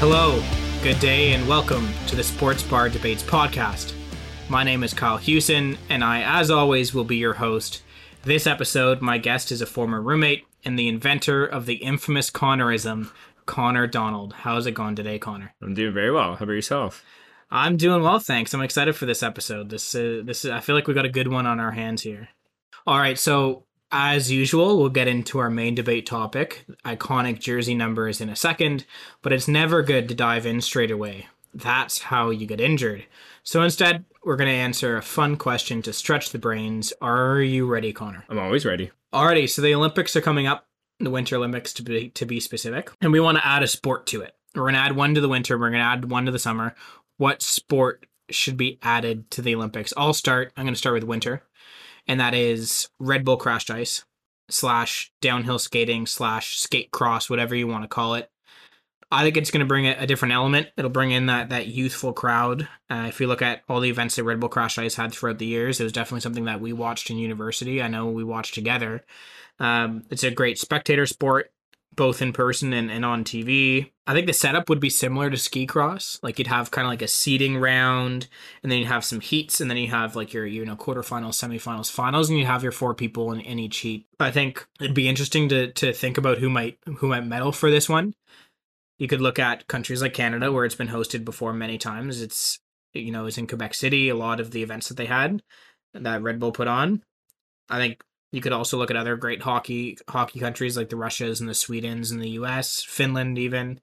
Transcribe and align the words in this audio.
Hello, 0.00 0.40
good 0.84 1.00
day, 1.00 1.32
and 1.32 1.48
welcome 1.48 1.88
to 2.06 2.14
the 2.14 2.22
Sports 2.22 2.62
Bar 2.62 2.88
Debates 2.88 3.24
podcast. 3.24 3.94
My 4.48 4.62
name 4.62 4.84
is 4.84 4.94
Kyle 4.94 5.16
Hewson, 5.16 5.76
and 5.88 6.04
I, 6.04 6.22
as 6.22 6.52
always, 6.52 6.94
will 6.94 7.02
be 7.02 7.16
your 7.16 7.34
host. 7.34 7.82
This 8.22 8.46
episode, 8.46 9.00
my 9.00 9.18
guest 9.18 9.50
is 9.50 9.60
a 9.60 9.66
former 9.66 10.00
roommate 10.00 10.46
and 10.64 10.78
the 10.78 10.86
inventor 10.86 11.44
of 11.44 11.66
the 11.66 11.74
infamous 11.74 12.30
Connorism, 12.30 13.10
Connor 13.46 13.88
Donald. 13.88 14.34
How's 14.34 14.66
it 14.66 14.72
going 14.72 14.94
today, 14.94 15.18
Connor? 15.18 15.52
I'm 15.60 15.74
doing 15.74 15.94
very 15.94 16.12
well. 16.12 16.36
How 16.36 16.44
about 16.44 16.52
yourself? 16.52 17.04
I'm 17.50 17.76
doing 17.76 18.00
well, 18.00 18.20
thanks. 18.20 18.54
I'm 18.54 18.62
excited 18.62 18.94
for 18.94 19.06
this 19.06 19.24
episode. 19.24 19.68
This, 19.68 19.96
uh, 19.96 20.22
this, 20.24 20.44
I 20.44 20.60
feel 20.60 20.76
like 20.76 20.86
we 20.86 20.94
got 20.94 21.06
a 21.06 21.10
good 21.10 21.26
one 21.26 21.44
on 21.44 21.58
our 21.58 21.72
hands 21.72 22.02
here. 22.02 22.28
All 22.86 23.00
right, 23.00 23.18
so 23.18 23.64
as 23.90 24.30
usual, 24.30 24.78
we'll 24.78 24.90
get 24.90 25.08
into 25.08 25.38
our 25.38 25.50
main 25.50 25.74
debate 25.74 26.06
topic, 26.06 26.64
iconic 26.84 27.40
jersey 27.40 27.74
numbers, 27.74 28.20
in 28.20 28.28
a 28.28 28.36
second, 28.36 28.84
but 29.22 29.32
it's 29.32 29.48
never 29.48 29.82
good 29.82 30.08
to 30.08 30.14
dive 30.14 30.46
in 30.46 30.60
straight 30.60 30.90
away. 30.90 31.26
That's 31.54 32.02
how 32.02 32.30
you 32.30 32.46
get 32.46 32.60
injured. 32.60 33.06
So 33.42 33.62
instead, 33.62 34.04
we're 34.24 34.36
going 34.36 34.50
to 34.50 34.54
answer 34.54 34.96
a 34.96 35.02
fun 35.02 35.36
question 35.36 35.80
to 35.82 35.92
stretch 35.92 36.30
the 36.30 36.38
brains. 36.38 36.92
Are 37.00 37.40
you 37.40 37.66
ready, 37.66 37.92
Connor? 37.92 38.24
I'm 38.28 38.38
always 38.38 38.66
ready. 38.66 38.90
Alrighty, 39.12 39.48
so 39.48 39.62
the 39.62 39.74
Olympics 39.74 40.14
are 40.16 40.20
coming 40.20 40.46
up, 40.46 40.66
the 41.00 41.10
Winter 41.10 41.36
Olympics 41.36 41.72
to 41.74 41.82
be 41.82 42.10
to 42.10 42.26
be 42.26 42.40
specific, 42.40 42.90
and 43.00 43.10
we 43.10 43.20
want 43.20 43.38
to 43.38 43.46
add 43.46 43.62
a 43.62 43.66
sport 43.66 44.06
to 44.08 44.20
it. 44.20 44.34
We're 44.54 44.64
going 44.64 44.74
to 44.74 44.80
add 44.80 44.96
one 44.96 45.14
to 45.14 45.22
the 45.22 45.28
winter, 45.28 45.58
we're 45.58 45.70
going 45.70 45.80
to 45.80 45.86
add 45.86 46.10
one 46.10 46.26
to 46.26 46.32
the 46.32 46.38
summer. 46.38 46.74
What 47.16 47.40
sport 47.40 48.04
should 48.28 48.58
be 48.58 48.78
added 48.82 49.30
to 49.30 49.40
the 49.40 49.54
Olympics? 49.54 49.94
I'll 49.96 50.12
start. 50.12 50.52
I'm 50.56 50.64
going 50.64 50.74
to 50.74 50.78
start 50.78 50.94
with 50.94 51.04
winter 51.04 51.42
and 52.08 52.20
that 52.20 52.34
is 52.34 52.88
Red 52.98 53.24
Bull 53.24 53.36
Crashed 53.36 53.70
Ice 53.70 54.04
slash 54.48 55.12
downhill 55.20 55.58
skating 55.58 56.06
slash 56.06 56.58
skate 56.58 56.90
cross, 56.90 57.28
whatever 57.28 57.54
you 57.54 57.66
want 57.66 57.84
to 57.84 57.88
call 57.88 58.14
it. 58.14 58.30
I 59.10 59.22
think 59.22 59.36
it's 59.36 59.50
going 59.50 59.60
to 59.60 59.66
bring 59.66 59.86
a, 59.86 59.96
a, 60.00 60.06
different 60.06 60.34
element. 60.34 60.68
It'll 60.76 60.90
bring 60.90 61.12
in 61.12 61.26
that 61.26 61.48
that 61.48 61.68
youthful 61.68 62.12
crowd. 62.12 62.68
Uh, 62.90 63.06
if 63.08 63.20
you 63.20 63.26
look 63.26 63.40
at 63.40 63.62
all 63.68 63.80
the 63.80 63.88
events 63.88 64.16
that 64.16 64.24
Red 64.24 64.40
Bull 64.40 64.50
Crashed 64.50 64.78
Ice 64.78 64.96
had 64.96 65.12
throughout 65.12 65.38
the 65.38 65.46
years, 65.46 65.80
it 65.80 65.84
was 65.84 65.92
definitely 65.92 66.20
something 66.20 66.44
that 66.44 66.60
we 66.60 66.72
watched 66.74 67.08
in 67.08 67.16
university. 67.16 67.80
I 67.80 67.88
know 67.88 68.06
we 68.06 68.24
watched 68.24 68.54
together. 68.54 69.04
Um, 69.60 70.04
it's 70.10 70.24
a 70.24 70.30
great 70.30 70.58
spectator 70.58 71.06
sport 71.06 71.52
both 71.94 72.22
in 72.22 72.32
person 72.32 72.72
and, 72.72 72.90
and 72.90 73.04
on 73.04 73.24
TV. 73.24 73.90
I 74.06 74.14
think 74.14 74.26
the 74.26 74.32
setup 74.32 74.68
would 74.68 74.80
be 74.80 74.90
similar 74.90 75.30
to 75.30 75.36
ski 75.36 75.66
cross. 75.66 76.18
Like 76.22 76.38
you'd 76.38 76.46
have 76.46 76.70
kind 76.70 76.86
of 76.86 76.90
like 76.90 77.02
a 77.02 77.08
seeding 77.08 77.58
round, 77.58 78.28
and 78.62 78.70
then 78.70 78.78
you 78.78 78.86
have 78.86 79.04
some 79.04 79.20
heats, 79.20 79.60
and 79.60 79.70
then 79.70 79.76
you 79.76 79.88
have 79.88 80.16
like 80.16 80.32
your 80.32 80.46
you 80.46 80.64
know 80.64 80.76
quarterfinals, 80.76 81.34
semifinals, 81.34 81.90
finals, 81.90 82.30
and 82.30 82.38
you 82.38 82.46
have 82.46 82.62
your 82.62 82.72
four 82.72 82.94
people 82.94 83.32
in, 83.32 83.40
in 83.40 83.58
each 83.58 83.78
heat. 83.78 84.06
I 84.20 84.30
think 84.30 84.66
it'd 84.80 84.94
be 84.94 85.08
interesting 85.08 85.48
to 85.50 85.72
to 85.72 85.92
think 85.92 86.18
about 86.18 86.38
who 86.38 86.48
might 86.48 86.78
who 86.98 87.08
might 87.08 87.26
medal 87.26 87.52
for 87.52 87.70
this 87.70 87.88
one. 87.88 88.14
You 88.98 89.08
could 89.08 89.20
look 89.20 89.38
at 89.38 89.68
countries 89.68 90.02
like 90.02 90.14
Canada, 90.14 90.52
where 90.52 90.64
it's 90.64 90.74
been 90.74 90.88
hosted 90.88 91.24
before 91.24 91.52
many 91.52 91.78
times. 91.78 92.22
It's 92.22 92.60
you 92.94 93.10
know 93.12 93.26
it's 93.26 93.38
in 93.38 93.46
Quebec 93.46 93.74
City. 93.74 94.08
A 94.08 94.16
lot 94.16 94.40
of 94.40 94.52
the 94.52 94.62
events 94.62 94.88
that 94.88 94.96
they 94.96 95.06
had 95.06 95.42
that 95.94 96.22
Red 96.22 96.38
Bull 96.38 96.52
put 96.52 96.68
on. 96.68 97.02
I 97.68 97.78
think 97.78 98.02
you 98.32 98.40
could 98.40 98.52
also 98.52 98.76
look 98.76 98.90
at 98.90 98.96
other 98.96 99.16
great 99.16 99.42
hockey 99.42 99.98
hockey 100.08 100.40
countries 100.40 100.76
like 100.76 100.90
the 100.90 100.96
Russias 100.96 101.40
and 101.40 101.48
the 101.48 101.54
Swedens 101.54 102.12
and 102.12 102.20
the 102.20 102.30
U.S., 102.30 102.82
Finland, 102.82 103.38
even. 103.38 103.80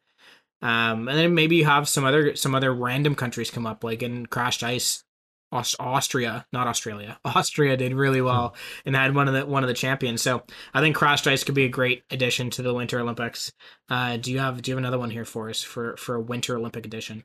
Um, 0.61 1.07
and 1.07 1.17
then 1.17 1.33
maybe 1.35 1.55
you 1.57 1.65
have 1.65 1.89
some 1.89 2.05
other 2.05 2.35
some 2.35 2.55
other 2.55 2.73
random 2.73 3.16
countries 3.16 3.51
come 3.51 3.67
up, 3.67 3.83
like 3.83 4.03
in 4.03 4.25
Crashed 4.25 4.63
Ice, 4.63 5.03
Aust- 5.51 5.75
Austria, 5.79 6.45
not 6.53 6.67
Australia. 6.67 7.19
Austria 7.25 7.77
did 7.77 7.93
really 7.93 8.19
hmm. 8.19 8.25
well 8.25 8.55
and 8.85 8.95
had 8.95 9.16
one 9.16 9.27
of 9.27 9.33
the 9.33 9.45
one 9.45 9.63
of 9.63 9.67
the 9.67 9.73
champions. 9.73 10.21
So 10.21 10.43
I 10.73 10.81
think 10.81 10.95
Crashed 10.95 11.27
Ice 11.27 11.43
could 11.43 11.55
be 11.55 11.66
a 11.66 11.69
great 11.69 12.03
addition 12.11 12.49
to 12.51 12.61
the 12.61 12.73
Winter 12.73 12.99
Olympics. 12.99 13.51
Uh, 13.89 14.17
do 14.17 14.31
you 14.31 14.39
have 14.39 14.61
do 14.61 14.71
you 14.71 14.75
have 14.75 14.83
another 14.83 14.99
one 14.99 15.11
here 15.11 15.25
for 15.25 15.49
us 15.49 15.61
for 15.61 15.97
for 15.97 16.16
a 16.16 16.21
Winter 16.21 16.55
Olympic 16.57 16.85
edition? 16.85 17.23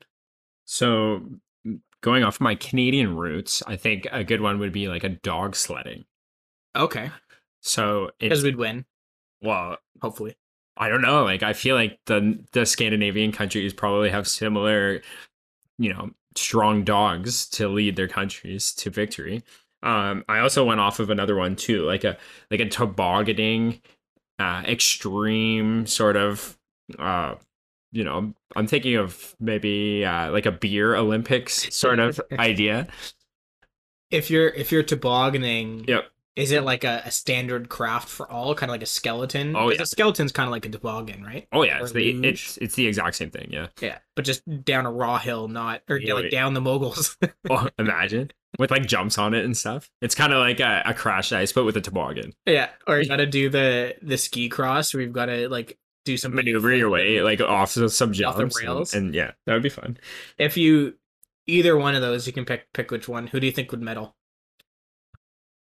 So 0.65 1.21
going 2.01 2.23
off 2.23 2.41
my 2.41 2.55
Canadian 2.55 3.15
roots, 3.15 3.61
I 3.67 3.75
think 3.75 4.07
a 4.11 4.23
good 4.23 4.41
one 4.41 4.59
would 4.59 4.71
be 4.71 4.87
like 4.87 5.03
a 5.03 5.09
dog 5.09 5.55
sledding. 5.55 6.05
Okay. 6.75 7.11
So 7.61 8.11
because 8.19 8.43
we'd 8.43 8.55
win. 8.55 8.85
Well, 9.41 9.77
hopefully. 10.01 10.35
I 10.77 10.89
don't 10.89 11.01
know. 11.01 11.23
Like 11.23 11.43
I 11.43 11.53
feel 11.53 11.75
like 11.75 11.99
the 12.05 12.43
the 12.53 12.65
Scandinavian 12.65 13.31
countries 13.31 13.73
probably 13.73 14.09
have 14.09 14.27
similar, 14.27 15.01
you 15.77 15.93
know, 15.93 16.11
strong 16.35 16.83
dogs 16.83 17.47
to 17.49 17.67
lead 17.67 17.95
their 17.95 18.07
countries 18.07 18.73
to 18.75 18.89
victory. 18.89 19.43
Um, 19.83 20.23
I 20.29 20.39
also 20.39 20.63
went 20.63 20.79
off 20.79 20.99
of 20.99 21.09
another 21.09 21.35
one 21.35 21.55
too, 21.55 21.83
like 21.85 22.03
a 22.03 22.17
like 22.49 22.59
a 22.59 22.69
tobogganing, 22.69 23.81
uh, 24.39 24.63
extreme 24.65 25.85
sort 25.85 26.15
of. 26.15 26.57
Uh, 26.97 27.35
you 27.93 28.03
know, 28.05 28.33
I'm 28.55 28.67
thinking 28.67 28.95
of 28.95 29.35
maybe 29.39 30.05
uh, 30.05 30.31
like 30.31 30.45
a 30.45 30.51
beer 30.51 30.95
Olympics 30.95 31.73
sort 31.75 31.99
of 31.99 32.21
idea. 32.39 32.87
If 34.09 34.29
you're 34.29 34.49
if 34.49 34.71
you're 34.71 34.83
tobogganing, 34.83 35.85
yep 35.87 36.11
is 36.35 36.51
it 36.51 36.63
like 36.63 36.83
a, 36.83 37.01
a 37.05 37.11
standard 37.11 37.67
craft 37.69 38.07
for 38.07 38.29
all, 38.31 38.55
kind 38.55 38.69
of 38.69 38.73
like 38.73 38.83
a 38.83 38.87
skeleton? 38.87 39.55
Oh 39.55 39.69
yeah, 39.69 39.81
a 39.81 39.85
skeleton's 39.85 40.31
kind 40.31 40.47
of 40.47 40.51
like 40.51 40.65
a 40.65 40.69
toboggan, 40.69 41.23
right? 41.23 41.47
Oh 41.51 41.63
yeah, 41.63 41.79
it's 41.81 41.91
the 41.91 42.09
it's 42.25 42.57
it's 42.57 42.75
the 42.75 42.87
exact 42.87 43.15
same 43.15 43.31
thing. 43.31 43.49
Yeah, 43.51 43.67
yeah, 43.81 43.99
but 44.15 44.23
just 44.23 44.43
down 44.63 44.85
a 44.85 44.91
raw 44.91 45.17
hill, 45.17 45.47
not 45.47 45.81
or 45.89 45.97
yeah, 45.97 46.13
like 46.13 46.31
down 46.31 46.53
the 46.53 46.61
moguls. 46.61 47.17
oh, 47.49 47.67
imagine 47.77 48.31
with 48.59 48.71
like 48.71 48.85
jumps 48.85 49.17
on 49.17 49.33
it 49.33 49.43
and 49.43 49.55
stuff. 49.57 49.89
It's 50.01 50.15
kind 50.15 50.33
of 50.33 50.39
like 50.39 50.59
a, 50.59 50.83
a 50.85 50.93
crash 50.93 51.31
ice, 51.31 51.51
but 51.51 51.65
with 51.65 51.75
a 51.77 51.81
toboggan. 51.81 52.33
Yeah, 52.45 52.69
or 52.87 52.99
you 52.99 53.07
got 53.07 53.17
to 53.17 53.25
do 53.25 53.49
the 53.49 53.95
the 54.01 54.17
ski 54.17 54.49
cross 54.49 54.93
where 54.93 55.03
you've 55.03 55.13
got 55.13 55.25
to 55.25 55.49
like 55.49 55.77
do 56.05 56.17
some 56.17 56.33
maneuver 56.33 56.73
your 56.73 56.89
way 56.89 57.21
like 57.21 57.41
off 57.41 57.71
some 57.71 58.13
jumps 58.13 58.21
off 58.21 58.37
the 58.37 58.61
rails, 58.63 58.93
and, 58.93 59.07
and 59.07 59.15
yeah, 59.15 59.31
that 59.45 59.53
would 59.53 59.63
be 59.63 59.69
fun. 59.69 59.97
If 60.37 60.55
you 60.55 60.95
either 61.45 61.77
one 61.77 61.95
of 61.95 62.01
those, 62.01 62.25
you 62.25 62.33
can 62.33 62.45
pick 62.45 62.71
pick 62.73 62.89
which 62.89 63.09
one. 63.09 63.27
Who 63.27 63.39
do 63.39 63.45
you 63.45 63.51
think 63.51 63.71
would 63.71 63.81
medal? 63.81 64.15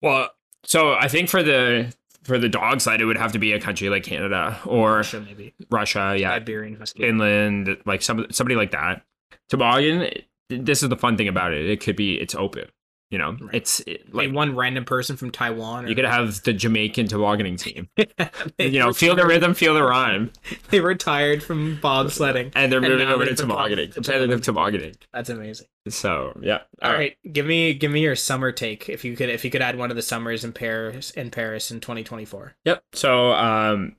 Well, 0.03 0.31
so 0.69 0.93
I 0.93 1.09
think 1.09 1.31
for 1.31 1.43
the 1.43 1.95
for 2.25 2.39
the 2.39 2.49
dog 2.49 2.83
side, 2.83 3.01
it 3.01 3.07
would 3.07 3.17
have 3.17 3.33
to 3.33 3.39
be 3.39 3.55
a 3.55 3.61
country 3.61 3.89
like 3.89 4.03
Canada 4.03 4.61
or 4.67 4.97
Russia, 4.97 5.21
maybe 5.23 5.55
Russia, 5.71 6.15
yeah, 6.15 6.33
Iberian 6.33 6.77
husky. 6.77 7.05
Finland, 7.05 7.79
like 7.87 8.03
some 8.03 8.27
somebody 8.31 8.55
like 8.55 8.71
that. 8.73 9.03
Toboggan. 9.49 10.11
This 10.51 10.83
is 10.83 10.91
the 10.91 10.97
fun 10.97 11.17
thing 11.17 11.27
about 11.27 11.55
it. 11.55 11.69
It 11.69 11.81
could 11.81 11.97
be 11.97 12.21
it's 12.21 12.35
open. 12.35 12.69
You 13.11 13.17
know, 13.17 13.31
right. 13.41 13.55
it's 13.55 13.81
it, 13.81 14.15
like 14.15 14.31
one 14.33 14.55
random 14.55 14.85
person 14.85 15.17
from 15.17 15.31
Taiwan. 15.31 15.87
Or... 15.87 15.89
You 15.89 15.95
could 15.95 16.05
have 16.05 16.43
the 16.43 16.53
Jamaican 16.53 17.09
tobogganing 17.09 17.57
team. 17.57 17.89
you 18.59 18.79
know, 18.79 18.93
feel 18.93 19.17
the 19.17 19.27
rhythm, 19.27 19.55
feel 19.55 19.73
the 19.73 19.83
rhyme. 19.83 20.31
they 20.71 20.81
retired 20.81 21.43
from 21.43 21.79
bobsledding, 21.79 22.53
and 22.55 22.71
they're 22.71 22.83
moving 22.83 23.09
over 23.09 23.25
to 23.25 23.35
tobogganing, 23.35 23.93
competitive 23.93 24.43
tobogganing. 24.43 24.95
That's 25.13 25.31
amazing. 25.31 25.69
So 25.89 26.39
yeah. 26.43 26.59
All, 26.83 26.91
All 26.91 26.93
right. 26.93 26.99
right, 27.25 27.33
give 27.33 27.47
me 27.47 27.73
give 27.73 27.91
me 27.91 28.01
your 28.01 28.17
summer 28.17 28.53
take 28.53 28.91
if 28.91 29.07
you 29.07 29.17
could 29.17 29.31
if 29.31 29.43
you 29.43 29.51
could 29.51 29.63
add 29.63 29.79
one 29.79 29.91
of 29.91 29.97
the 29.97 30.03
summers 30.03 30.45
in 30.45 30.53
Paris 30.53 31.11
in 31.13 31.31
Paris 31.31 31.71
in 31.71 31.81
2024. 31.81 32.57
Yep. 32.67 32.83
So 32.93 33.33
um, 33.33 33.97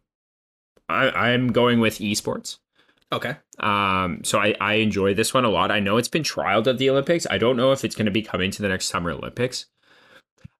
I 0.87 1.09
I'm 1.09 1.51
going 1.51 1.79
with 1.79 1.97
esports. 1.97 2.59
Okay. 3.11 3.35
Um, 3.59 4.21
so 4.23 4.39
I, 4.39 4.55
I 4.61 4.73
enjoy 4.75 5.13
this 5.13 5.33
one 5.33 5.45
a 5.45 5.49
lot. 5.49 5.71
I 5.71 5.79
know 5.79 5.97
it's 5.97 6.07
been 6.07 6.23
trialed 6.23 6.67
at 6.67 6.77
the 6.77 6.89
Olympics. 6.89 7.25
I 7.29 7.37
don't 7.37 7.57
know 7.57 7.71
if 7.71 7.83
it's 7.83 7.95
going 7.95 8.05
to 8.05 8.11
be 8.11 8.21
coming 8.21 8.51
to 8.51 8.61
the 8.61 8.69
next 8.69 8.87
Summer 8.87 9.11
Olympics. 9.11 9.65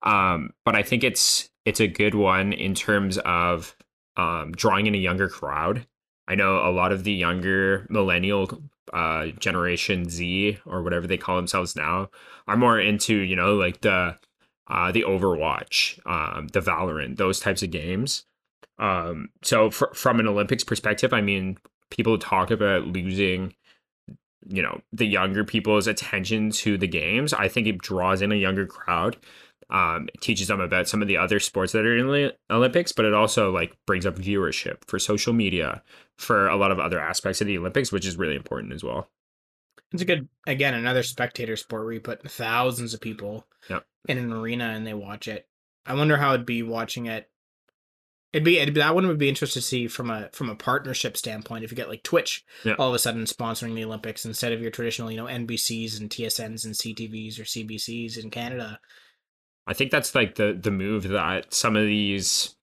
Um, 0.02 0.52
but 0.66 0.76
I 0.76 0.82
think 0.82 1.04
it's 1.04 1.50
it's 1.66 1.80
a 1.80 1.88
good 1.88 2.16
one 2.16 2.54
in 2.54 2.74
terms 2.74 3.18
of 3.20 3.76
um, 4.18 4.52
drawing 4.54 4.88
in 4.88 4.96
a 4.96 5.00
younger 5.00 5.30
crowd. 5.30 5.86
I 6.28 6.36
know 6.36 6.58
a 6.58 6.72
lot 6.72 6.92
of 6.92 7.04
the 7.04 7.12
younger 7.12 7.86
millennial 7.90 8.62
uh, 8.94 9.28
generation 9.40 10.10
Z 10.10 10.58
or 10.66 10.82
whatever 10.82 11.06
they 11.06 11.18
call 11.18 11.36
themselves 11.36 11.76
now 11.76 12.10
are 12.48 12.58
more 12.58 12.80
into 12.80 13.16
you 13.16 13.36
know 13.36 13.56
like 13.56 13.82
the 13.82 14.18
uh, 14.68 14.92
the 14.92 15.04
Overwatch, 15.04 16.00
um, 16.06 16.48
the 16.50 16.62
Valorant, 16.62 17.18
those 17.18 17.40
types 17.40 17.64
of 17.64 17.72
games. 17.72 18.26
Um, 18.78 19.30
so 19.42 19.72
fr- 19.72 19.94
from 19.94 20.20
an 20.20 20.28
Olympics 20.28 20.64
perspective, 20.64 21.12
I 21.12 21.22
mean, 21.22 21.58
people 21.90 22.18
talk 22.18 22.52
about 22.52 22.88
losing 22.88 23.54
you 24.48 24.62
know 24.62 24.82
the 24.92 25.06
younger 25.06 25.44
people's 25.44 25.88
attention 25.88 26.50
to 26.50 26.78
the 26.78 26.88
games 26.88 27.34
i 27.34 27.48
think 27.48 27.68
it 27.68 27.78
draws 27.80 28.22
in 28.22 28.32
a 28.32 28.36
younger 28.36 28.66
crowd 28.66 29.18
um, 29.72 30.10
it 30.12 30.22
teaches 30.22 30.48
them 30.48 30.60
about 30.60 30.88
some 30.88 31.04
of 31.04 31.08
the 31.08 31.18
other 31.18 31.40
sports 31.40 31.74
that 31.74 31.86
are 31.86 31.98
in 31.98 32.08
the 32.08 32.34
olympics 32.50 32.92
but 32.92 33.06
it 33.06 33.14
also 33.14 33.52
like 33.52 33.78
brings 33.86 34.06
up 34.06 34.16
viewership 34.16 34.78
for 34.88 34.98
social 34.98 35.34
media 35.34 35.84
for 36.18 36.48
a 36.48 36.56
lot 36.56 36.72
of 36.72 36.80
other 36.80 37.00
aspects 37.00 37.42
of 37.42 37.48
the 37.48 37.58
olympics 37.58 37.92
which 37.92 38.06
is 38.06 38.18
really 38.18 38.36
important 38.36 38.74
as 38.74 38.84
well 38.84 39.10
it's 39.92 40.02
a 40.02 40.06
good 40.06 40.28
again 40.48 40.74
another 40.74 41.04
spectator 41.04 41.56
sport 41.56 41.84
where 41.84 41.94
you 41.94 42.00
put 42.00 42.28
thousands 42.30 42.94
of 42.94 43.02
people 43.02 43.46
yep. 43.70 43.86
in 44.08 44.18
an 44.18 44.32
arena 44.32 44.70
and 44.70 44.88
they 44.88 44.94
watch 44.94 45.28
it 45.28 45.48
i 45.86 45.94
wonder 45.94 46.18
how 46.18 46.34
it'd 46.34 46.46
be 46.46 46.64
watching 46.64 47.06
it 47.06 47.30
It'd 48.32 48.46
be, 48.46 48.60
it'd 48.60 48.76
be 48.76 48.80
that 48.80 48.94
one 48.94 49.08
would 49.08 49.18
be 49.18 49.30
interesting 49.30 49.62
to 49.62 49.66
see 49.68 49.88
from 49.88 50.12
a 50.12 50.30
from 50.34 50.50
a 50.50 50.56
partnership 50.56 51.18
standpoint. 51.18 51.64
If 51.64 51.72
you 51.72 51.78
get 51.78 51.90
like 51.90 52.04
Twitch 52.04 52.46
yeah. 52.64 52.76
all 52.78 52.90
of 52.90 52.94
a 52.94 53.00
sudden 53.00 53.24
sponsoring 53.24 53.74
the 53.74 53.84
Olympics 53.84 54.24
instead 54.24 54.52
of 54.52 54.62
your 54.62 54.70
traditional, 54.70 55.10
you 55.10 55.18
know, 55.18 55.26
NBCs 55.26 56.00
and 56.00 56.10
TSNs 56.10 56.64
and 56.64 56.76
CTVs 56.76 57.40
or 57.40 57.44
CBCs 57.44 58.22
in 58.22 58.30
Canada. 58.30 58.80
I 59.66 59.74
think 59.74 59.90
that's 59.90 60.14
like 60.14 60.36
the 60.36 60.58
the 60.60 60.72
move 60.72 61.08
that 61.10 61.54
some 61.54 61.76
of 61.76 61.86
these 61.86 62.56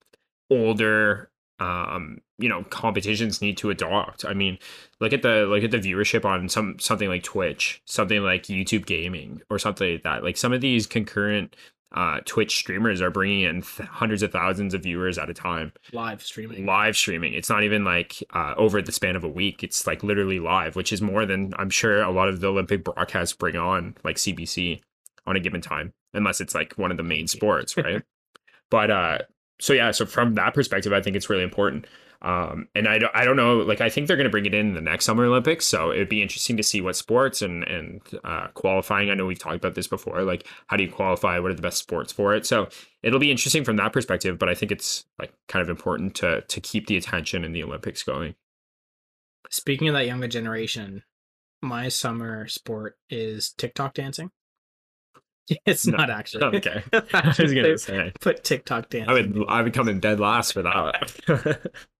older 0.49 1.29
um 1.59 2.21
you 2.37 2.47
know 2.47 2.63
competitions 2.63 3.41
need 3.41 3.57
to 3.57 3.69
adopt. 3.69 4.23
I 4.23 4.33
mean, 4.33 4.59
look 5.01 5.11
at 5.11 5.21
the 5.21 5.45
look 5.49 5.63
at 5.63 5.71
the 5.71 5.79
viewership 5.79 6.23
on 6.23 6.47
some 6.47 6.79
something 6.79 7.09
like 7.09 7.23
Twitch, 7.23 7.81
something 7.85 8.21
like 8.21 8.43
YouTube 8.43 8.85
Gaming, 8.85 9.41
or 9.49 9.59
something 9.59 9.93
like 9.93 10.03
that. 10.03 10.23
Like 10.23 10.37
some 10.37 10.53
of 10.53 10.61
these 10.61 10.87
concurrent 10.87 11.57
uh, 11.93 12.19
Twitch 12.25 12.57
streamers 12.57 13.01
are 13.01 13.09
bringing 13.09 13.41
in 13.41 13.61
th- 13.61 13.87
hundreds 13.89 14.21
of 14.21 14.31
thousands 14.31 14.73
of 14.73 14.83
viewers 14.83 15.17
at 15.17 15.29
a 15.29 15.33
time. 15.33 15.71
Live 15.93 16.21
streaming. 16.21 16.65
Live 16.65 16.97
streaming. 16.97 17.33
It's 17.33 17.49
not 17.49 17.63
even 17.63 17.85
like 17.85 18.21
uh, 18.33 18.53
over 18.57 18.81
the 18.81 18.91
span 18.91 19.15
of 19.15 19.23
a 19.23 19.29
week. 19.29 19.63
It's 19.63 19.87
like 19.87 20.03
literally 20.03 20.39
live, 20.39 20.75
which 20.75 20.91
is 20.91 21.01
more 21.01 21.25
than 21.25 21.53
I'm 21.57 21.69
sure 21.69 22.01
a 22.01 22.11
lot 22.11 22.27
of 22.27 22.41
the 22.41 22.47
Olympic 22.47 22.83
broadcasts 22.83 23.35
bring 23.35 23.55
on, 23.55 23.95
like 24.03 24.17
CBC, 24.17 24.81
on 25.25 25.35
a 25.35 25.39
given 25.39 25.61
time, 25.61 25.93
unless 26.13 26.41
it's 26.41 26.55
like 26.55 26.73
one 26.73 26.91
of 26.91 26.97
the 26.97 27.03
main 27.03 27.27
sports, 27.27 27.77
right? 27.77 28.03
but 28.69 28.91
uh, 28.91 29.19
so 29.59 29.73
yeah, 29.73 29.91
so 29.91 30.05
from 30.05 30.35
that 30.35 30.53
perspective, 30.53 30.93
I 30.93 31.01
think 31.01 31.15
it's 31.15 31.29
really 31.29 31.43
important. 31.43 31.85
Um, 32.21 32.67
and 32.73 32.87
I 32.87 32.97
don't, 32.97 33.11
I 33.15 33.25
don't 33.25 33.35
know, 33.35 33.57
like 33.57 33.79
I 33.79 33.89
think 33.89 34.07
they're 34.07 34.17
going 34.17 34.25
to 34.25 34.31
bring 34.31 34.45
it 34.47 34.53
in 34.53 34.73
the 34.73 34.81
next 34.81 35.05
Summer 35.05 35.25
Olympics, 35.25 35.65
so 35.67 35.91
it'd 35.91 36.09
be 36.09 36.21
interesting 36.21 36.57
to 36.57 36.63
see 36.63 36.81
what 36.81 36.95
sports 36.95 37.41
and 37.41 37.63
and 37.65 38.01
uh, 38.23 38.47
qualifying. 38.55 39.09
I 39.09 39.13
know 39.13 39.25
we've 39.25 39.37
talked 39.37 39.55
about 39.57 39.75
this 39.75 39.87
before, 39.87 40.23
like 40.23 40.47
how 40.67 40.77
do 40.77 40.83
you 40.83 40.91
qualify? 40.91 41.37
What 41.39 41.51
are 41.51 41.55
the 41.55 41.61
best 41.61 41.77
sports 41.77 42.11
for 42.11 42.33
it? 42.33 42.45
So 42.45 42.69
it'll 43.03 43.19
be 43.19 43.29
interesting 43.31 43.63
from 43.63 43.75
that 43.77 43.93
perspective. 43.93 44.39
But 44.39 44.49
I 44.49 44.55
think 44.55 44.71
it's 44.71 45.05
like 45.19 45.31
kind 45.47 45.61
of 45.61 45.69
important 45.69 46.15
to 46.15 46.41
to 46.41 46.59
keep 46.61 46.87
the 46.87 46.97
attention 46.97 47.43
in 47.43 47.51
the 47.53 47.63
Olympics 47.63 48.01
going. 48.03 48.33
Speaking 49.49 49.87
of 49.87 49.93
that 49.93 50.07
younger 50.07 50.27
generation, 50.27 51.03
my 51.61 51.87
summer 51.87 52.47
sport 52.47 52.97
is 53.09 53.51
TikTok 53.53 53.93
dancing. 53.93 54.31
It's 55.65 55.87
No. 55.87 55.95
not 55.97 56.09
actually. 56.09 56.43
Okay, 56.57 56.83
I 57.13 57.33
was 57.39 57.53
gonna 57.53 57.77
say 57.77 58.11
Put 58.19 58.43
TikTok 58.43 58.89
dancing. 58.89 59.09
I 59.09 59.13
would 59.13 59.45
I 59.47 59.61
would 59.61 59.73
come 59.73 59.87
in 59.87 59.99
dead 60.01 60.19
last 60.19 60.51
for 60.53 60.63
that. 60.63 61.71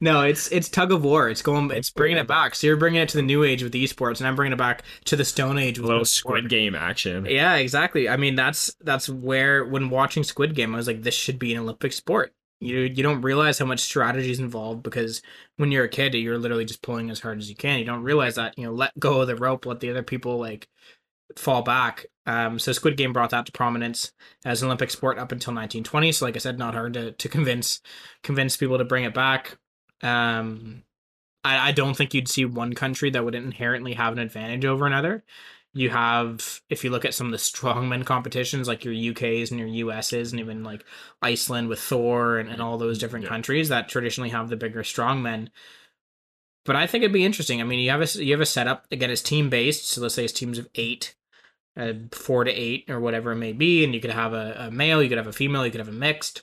No, 0.00 0.22
it's 0.22 0.50
it's 0.50 0.68
tug 0.68 0.92
of 0.92 1.04
war. 1.04 1.28
It's 1.28 1.42
going. 1.42 1.70
It's 1.70 1.90
bringing 1.90 2.18
it 2.18 2.26
back. 2.26 2.54
So 2.54 2.66
you're 2.66 2.76
bringing 2.76 3.00
it 3.00 3.08
to 3.10 3.16
the 3.16 3.22
new 3.22 3.44
age 3.44 3.62
with 3.62 3.72
esports, 3.72 4.18
and 4.18 4.26
I'm 4.26 4.36
bringing 4.36 4.52
it 4.52 4.58
back 4.58 4.82
to 5.06 5.16
the 5.16 5.24
Stone 5.24 5.58
Age 5.58 5.78
with 5.78 5.86
a 5.86 5.88
little. 5.88 6.04
Squid 6.04 6.48
Game 6.48 6.74
action. 6.74 7.26
Yeah, 7.26 7.56
exactly. 7.56 8.08
I 8.08 8.16
mean, 8.16 8.34
that's 8.34 8.74
that's 8.80 9.08
where 9.08 9.64
when 9.64 9.90
watching 9.90 10.24
Squid 10.24 10.54
Game, 10.54 10.74
I 10.74 10.76
was 10.76 10.86
like, 10.86 11.02
this 11.02 11.14
should 11.14 11.38
be 11.38 11.52
an 11.54 11.60
Olympic 11.60 11.92
sport. 11.92 12.34
You 12.60 12.80
you 12.80 13.02
don't 13.02 13.22
realize 13.22 13.58
how 13.58 13.64
much 13.66 13.80
strategy 13.80 14.30
is 14.30 14.38
involved 14.38 14.82
because 14.82 15.22
when 15.56 15.72
you're 15.72 15.84
a 15.84 15.88
kid, 15.88 16.14
you're 16.14 16.38
literally 16.38 16.64
just 16.64 16.82
pulling 16.82 17.10
as 17.10 17.20
hard 17.20 17.38
as 17.38 17.48
you 17.48 17.56
can. 17.56 17.78
You 17.78 17.84
don't 17.84 18.04
realize 18.04 18.36
that 18.36 18.56
you 18.58 18.64
know 18.64 18.72
let 18.72 18.98
go 18.98 19.20
of 19.20 19.26
the 19.26 19.36
rope, 19.36 19.66
let 19.66 19.80
the 19.80 19.90
other 19.90 20.02
people 20.02 20.38
like 20.38 20.68
fall 21.36 21.62
back. 21.62 22.06
Um, 22.26 22.58
so 22.58 22.72
Squid 22.72 22.96
Game 22.96 23.12
brought 23.12 23.30
that 23.30 23.46
to 23.46 23.52
prominence 23.52 24.12
as 24.44 24.62
an 24.62 24.66
Olympic 24.66 24.90
sport 24.90 25.18
up 25.18 25.32
until 25.32 25.52
1920. 25.52 26.12
So 26.12 26.24
like 26.26 26.36
I 26.36 26.38
said, 26.38 26.58
not 26.58 26.74
hard 26.74 26.94
to 26.94 27.12
to 27.12 27.28
convince 27.28 27.80
convince 28.22 28.56
people 28.56 28.78
to 28.78 28.84
bring 28.84 29.04
it 29.04 29.14
back. 29.14 29.58
Um, 30.02 30.84
I, 31.44 31.68
I 31.68 31.72
don't 31.72 31.96
think 31.96 32.14
you'd 32.14 32.28
see 32.28 32.44
one 32.44 32.74
country 32.74 33.10
that 33.10 33.24
would 33.24 33.34
inherently 33.34 33.94
have 33.94 34.12
an 34.12 34.18
advantage 34.18 34.64
over 34.64 34.86
another. 34.86 35.24
You 35.74 35.88
have, 35.90 36.60
if 36.68 36.84
you 36.84 36.90
look 36.90 37.04
at 37.06 37.14
some 37.14 37.26
of 37.26 37.32
the 37.32 37.38
strongman 37.38 38.04
competitions, 38.06 38.68
like 38.68 38.84
your 38.84 38.94
UKs 38.94 39.50
and 39.50 39.58
your 39.58 39.86
USs, 39.88 40.30
and 40.30 40.40
even 40.40 40.62
like 40.64 40.84
Iceland 41.22 41.68
with 41.68 41.80
Thor 41.80 42.38
and, 42.38 42.50
and 42.50 42.60
all 42.60 42.76
those 42.78 42.98
different 42.98 43.24
Yeah. 43.24 43.30
countries 43.30 43.68
that 43.70 43.88
traditionally 43.88 44.30
have 44.30 44.48
the 44.50 44.56
bigger 44.56 44.82
strongmen. 44.82 45.48
But 46.64 46.76
I 46.76 46.86
think 46.86 47.02
it'd 47.02 47.12
be 47.12 47.24
interesting. 47.24 47.60
I 47.60 47.64
mean, 47.64 47.80
you 47.80 47.90
have 47.90 48.02
a 48.02 48.24
you 48.24 48.32
have 48.32 48.40
a 48.40 48.46
setup 48.46 48.86
again. 48.92 49.10
It's 49.10 49.22
team 49.22 49.50
based, 49.50 49.88
so 49.88 50.00
let's 50.00 50.14
say 50.14 50.24
it's 50.24 50.32
teams 50.32 50.58
of 50.58 50.68
eight, 50.74 51.14
uh, 51.76 51.92
four 52.12 52.44
to 52.44 52.52
eight, 52.52 52.88
or 52.88 53.00
whatever 53.00 53.32
it 53.32 53.36
may 53.36 53.52
be, 53.52 53.84
and 53.84 53.94
you 53.94 54.00
could 54.00 54.12
have 54.12 54.32
a, 54.32 54.54
a 54.58 54.70
male, 54.70 55.02
you 55.02 55.08
could 55.08 55.18
have 55.18 55.26
a 55.26 55.32
female, 55.32 55.64
you 55.64 55.72
could 55.72 55.80
have 55.80 55.88
a 55.88 55.92
mixed. 55.92 56.42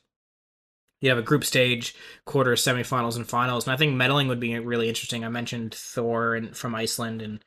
You 1.02 1.10
have 1.10 1.18
a 1.18 1.24
group 1.24 1.46
stage, 1.46 1.96
quarter, 2.26 2.56
semifinals, 2.56 3.16
and 3.16 3.26
finals. 3.26 3.66
And 3.66 3.74
I 3.74 3.78
think 3.78 3.96
medaling 3.96 4.28
would 4.28 4.42
be 4.42 4.60
really 4.60 4.90
interesting. 4.90 5.24
I 5.24 5.30
mentioned 5.30 5.74
Thor 5.74 6.36
and 6.36 6.58
from 6.58 6.76
Iceland 6.76 7.22
and 7.22 7.40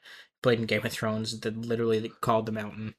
played 0.43 0.59
in 0.59 0.65
Game 0.65 0.87
of 0.87 0.93
Thrones 0.93 1.39
that 1.41 1.57
literally 1.57 2.11
called 2.21 2.47
the 2.47 2.53
mountain. 2.53 2.95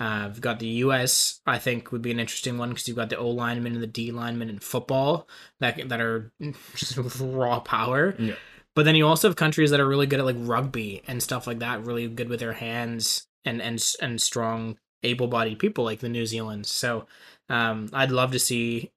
Uh, 0.00 0.30
we've 0.32 0.40
got 0.40 0.58
the 0.58 0.66
U.S. 0.66 1.40
I 1.46 1.58
think 1.58 1.92
would 1.92 2.02
be 2.02 2.10
an 2.10 2.20
interesting 2.20 2.58
one 2.58 2.70
because 2.70 2.88
you've 2.88 2.96
got 2.96 3.10
the 3.10 3.18
O 3.18 3.28
lineman 3.28 3.74
and 3.74 3.82
the 3.82 3.86
D 3.86 4.10
lineman 4.10 4.48
in 4.48 4.58
football 4.58 5.28
that 5.60 5.88
that 5.88 6.00
are 6.00 6.32
just 6.74 6.96
raw 7.20 7.60
power. 7.60 8.14
Yeah. 8.18 8.34
But 8.78 8.84
then 8.84 8.94
you 8.94 9.08
also 9.08 9.26
have 9.26 9.34
countries 9.34 9.72
that 9.72 9.80
are 9.80 9.88
really 9.88 10.06
good 10.06 10.20
at 10.20 10.24
like 10.24 10.36
rugby 10.38 11.02
and 11.08 11.20
stuff 11.20 11.48
like 11.48 11.58
that, 11.58 11.84
really 11.84 12.06
good 12.06 12.28
with 12.28 12.38
their 12.38 12.52
hands 12.52 13.26
and 13.44 13.60
and 13.60 13.84
and 14.00 14.22
strong, 14.22 14.78
able-bodied 15.02 15.58
people 15.58 15.82
like 15.82 15.98
the 15.98 16.08
New 16.08 16.24
Zealand's. 16.26 16.70
So 16.70 17.08
um, 17.48 17.90
I'd 17.92 18.12
love 18.12 18.30
to 18.30 18.38
see 18.38 18.92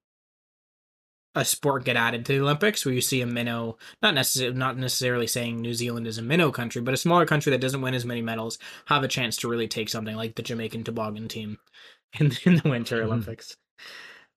a 1.34 1.44
sport 1.44 1.84
get 1.84 1.96
added 1.96 2.28
to 2.28 2.34
the 2.34 2.42
Olympics 2.42 2.86
where 2.86 2.94
you 2.94 3.02
see 3.02 3.22
a 3.22 3.26
minnow, 3.26 3.80
not 4.04 4.14
necessarily 4.14 4.56
not 4.56 4.78
necessarily 4.78 5.26
saying 5.26 5.60
New 5.60 5.74
Zealand 5.74 6.06
is 6.06 6.20
a 6.20 6.22
minnow 6.22 6.52
country, 6.52 6.84
but 6.84 6.94
a 6.94 6.98
smaller 6.98 7.26
country 7.26 7.50
that 7.50 7.62
doesn't 7.62 7.82
win 7.82 7.96
as 7.96 8.06
many 8.06 8.22
medals 8.22 8.60
have 8.86 9.04
a 9.04 9.08
chance 9.08 9.36
to 9.38 9.50
really 9.50 9.68
take 9.68 9.90
something 9.90 10.16
like 10.16 10.36
the 10.36 10.44
Jamaican 10.44 10.84
toboggan 10.84 11.28
team 11.28 11.58
in, 12.20 12.34
in 12.46 12.58
the 12.58 12.70
Winter 12.70 13.00
Mhm. 13.02 13.06
Olympics. 13.06 13.58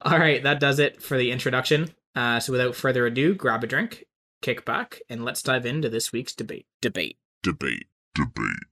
All 0.00 0.18
right, 0.18 0.42
that 0.42 0.58
does 0.58 0.78
it 0.78 1.02
for 1.02 1.18
the 1.18 1.30
introduction. 1.30 1.90
Uh, 2.14 2.40
so 2.40 2.50
without 2.50 2.74
further 2.74 3.04
ado, 3.04 3.34
grab 3.34 3.62
a 3.62 3.66
drink, 3.66 4.06
kick 4.44 4.66
back, 4.66 5.00
and 5.08 5.24
let's 5.24 5.42
dive 5.42 5.64
into 5.64 5.88
this 5.88 6.12
week's 6.12 6.34
debate. 6.34 6.66
Debate. 6.82 7.16
debate, 7.42 7.86
debate, 8.14 8.66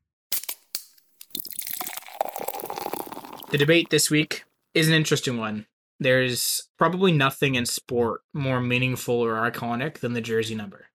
The 3.51 3.57
debate 3.59 3.89
this 3.89 4.11
week 4.11 4.45
is 4.75 4.89
an 4.89 4.95
interesting 4.95 5.39
one. 5.39 5.67
There's 5.99 6.69
probably 6.77 7.11
nothing 7.11 7.55
in 7.55 7.65
sport 7.65 8.21
more 8.35 8.61
meaningful 8.61 9.15
or 9.15 9.51
iconic 9.51 10.01
than 10.01 10.13
the 10.13 10.21
jersey 10.21 10.55
number. 10.55 10.89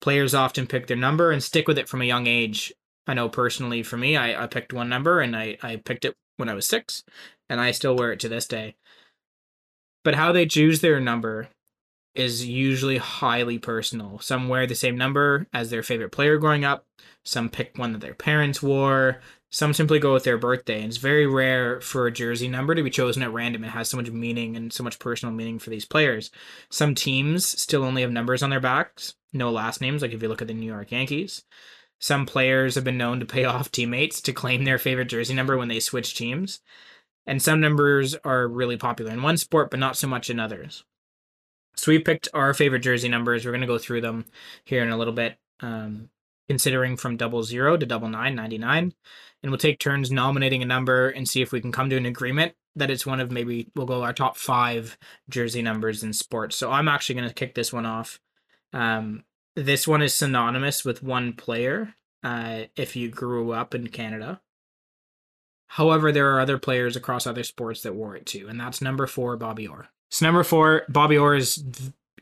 Players 0.00 0.34
often 0.34 0.66
pick 0.66 0.86
their 0.86 0.96
number 0.96 1.30
and 1.30 1.42
stick 1.42 1.68
with 1.68 1.76
it 1.76 1.88
from 1.88 2.00
a 2.00 2.06
young 2.06 2.26
age. 2.26 2.72
I 3.06 3.12
know 3.12 3.28
personally 3.28 3.82
for 3.82 3.98
me, 3.98 4.16
I, 4.16 4.44
I 4.44 4.46
picked 4.46 4.72
one 4.72 4.88
number 4.88 5.20
and 5.20 5.36
I, 5.36 5.58
I 5.62 5.76
picked 5.76 6.06
it 6.06 6.16
when 6.38 6.48
I 6.48 6.54
was 6.54 6.66
six, 6.66 7.04
and 7.50 7.60
I 7.60 7.70
still 7.72 7.96
wear 7.96 8.12
it 8.12 8.20
to 8.20 8.30
this 8.30 8.46
day. 8.46 8.76
But 10.04 10.14
how 10.14 10.32
they 10.32 10.46
choose 10.46 10.80
their 10.80 11.00
number 11.00 11.48
is 12.14 12.46
usually 12.46 12.98
highly 12.98 13.58
personal. 13.58 14.18
Some 14.18 14.48
wear 14.48 14.66
the 14.66 14.74
same 14.74 14.96
number 14.96 15.46
as 15.52 15.70
their 15.70 15.82
favorite 15.82 16.10
player 16.10 16.38
growing 16.38 16.64
up, 16.64 16.86
some 17.24 17.48
pick 17.48 17.78
one 17.78 17.92
that 17.92 18.00
their 18.00 18.14
parents 18.14 18.62
wore, 18.62 19.20
some 19.50 19.74
simply 19.74 19.98
go 19.98 20.12
with 20.12 20.24
their 20.24 20.38
birthday. 20.38 20.80
And 20.80 20.86
it's 20.86 20.96
very 20.96 21.26
rare 21.26 21.80
for 21.80 22.06
a 22.06 22.12
jersey 22.12 22.48
number 22.48 22.74
to 22.74 22.82
be 22.82 22.90
chosen 22.90 23.22
at 23.22 23.32
random. 23.32 23.64
It 23.64 23.70
has 23.70 23.88
so 23.88 23.96
much 23.96 24.10
meaning 24.10 24.56
and 24.56 24.72
so 24.72 24.84
much 24.84 24.98
personal 24.98 25.34
meaning 25.34 25.58
for 25.58 25.70
these 25.70 25.84
players. 25.84 26.30
Some 26.70 26.94
teams 26.94 27.44
still 27.46 27.84
only 27.84 28.02
have 28.02 28.12
numbers 28.12 28.42
on 28.42 28.50
their 28.50 28.60
backs, 28.60 29.14
no 29.32 29.50
last 29.50 29.80
names, 29.80 30.02
like 30.02 30.12
if 30.12 30.22
you 30.22 30.28
look 30.28 30.42
at 30.42 30.48
the 30.48 30.54
New 30.54 30.66
York 30.66 30.92
Yankees. 30.92 31.44
Some 31.98 32.26
players 32.26 32.76
have 32.76 32.84
been 32.84 32.98
known 32.98 33.20
to 33.20 33.26
pay 33.26 33.44
off 33.46 33.72
teammates 33.72 34.20
to 34.22 34.32
claim 34.32 34.64
their 34.64 34.78
favorite 34.78 35.08
jersey 35.08 35.34
number 35.34 35.56
when 35.56 35.68
they 35.68 35.80
switch 35.80 36.14
teams. 36.14 36.60
And 37.26 37.42
some 37.42 37.60
numbers 37.60 38.14
are 38.24 38.48
really 38.48 38.76
popular 38.76 39.12
in 39.12 39.22
one 39.22 39.36
sport, 39.36 39.70
but 39.70 39.78
not 39.78 39.96
so 39.96 40.08
much 40.08 40.30
in 40.30 40.40
others. 40.40 40.84
So 41.76 41.92
we 41.92 41.98
picked 41.98 42.28
our 42.34 42.52
favorite 42.54 42.80
jersey 42.80 43.08
numbers. 43.08 43.44
We're 43.44 43.52
going 43.52 43.62
to 43.62 43.66
go 43.66 43.78
through 43.78 44.02
them 44.02 44.26
here 44.64 44.82
in 44.82 44.90
a 44.90 44.96
little 44.96 45.14
bit, 45.14 45.38
um, 45.60 46.10
considering 46.48 46.96
from 46.96 47.16
double 47.16 47.42
zero 47.42 47.76
to 47.76 47.86
double 47.86 48.08
nine, 48.08 48.34
99 48.34 48.92
and 49.42 49.50
we'll 49.50 49.58
take 49.58 49.78
turns 49.78 50.10
nominating 50.10 50.62
a 50.62 50.66
number 50.66 51.08
and 51.08 51.28
see 51.28 51.42
if 51.42 51.52
we 51.52 51.60
can 51.60 51.72
come 51.72 51.90
to 51.90 51.96
an 51.96 52.06
agreement 52.06 52.54
that 52.76 52.90
it's 52.90 53.06
one 53.06 53.20
of 53.20 53.30
maybe 53.30 53.68
we'll 53.74 53.86
go 53.86 54.02
our 54.02 54.12
top 54.12 54.36
five 54.36 54.98
jersey 55.28 55.62
numbers 55.62 56.02
in 56.02 56.12
sports. 56.12 56.56
So 56.56 56.70
I'm 56.70 56.88
actually 56.88 57.16
going 57.16 57.28
to 57.28 57.34
kick 57.34 57.54
this 57.54 57.72
one 57.72 57.86
off. 57.86 58.20
Um, 58.72 59.24
this 59.56 59.88
one 59.88 60.02
is 60.02 60.14
synonymous 60.14 60.84
with 60.84 61.02
one 61.02 61.32
player. 61.32 61.94
Uh, 62.22 62.64
if 62.76 62.96
you 62.96 63.08
grew 63.08 63.52
up 63.52 63.74
in 63.74 63.88
Canada. 63.88 64.42
However, 65.68 66.12
there 66.12 66.34
are 66.34 66.40
other 66.40 66.58
players 66.58 66.96
across 66.96 67.26
other 67.26 67.44
sports 67.44 67.80
that 67.82 67.94
wore 67.94 68.14
it 68.14 68.26
too, 68.26 68.46
and 68.46 68.60
that's 68.60 68.82
number 68.82 69.06
four, 69.06 69.36
Bobby 69.38 69.66
Orr. 69.66 69.88
So 70.10 70.26
number 70.26 70.42
four, 70.42 70.82
Bobby 70.88 71.16
Orr 71.16 71.36
is. 71.36 71.62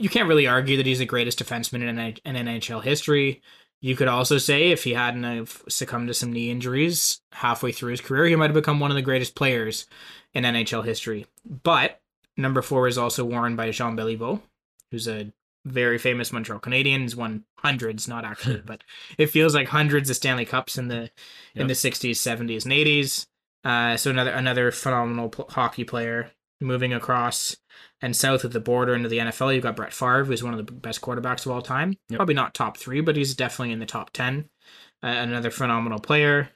You 0.01 0.09
can't 0.09 0.29
really 0.29 0.47
argue 0.47 0.77
that 0.77 0.87
he's 0.87 1.01
the 1.01 1.07
greatest 1.07 1.43
defenseman 1.43 1.83
in, 1.83 1.99
in 1.99 2.47
NHL 2.47 2.85
history. 2.85 3.43
You 3.81 3.97
could 3.97 4.07
also 4.09 4.39
say 4.39 4.71
if 4.71 4.85
he 4.85 4.95
hadn't 4.95 5.25
have 5.25 5.63
succumbed 5.69 6.07
to 6.09 6.15
some 6.15 6.33
knee 6.33 6.51
injuries 6.51 7.21
halfway 7.33 7.73
through 7.73 7.91
his 7.93 8.01
career, 8.01 8.27
he 8.27 8.37
might 8.37 8.51
have 8.51 8.55
become 8.55 8.79
one 8.79 8.91
of 8.93 8.95
the 8.97 9.03
greatest 9.03 9.35
players 9.35 9.87
in 10.35 10.45
NHL 10.45 10.85
history. 10.85 11.27
But 11.45 12.01
number 12.37 12.63
four 12.63 12.87
is 12.87 12.97
also 12.99 13.25
worn 13.25 13.57
by 13.57 13.71
Jean 13.73 13.97
Beliveau, 13.97 14.41
who's 14.93 15.09
a 15.09 15.33
very 15.65 15.99
famous 15.99 16.33
Montreal 16.33 16.61
Canadian. 16.61 17.03
He's 17.03 17.17
won 17.17 17.45
hundreds, 17.59 18.07
not 18.07 18.25
actually, 18.25 18.63
but 18.67 18.85
it 19.17 19.27
feels 19.31 19.55
like 19.55 19.67
hundreds 19.69 20.11
of 20.11 20.17
Stanley 20.17 20.45
Cups 20.45 20.79
in 20.79 20.87
the 20.89 21.03
in 21.55 21.63
Yep. 21.63 21.69
the 21.69 21.75
sixties, 21.75 22.21
seventies, 22.21 22.65
and 22.65 22.73
eighties. 22.73 23.27
Uh, 23.65 23.97
so 23.97 24.11
another 24.11 24.31
another 24.31 24.71
phenomenal 24.71 25.29
pl- 25.29 25.49
hockey 25.51 25.83
player. 25.85 26.31
Moving 26.61 26.93
across 26.93 27.57
and 28.01 28.17
south 28.17 28.45
of 28.45 28.53
the 28.53 28.61
border 28.61 28.95
into 28.95 29.09
the 29.09 29.19
NFL, 29.19 29.55
you've 29.55 29.63
got 29.63 29.77
Brett 29.77 29.93
Favre, 29.93 30.25
who's 30.25 30.43
one 30.43 30.55
of 30.55 30.65
the 30.65 30.73
best 30.73 31.01
quarterbacks 31.01 31.47
of 31.47 31.53
all 31.53 31.63
time. 31.63 31.97
Yep. 32.09 32.19
Probably 32.19 32.35
not 32.35 32.55
top 32.55 32.77
three, 32.77 33.01
but 33.01 33.17
he's 33.17 33.35
definitely 33.35 33.73
in 33.73 33.79
the 33.79 33.87
top 33.87 34.11
ten. 34.11 34.49
Uh, 35.03 35.07
another 35.07 35.51
phenomenal 35.51 36.01
player. 36.01 36.51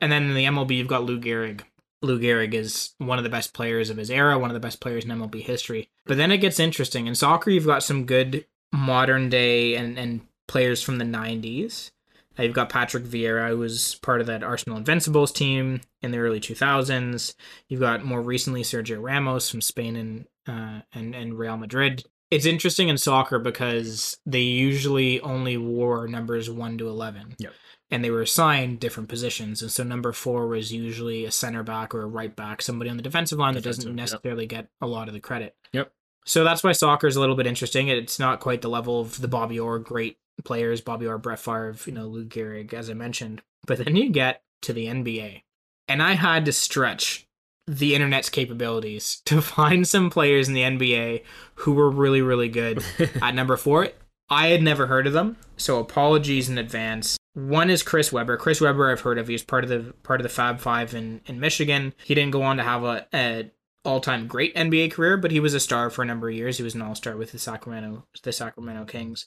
And 0.00 0.10
then 0.10 0.24
in 0.24 0.34
the 0.34 0.44
MLB, 0.44 0.76
you've 0.76 0.88
got 0.88 1.04
Lou 1.04 1.20
Gehrig. 1.20 1.62
Lou 2.02 2.18
Gehrig 2.18 2.54
is 2.54 2.94
one 2.98 3.18
of 3.18 3.24
the 3.24 3.30
best 3.30 3.52
players 3.52 3.90
of 3.90 3.98
his 3.98 4.10
era, 4.10 4.38
one 4.38 4.50
of 4.50 4.54
the 4.54 4.60
best 4.60 4.80
players 4.80 5.04
in 5.04 5.10
MLB 5.10 5.42
history. 5.42 5.90
But 6.06 6.16
then 6.16 6.32
it 6.32 6.38
gets 6.38 6.58
interesting. 6.58 7.06
In 7.06 7.14
soccer, 7.14 7.50
you've 7.50 7.66
got 7.66 7.82
some 7.82 8.06
good 8.06 8.46
modern 8.72 9.28
day 9.28 9.76
and, 9.76 9.98
and 9.98 10.22
players 10.48 10.82
from 10.82 10.98
the 10.98 11.04
90s. 11.04 11.90
Uh, 12.38 12.44
you've 12.44 12.54
got 12.54 12.68
Patrick 12.68 13.04
Vieira, 13.04 13.48
who 13.48 13.58
was 13.58 13.96
part 13.96 14.20
of 14.20 14.26
that 14.28 14.42
Arsenal 14.42 14.78
Invincibles 14.78 15.32
team 15.32 15.80
in 16.00 16.10
the 16.10 16.18
early 16.18 16.40
2000s. 16.40 17.34
You've 17.68 17.80
got 17.80 18.04
more 18.04 18.22
recently 18.22 18.62
Sergio 18.62 19.02
Ramos 19.02 19.50
from 19.50 19.60
Spain 19.60 19.96
and 19.96 20.26
uh, 20.46 20.82
and 20.92 21.14
and 21.14 21.38
Real 21.38 21.56
Madrid. 21.56 22.04
It's 22.30 22.46
interesting 22.46 22.88
in 22.88 22.96
soccer 22.96 23.38
because 23.38 24.16
they 24.24 24.40
usually 24.40 25.20
only 25.20 25.56
wore 25.56 26.06
numbers 26.06 26.48
one 26.48 26.78
to 26.78 26.88
eleven. 26.88 27.34
Yep. 27.38 27.52
And 27.92 28.04
they 28.04 28.10
were 28.10 28.22
assigned 28.22 28.78
different 28.78 29.08
positions, 29.08 29.62
and 29.62 29.70
so 29.70 29.82
number 29.82 30.12
four 30.12 30.46
was 30.46 30.72
usually 30.72 31.24
a 31.24 31.32
center 31.32 31.64
back 31.64 31.92
or 31.92 32.02
a 32.02 32.06
right 32.06 32.34
back, 32.36 32.62
somebody 32.62 32.88
on 32.88 32.96
the 32.96 33.02
defensive 33.02 33.36
line 33.36 33.54
that 33.54 33.64
doesn't 33.64 33.82
Defensive, 33.82 33.98
yep. 33.98 34.12
necessarily 34.12 34.46
get 34.46 34.68
a 34.80 34.86
lot 34.86 35.08
of 35.08 35.14
the 35.14 35.18
credit. 35.18 35.56
Yep. 35.72 35.92
So 36.24 36.44
that's 36.44 36.62
why 36.62 36.72
soccer 36.72 37.06
is 37.06 37.16
a 37.16 37.20
little 37.20 37.34
bit 37.34 37.46
interesting. 37.46 37.88
It's 37.88 38.18
not 38.18 38.40
quite 38.40 38.62
the 38.62 38.68
level 38.68 39.00
of 39.00 39.20
the 39.20 39.28
Bobby 39.28 39.58
Orr 39.58 39.78
great 39.78 40.18
players, 40.44 40.80
Bobby 40.80 41.06
Orr, 41.06 41.18
Brett 41.18 41.38
Favre, 41.38 41.76
you 41.86 41.92
know, 41.92 42.06
Lou 42.06 42.24
Gehrig, 42.24 42.72
as 42.72 42.90
I 42.90 42.94
mentioned. 42.94 43.42
But 43.66 43.78
then 43.78 43.96
you 43.96 44.10
get 44.10 44.42
to 44.62 44.72
the 44.72 44.86
NBA, 44.86 45.42
and 45.88 46.02
I 46.02 46.12
had 46.12 46.44
to 46.46 46.52
stretch 46.52 47.26
the 47.66 47.94
internet's 47.94 48.30
capabilities 48.30 49.22
to 49.26 49.40
find 49.40 49.86
some 49.86 50.10
players 50.10 50.48
in 50.48 50.54
the 50.54 50.62
NBA 50.62 51.22
who 51.56 51.72
were 51.72 51.90
really, 51.90 52.22
really 52.22 52.48
good. 52.48 52.82
At 53.22 53.34
number 53.34 53.56
four, 53.56 53.88
I 54.28 54.48
had 54.48 54.62
never 54.62 54.86
heard 54.86 55.06
of 55.06 55.12
them, 55.12 55.36
so 55.56 55.78
apologies 55.78 56.48
in 56.48 56.58
advance. 56.58 57.16
One 57.34 57.70
is 57.70 57.82
Chris 57.82 58.12
Webber. 58.12 58.36
Chris 58.36 58.60
Webber, 58.60 58.90
I've 58.90 59.00
heard 59.00 59.18
of. 59.18 59.28
He 59.28 59.34
was 59.34 59.42
part 59.42 59.64
of 59.64 59.70
the 59.70 59.92
part 60.02 60.20
of 60.20 60.24
the 60.24 60.28
Fab 60.28 60.58
Five 60.58 60.94
in 60.94 61.20
in 61.26 61.38
Michigan. 61.38 61.94
He 62.04 62.14
didn't 62.14 62.32
go 62.32 62.42
on 62.42 62.56
to 62.56 62.62
have 62.62 62.82
a, 62.82 63.06
a 63.14 63.50
all 63.84 64.00
time 64.00 64.26
great 64.26 64.54
NBA 64.54 64.92
career, 64.92 65.16
but 65.16 65.30
he 65.30 65.40
was 65.40 65.54
a 65.54 65.60
star 65.60 65.90
for 65.90 66.02
a 66.02 66.06
number 66.06 66.28
of 66.28 66.34
years. 66.34 66.58
He 66.58 66.62
was 66.62 66.74
an 66.74 66.82
all 66.82 66.94
star 66.94 67.16
with 67.16 67.32
the 67.32 67.38
Sacramento 67.38 68.04
the 68.22 68.32
Sacramento 68.32 68.84
Kings. 68.84 69.26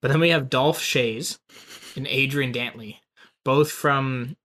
But 0.00 0.08
then 0.10 0.20
we 0.20 0.30
have 0.30 0.50
Dolph 0.50 0.80
Schayes 0.80 1.38
and 1.96 2.06
Adrian 2.06 2.52
Dantley, 2.52 2.96
both 3.44 3.70
from 3.70 4.36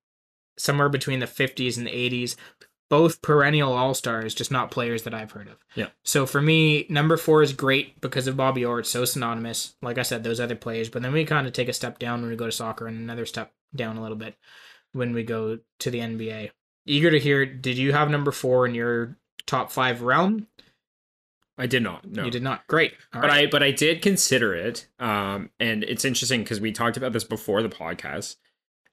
somewhere 0.58 0.90
between 0.90 1.20
the 1.20 1.26
50s 1.26 1.78
and 1.78 1.88
the 1.88 1.92
80s. 1.92 2.36
Both 2.90 3.22
perennial 3.22 3.74
all 3.74 3.94
stars, 3.94 4.34
just 4.34 4.50
not 4.50 4.72
players 4.72 5.04
that 5.04 5.14
I've 5.14 5.32
heard 5.32 5.50
of. 5.50 5.58
Yeah. 5.76 5.88
So 6.06 6.26
for 6.26 6.42
me, 6.42 6.86
number 6.90 7.18
four 7.18 7.42
is 7.42 7.52
great 7.52 8.00
because 8.00 8.28
of 8.28 8.38
Bobby 8.38 8.64
Orr. 8.64 8.80
It's 8.80 8.90
so 8.90 9.04
synonymous. 9.04 9.76
Like 9.82 9.98
I 9.98 10.04
said, 10.04 10.24
those 10.24 10.40
other 10.40 10.56
players. 10.56 10.88
But 10.88 11.02
then 11.02 11.12
we 11.12 11.26
kind 11.26 11.46
of 11.46 11.52
take 11.52 11.68
a 11.68 11.74
step 11.74 12.00
down 12.00 12.22
when 12.22 12.30
we 12.30 12.38
go 12.38 12.46
to 12.46 12.52
soccer 12.52 12.88
and 12.88 12.98
another 12.98 13.26
step 13.26 13.52
down 13.76 13.98
a 13.98 14.02
little 14.02 14.16
bit 14.16 14.38
when 14.94 15.12
we 15.12 15.24
go 15.24 15.60
to 15.80 15.92
the 15.92 16.00
NBA. 16.00 16.52
Eager 16.86 17.12
to 17.12 17.20
hear, 17.20 17.46
did 17.46 17.78
you 17.78 17.92
have 17.92 18.10
number 18.10 18.32
four 18.32 18.66
in 18.66 18.74
your 18.74 19.18
top 19.48 19.72
five 19.72 20.02
realm? 20.02 20.48
I 21.58 21.66
did 21.66 21.82
not. 21.82 22.06
No. 22.06 22.26
You 22.26 22.32
did 22.32 22.44
not. 22.44 22.68
Great. 22.68 22.94
All 23.14 23.22
but 23.22 23.30
right. 23.30 23.48
I 23.48 23.50
but 23.50 23.64
I 23.64 23.72
did 23.72 24.02
consider 24.02 24.54
it. 24.54 24.88
Um, 25.00 25.50
and 25.60 25.84
it's 25.84 26.06
interesting 26.06 26.44
because 26.44 26.62
we 26.62 26.72
talked 26.72 26.98
about 26.98 27.14
this 27.14 27.24
before 27.24 27.64
the 27.64 27.70
podcast. 27.70 28.36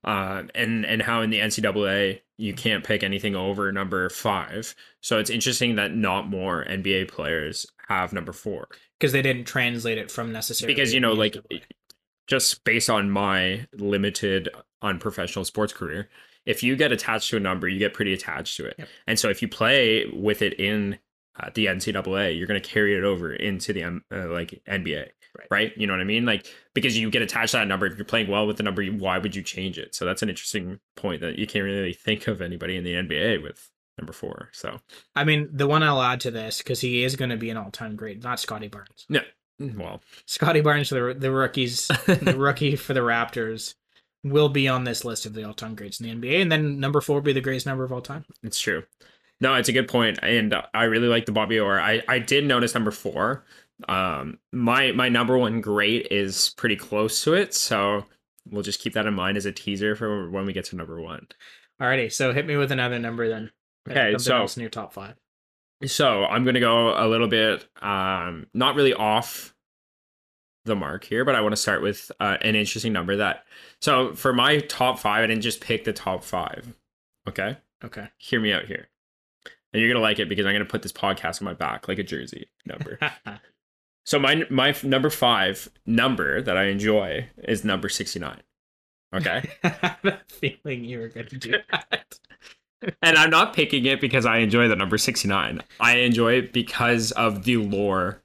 Um, 0.02 0.50
and 0.54 0.84
and 0.84 1.02
how 1.02 1.22
in 1.22 1.30
the 1.30 1.40
NCAA 1.40 2.20
you 2.36 2.52
can't 2.54 2.84
pick 2.84 3.02
anything 3.02 3.34
over 3.36 3.70
number 3.72 4.08
five. 4.08 4.74
So 5.00 5.18
it's 5.18 5.30
interesting 5.30 5.76
that 5.76 5.94
not 5.94 6.28
more 6.28 6.64
NBA 6.64 7.08
players 7.08 7.66
have 7.88 8.12
number 8.12 8.32
four 8.32 8.68
because 8.98 9.12
they 9.12 9.22
didn't 9.22 9.44
translate 9.44 9.98
it 9.98 10.10
from 10.10 10.32
necessarily 10.32 10.74
because 10.74 10.92
you 10.92 11.00
know 11.00 11.12
like 11.12 11.36
just 12.26 12.64
based 12.64 12.88
on 12.88 13.10
my 13.10 13.66
limited 13.74 14.48
unprofessional 14.82 15.44
sports 15.44 15.72
career 15.72 16.08
if 16.46 16.62
you 16.62 16.76
get 16.76 16.92
attached 16.92 17.30
to 17.30 17.36
a 17.36 17.40
number 17.40 17.68
you 17.68 17.78
get 17.78 17.94
pretty 17.94 18.12
attached 18.12 18.56
to 18.56 18.64
it 18.66 18.74
Yep. 18.78 18.88
and 19.06 19.18
so 19.18 19.28
if 19.30 19.40
you 19.42 19.48
play 19.48 20.06
with 20.12 20.42
it 20.42 20.58
in 20.60 20.98
uh, 21.40 21.50
the 21.54 21.66
ncaa 21.66 22.36
you're 22.36 22.46
going 22.46 22.60
to 22.60 22.68
carry 22.68 22.96
it 22.96 23.02
over 23.04 23.32
into 23.32 23.72
the 23.72 23.82
M- 23.82 24.04
uh, 24.12 24.28
like 24.28 24.62
nba 24.68 25.08
Right. 25.36 25.46
right. 25.50 25.72
you 25.76 25.88
know 25.88 25.94
what 25.94 26.00
i 26.00 26.04
mean 26.04 26.24
like 26.24 26.46
because 26.74 26.96
you 26.96 27.10
get 27.10 27.20
attached 27.22 27.50
to 27.52 27.56
that 27.56 27.66
number 27.66 27.86
if 27.86 27.96
you're 27.96 28.04
playing 28.04 28.28
well 28.28 28.46
with 28.46 28.56
the 28.56 28.62
number 28.62 28.84
why 28.86 29.18
would 29.18 29.34
you 29.34 29.42
change 29.42 29.78
it 29.78 29.92
so 29.92 30.04
that's 30.04 30.22
an 30.22 30.28
interesting 30.28 30.78
point 30.96 31.20
that 31.22 31.38
you 31.40 31.46
can't 31.48 31.64
really 31.64 31.92
think 31.92 32.28
of 32.28 32.40
anybody 32.40 32.76
in 32.76 32.84
the 32.84 32.94
nba 32.94 33.42
with 33.42 33.68
number 33.98 34.12
four 34.12 34.50
so 34.52 34.78
I 35.16 35.24
mean, 35.24 35.48
the 35.52 35.66
one 35.66 35.82
I'll 35.82 36.00
add 36.02 36.20
to 36.20 36.30
this 36.30 36.58
because 36.58 36.80
he 36.80 37.02
is 37.02 37.16
going 37.16 37.30
to 37.30 37.36
be 37.36 37.50
an 37.50 37.56
all-time 37.56 37.94
great, 37.96 38.22
not 38.22 38.38
Scottie 38.40 38.66
Barnes. 38.68 39.06
No, 39.08 39.20
well 39.58 40.02
Scottie 40.26 40.60
Barnes, 40.60 40.90
the 40.90 41.14
the 41.18 41.30
rookies, 41.32 41.86
the 42.06 42.34
rookie 42.36 42.74
for 42.76 42.92
the 42.94 43.00
Raptors, 43.00 43.74
will 44.24 44.48
be 44.48 44.66
on 44.66 44.84
this 44.84 45.04
list 45.04 45.26
of 45.26 45.34
the 45.34 45.44
all-time 45.44 45.74
greats 45.74 46.00
in 46.00 46.20
the 46.20 46.28
NBA, 46.28 46.42
and 46.42 46.50
then 46.50 46.80
number 46.80 47.00
four 47.00 47.16
will 47.16 47.22
be 47.22 47.32
the 47.32 47.40
greatest 47.40 47.66
number 47.66 47.84
of 47.84 47.92
all 47.92 48.00
time. 48.00 48.24
It's 48.42 48.58
true. 48.58 48.82
No, 49.40 49.54
it's 49.54 49.68
a 49.68 49.72
good 49.72 49.88
point, 49.88 50.18
and 50.22 50.54
I 50.72 50.84
really 50.84 51.08
like 51.08 51.26
the 51.26 51.32
Bobby 51.32 51.60
Orr. 51.60 51.78
I 51.78 52.02
I 52.08 52.18
did 52.18 52.44
notice 52.44 52.74
number 52.74 52.90
four. 52.90 53.44
Um, 53.88 54.38
my 54.52 54.92
my 54.92 55.08
number 55.08 55.36
one 55.36 55.60
great 55.60 56.08
is 56.10 56.54
pretty 56.56 56.76
close 56.76 57.22
to 57.24 57.34
it, 57.34 57.54
so 57.54 58.06
we'll 58.50 58.62
just 58.62 58.80
keep 58.80 58.94
that 58.94 59.06
in 59.06 59.14
mind 59.14 59.36
as 59.36 59.46
a 59.46 59.52
teaser 59.52 59.96
for 59.96 60.30
when 60.30 60.46
we 60.46 60.52
get 60.52 60.66
to 60.66 60.76
number 60.76 61.00
one. 61.00 61.26
Alrighty, 61.80 62.12
so 62.12 62.32
hit 62.32 62.46
me 62.46 62.56
with 62.56 62.72
another 62.72 62.98
number 62.98 63.28
then. 63.28 63.50
Okay, 63.90 64.16
so- 64.18 64.36
else 64.36 64.56
in 64.56 64.60
your 64.62 64.70
top 64.70 64.92
five. 64.92 65.14
So 65.84 66.24
I'm 66.24 66.44
gonna 66.44 66.60
go 66.60 66.94
a 66.96 67.06
little 67.08 67.28
bit, 67.28 67.66
um, 67.82 68.46
not 68.54 68.76
really 68.76 68.94
off 68.94 69.53
the 70.64 70.76
mark 70.76 71.04
here, 71.04 71.24
but 71.24 71.34
I 71.34 71.40
want 71.40 71.52
to 71.52 71.60
start 71.60 71.82
with 71.82 72.10
uh, 72.20 72.36
an 72.40 72.54
interesting 72.54 72.92
number 72.92 73.16
that. 73.16 73.44
So 73.80 74.14
for 74.14 74.32
my 74.32 74.60
top 74.60 74.98
five, 74.98 75.24
I 75.24 75.26
didn't 75.26 75.42
just 75.42 75.60
pick 75.60 75.84
the 75.84 75.92
top 75.92 76.24
five. 76.24 76.74
Okay. 77.28 77.56
Okay. 77.84 78.08
hear 78.18 78.40
me 78.40 78.52
out 78.52 78.64
here. 78.64 78.88
And 79.72 79.82
you're 79.82 79.92
gonna 79.92 80.02
like 80.02 80.20
it 80.20 80.28
because 80.28 80.46
I'm 80.46 80.54
gonna 80.54 80.64
put 80.64 80.82
this 80.82 80.92
podcast 80.92 81.42
on 81.42 81.46
my 81.46 81.52
back 81.52 81.88
like 81.88 81.98
a 81.98 82.04
jersey 82.04 82.48
number. 82.64 82.98
so 84.06 84.18
my 84.18 84.44
my 84.48 84.74
number 84.84 85.10
five 85.10 85.68
number 85.84 86.40
that 86.40 86.56
I 86.56 86.66
enjoy 86.66 87.28
is 87.38 87.64
number 87.64 87.88
sixty 87.88 88.20
nine. 88.20 88.42
Okay, 89.12 89.50
I 89.64 89.68
had 89.68 89.98
a 90.04 90.20
feeling 90.28 90.84
you 90.84 91.00
were 91.00 91.08
going 91.08 91.26
to 91.26 91.36
do 91.36 91.56
that. 91.70 92.18
and 93.02 93.16
I'm 93.16 93.30
not 93.30 93.54
picking 93.54 93.84
it 93.86 94.00
because 94.00 94.26
I 94.26 94.38
enjoy 94.38 94.68
the 94.68 94.76
number 94.76 94.96
sixty 94.96 95.26
nine. 95.26 95.60
I 95.80 95.98
enjoy 95.98 96.34
it 96.34 96.52
because 96.52 97.10
of 97.12 97.42
the 97.42 97.56
lore, 97.56 98.22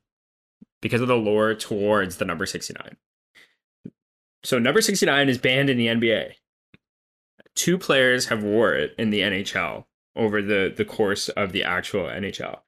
because 0.82 1.02
of 1.02 1.08
the 1.08 1.16
lore 1.16 1.54
towards 1.54 2.18
the 2.18 2.26
number 2.26 2.46
sixty 2.46 2.74
nine. 2.80 2.98
So 4.44 4.60
number 4.60 4.82
sixty 4.82 5.06
nine 5.06 5.30
is 5.30 5.38
banned 5.38 5.70
in 5.70 5.78
the 5.78 5.88
NBA. 5.88 6.34
Two 7.56 7.78
players 7.78 8.28
have 8.28 8.44
wore 8.44 8.74
it 8.74 8.96
in 8.98 9.10
the 9.10 9.22
NHL 9.22 9.86
over 10.16 10.42
the 10.42 10.74
the 10.76 10.86
course 10.86 11.30
of 11.30 11.52
the 11.52 11.64
actual 11.64 12.04
NHL. 12.04 12.60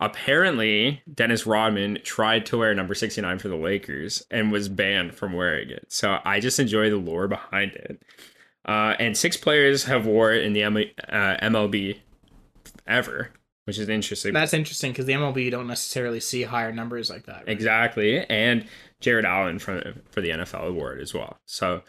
Apparently, 0.00 1.02
Dennis 1.12 1.46
Rodman 1.46 1.98
tried 2.02 2.46
to 2.46 2.58
wear 2.58 2.74
number 2.74 2.94
69 2.94 3.38
for 3.38 3.48
the 3.48 3.56
Lakers 3.56 4.22
and 4.30 4.50
was 4.50 4.68
banned 4.68 5.14
from 5.14 5.32
wearing 5.32 5.70
it. 5.70 5.86
So 5.88 6.18
I 6.24 6.40
just 6.40 6.58
enjoy 6.58 6.90
the 6.90 6.96
lore 6.96 7.28
behind 7.28 7.72
it. 7.72 8.02
Uh, 8.66 8.94
and 8.98 9.16
six 9.16 9.36
players 9.36 9.84
have 9.84 10.06
wore 10.06 10.32
it 10.32 10.44
in 10.44 10.52
the 10.52 10.62
M- 10.62 10.76
uh, 10.76 11.36
MLB 11.42 11.98
ever, 12.86 13.30
which 13.64 13.78
is 13.78 13.88
interesting. 13.88 14.32
That's 14.32 14.54
interesting 14.54 14.92
because 14.92 15.06
the 15.06 15.12
MLB 15.12 15.44
you 15.44 15.50
don't 15.50 15.66
necessarily 15.68 16.20
see 16.20 16.42
higher 16.42 16.72
numbers 16.72 17.08
like 17.10 17.26
that. 17.26 17.36
right? 17.38 17.48
exactly. 17.48 18.24
And 18.28 18.66
Jared 19.00 19.24
Allen 19.24 19.58
from 19.58 19.82
for 20.10 20.20
the 20.20 20.30
NFL 20.30 20.66
award 20.68 21.00
as 21.00 21.12
well. 21.14 21.38
So 21.46 21.82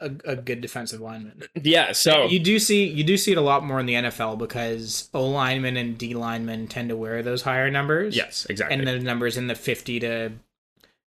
A, 0.00 0.10
a 0.24 0.36
good 0.36 0.60
defensive 0.60 1.00
lineman. 1.00 1.42
yeah, 1.62 1.92
so 1.92 2.26
You 2.26 2.38
do 2.38 2.58
see 2.58 2.86
you 2.86 3.04
do 3.04 3.16
see 3.16 3.32
it 3.32 3.38
a 3.38 3.42
lot 3.42 3.64
more 3.64 3.80
in 3.80 3.86
the 3.86 3.94
NFL 3.94 4.38
because 4.38 5.08
O 5.14 5.26
linemen 5.28 5.76
and 5.76 5.96
D 5.98 6.14
linemen 6.14 6.68
tend 6.68 6.88
to 6.90 6.96
wear 6.96 7.22
those 7.22 7.42
higher 7.42 7.70
numbers. 7.70 8.16
yes, 8.16 8.46
exactly. 8.48 8.76
and 8.78 8.86
the 8.86 8.98
numbers 8.98 9.36
in 9.36 9.46
the 9.46 9.54
fifty 9.54 9.98
to 10.00 10.32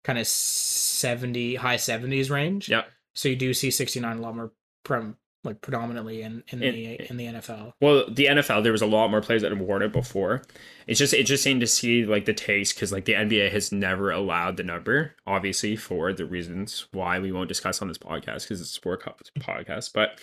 kind 0.04 0.18
of 0.18 0.26
seventy 0.28 1.56
high 1.56 1.78
seventies 1.78 2.30
range. 2.32 2.70
Yeah. 2.70 2.84
So 3.16 3.30
you 3.30 3.36
do 3.36 3.54
see 3.54 3.70
sixty 3.72 4.00
nine 4.00 4.18
a 4.18 4.22
lot 4.22 4.36
more 4.36 4.52
prom 4.84 5.18
like 5.44 5.62
predominantly 5.62 6.22
in 6.22 6.44
in 6.50 6.62
In- 6.62 6.74
the 6.76 7.10
in 7.10 7.18
the 7.18 7.26
NFL. 7.26 7.74
Well, 7.82 8.06
the 8.10 8.26
NFL, 8.26 8.64
there 8.64 8.72
was 8.72 8.82
a 8.82 8.86
lot 8.88 9.10
more 9.10 9.22
players 9.22 9.42
that 9.42 9.52
have 9.52 9.62
worn 9.62 9.82
it 9.82 9.94
before. 9.94 10.42
It's 10.88 11.00
just 11.00 11.14
interesting 11.14 11.60
to 11.60 11.68
see 11.68 12.06
like 12.06 12.26
the 12.26 12.34
taste 12.34 12.76
because 12.76 12.92
like 12.92 13.06
the 13.06 13.14
NBA 13.14 13.52
has 13.52 13.72
never 13.72 14.12
allowed 14.12 14.58
the 14.58 14.64
number, 14.64 15.16
obviously 15.26 15.76
for 15.76 16.12
the 16.14 16.26
reasons 16.26 16.88
why 16.92 17.20
we 17.20 17.32
won't 17.32 17.48
discuss 17.48 17.82
on 17.82 17.88
this 17.88 17.98
podcast 17.98 18.44
because 18.44 18.60
it's 18.62 18.72
a 18.72 18.74
sport 18.74 19.04
podcast. 19.40 19.94
But 19.94 20.20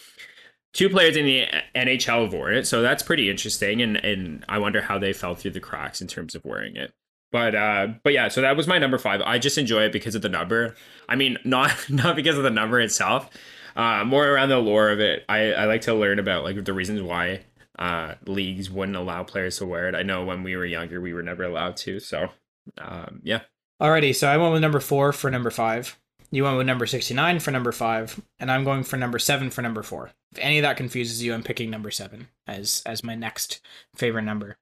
two 0.75 0.91
players 0.91 1.17
in 1.17 1.25
the 1.25 1.47
NHL 1.75 2.31
wore 2.31 2.53
it, 2.53 2.67
so 2.67 2.83
that's 2.83 3.03
pretty 3.03 3.31
interesting, 3.31 3.81
and 3.81 3.97
and 3.97 4.45
I 4.49 4.59
wonder 4.59 4.83
how 4.83 4.99
they 4.99 5.13
fell 5.13 5.35
through 5.35 5.53
the 5.53 5.61
cracks 5.61 6.01
in 6.01 6.09
terms 6.09 6.35
of 6.35 6.45
wearing 6.45 6.77
it. 6.77 6.93
But 7.33 7.55
uh, 7.55 7.89
but 8.05 8.13
yeah, 8.13 8.29
so 8.29 8.41
that 8.43 8.57
was 8.57 8.67
my 8.67 8.79
number 8.79 8.99
five. 8.99 9.21
I 9.23 9.39
just 9.39 9.59
enjoy 9.59 9.83
it 9.85 9.93
because 9.93 10.15
of 10.15 10.23
the 10.23 10.29
number. 10.29 10.75
I 11.09 11.17
mean, 11.17 11.39
not 11.45 11.73
not 11.91 12.17
because 12.17 12.37
of 12.37 12.45
the 12.45 12.51
number 12.51 12.81
itself. 12.81 13.31
Uh, 13.77 14.05
more 14.05 14.27
around 14.27 14.49
the 14.49 14.59
lore 14.59 14.91
of 14.91 15.01
it. 15.01 15.25
I, 15.29 15.53
I 15.53 15.65
like 15.67 15.83
to 15.83 15.95
learn 15.95 16.19
about 16.19 16.45
like 16.45 16.65
the 16.65 16.73
reasons 16.73 17.03
why 17.03 17.43
uh, 17.79 18.15
leagues 18.27 18.71
wouldn't 18.71 18.97
allow 18.97 19.23
players 19.23 19.59
to 19.59 19.67
wear 19.67 19.89
it. 19.89 19.95
I 19.95 20.03
know 20.03 20.25
when 20.25 20.43
we 20.43 20.57
were 20.57 20.65
younger, 20.65 21.01
we 21.01 21.13
were 21.13 21.23
never 21.23 21.45
allowed 21.45 21.77
to. 21.79 22.01
So 22.01 22.31
um, 22.79 23.21
yeah, 23.23 23.41
Alrighty, 23.81 24.15
so 24.15 24.27
I 24.27 24.39
went 24.39 24.55
with 24.55 24.63
number 24.63 24.81
four 24.81 25.13
for 25.13 25.31
number 25.31 25.51
five. 25.51 25.99
You 26.31 26.45
went 26.45 26.57
with 26.57 26.67
number 26.67 26.87
sixty 26.87 27.13
nine 27.13 27.39
for 27.39 27.51
number 27.51 27.73
five, 27.73 28.21
and 28.41 28.51
I'm 28.51 28.65
going 28.65 28.83
for 28.83 28.97
number 28.97 29.19
seven 29.19 29.51
for 29.51 29.61
number 29.61 29.83
four. 29.83 30.13
If 30.33 30.39
any 30.41 30.59
of 30.59 30.63
that 30.63 30.79
confuses 30.79 31.23
you, 31.23 31.35
I'm 31.35 31.43
picking 31.43 31.71
number 31.71 31.91
seven 31.91 32.29
as 32.47 32.83
as 32.87 33.05
my 33.05 33.15
next 33.15 33.61
favorite 33.95 34.23
number. 34.23 34.57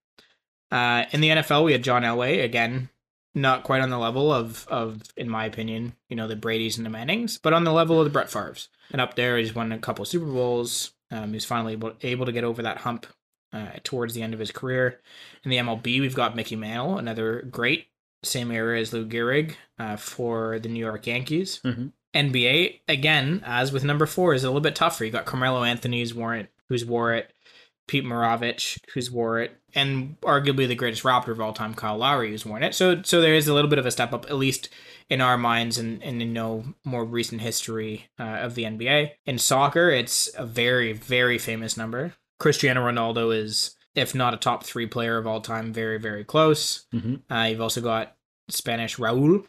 Uh, 0.71 1.04
in 1.12 1.21
the 1.21 1.28
NFL, 1.28 1.64
we 1.64 1.73
had 1.73 1.85
John 1.85 2.02
Elway 2.02 2.42
again. 2.42 2.90
Not 3.35 3.64
quite 3.64 3.83
on 3.83 3.91
the 3.91 3.99
level 3.99 4.33
of 4.33 4.67
of 4.69 5.03
in 5.17 5.29
my 5.29 5.45
opinion, 5.45 5.95
you 6.09 6.17
know, 6.17 6.29
the 6.29 6.37
Brady's 6.37 6.76
and 6.76 6.87
the 6.87 6.91
Mannings, 6.91 7.38
but 7.38 7.53
on 7.53 7.64
the 7.64 7.73
level 7.73 7.99
of 7.99 8.05
the 8.05 8.11
Brett 8.11 8.31
Favre's. 8.31 8.69
And 8.91 9.00
up 9.00 9.14
there, 9.17 9.37
he's 9.38 9.55
won 9.55 9.73
a 9.73 9.79
couple 9.79 10.05
Super 10.05 10.26
Bowls. 10.26 10.93
Um, 11.11 11.33
he's 11.33 11.45
finally 11.45 11.75
able, 11.75 11.93
able 12.03 12.26
to 12.26 12.33
get 12.33 12.45
over 12.45 12.62
that 12.62 12.79
hump 12.79 13.07
uh, 13.53 13.71
towards 13.85 14.14
the 14.14 14.23
end 14.23 14.35
of 14.35 14.41
his 14.41 14.50
career. 14.50 15.00
In 15.45 15.50
the 15.50 15.59
MLB, 15.59 16.00
we've 16.00 16.14
got 16.14 16.35
Mickey 16.37 16.57
Mantle, 16.57 16.99
another 16.99 17.43
great, 17.50 17.87
same 18.23 18.50
era 18.50 18.81
as 18.81 18.93
Lou 18.93 19.07
Gehrig 19.07 19.55
uh, 19.79 19.97
for 19.97 20.59
the 20.59 20.69
New 20.69 20.81
York 20.81 21.07
Yankees. 21.07 21.61
Mhm. 21.64 21.93
NBA, 22.14 22.81
again, 22.88 23.43
as 23.45 23.73
with 23.73 23.85
number 23.85 24.07
four, 24.07 24.35
is 24.35 24.45
a 24.45 24.49
little 24.49 24.61
bit 24.61 24.76
tougher. 24.76 25.05
You 25.05 25.11
got 25.11 25.25
Carmelo 25.25 25.64
Anthony's 25.64 26.14
warrant, 26.14 26.49
who's 26.69 26.85
wore 26.85 27.12
it, 27.12 27.33
Pete 27.87 28.05
Maravich, 28.05 28.79
who's 28.93 29.11
wore 29.11 29.41
it, 29.41 29.57
and 29.75 30.19
arguably 30.23 30.67
the 30.67 30.75
greatest 30.75 31.03
Raptor 31.03 31.29
of 31.29 31.41
all 31.41 31.53
time, 31.53 31.75
Kyle 31.75 31.99
Lowry, 31.99 32.31
who's 32.31 32.47
worn 32.47 32.62
it. 32.62 32.75
So, 32.75 33.03
so 33.03 33.21
there 33.21 33.35
is 33.35 33.47
a 33.49 33.55
little 33.55 33.69
bit 33.69 33.79
of 33.79 33.87
a 33.87 33.91
step 33.91 34.12
up, 34.12 34.26
at 34.26 34.37
least 34.37 34.69
in 35.11 35.21
our 35.21 35.37
minds, 35.37 35.76
and, 35.76 36.03
and 36.03 36.23
in 36.23 36.33
no 36.33 36.64
more 36.85 37.05
recent 37.05 37.41
history 37.43 38.09
uh, 38.19 38.23
of 38.23 38.55
the 38.55 38.64
NBA. 38.64 39.11
In 39.26 39.38
soccer, 39.38 39.91
it's 39.91 40.31
a 40.37 40.47
very, 40.47 40.93
very 40.93 41.38
famous 41.38 41.76
number. 41.76 42.14
Cristiano 42.41 42.81
Ronaldo 42.91 43.37
is, 43.37 43.76
if 43.95 44.14
not 44.14 44.35
a 44.35 44.38
top 44.38 44.64
three 44.64 44.87
player 44.87 45.19
of 45.19 45.26
all 45.26 45.41
time, 45.41 45.73
very, 45.73 45.99
very 45.99 46.25
close. 46.25 46.87
Mhm. 46.95 47.23
Uh, 47.31 47.49
you've 47.50 47.61
also 47.61 47.81
got 47.81 48.17
Spanish 48.49 48.97
Raul, 48.97 49.45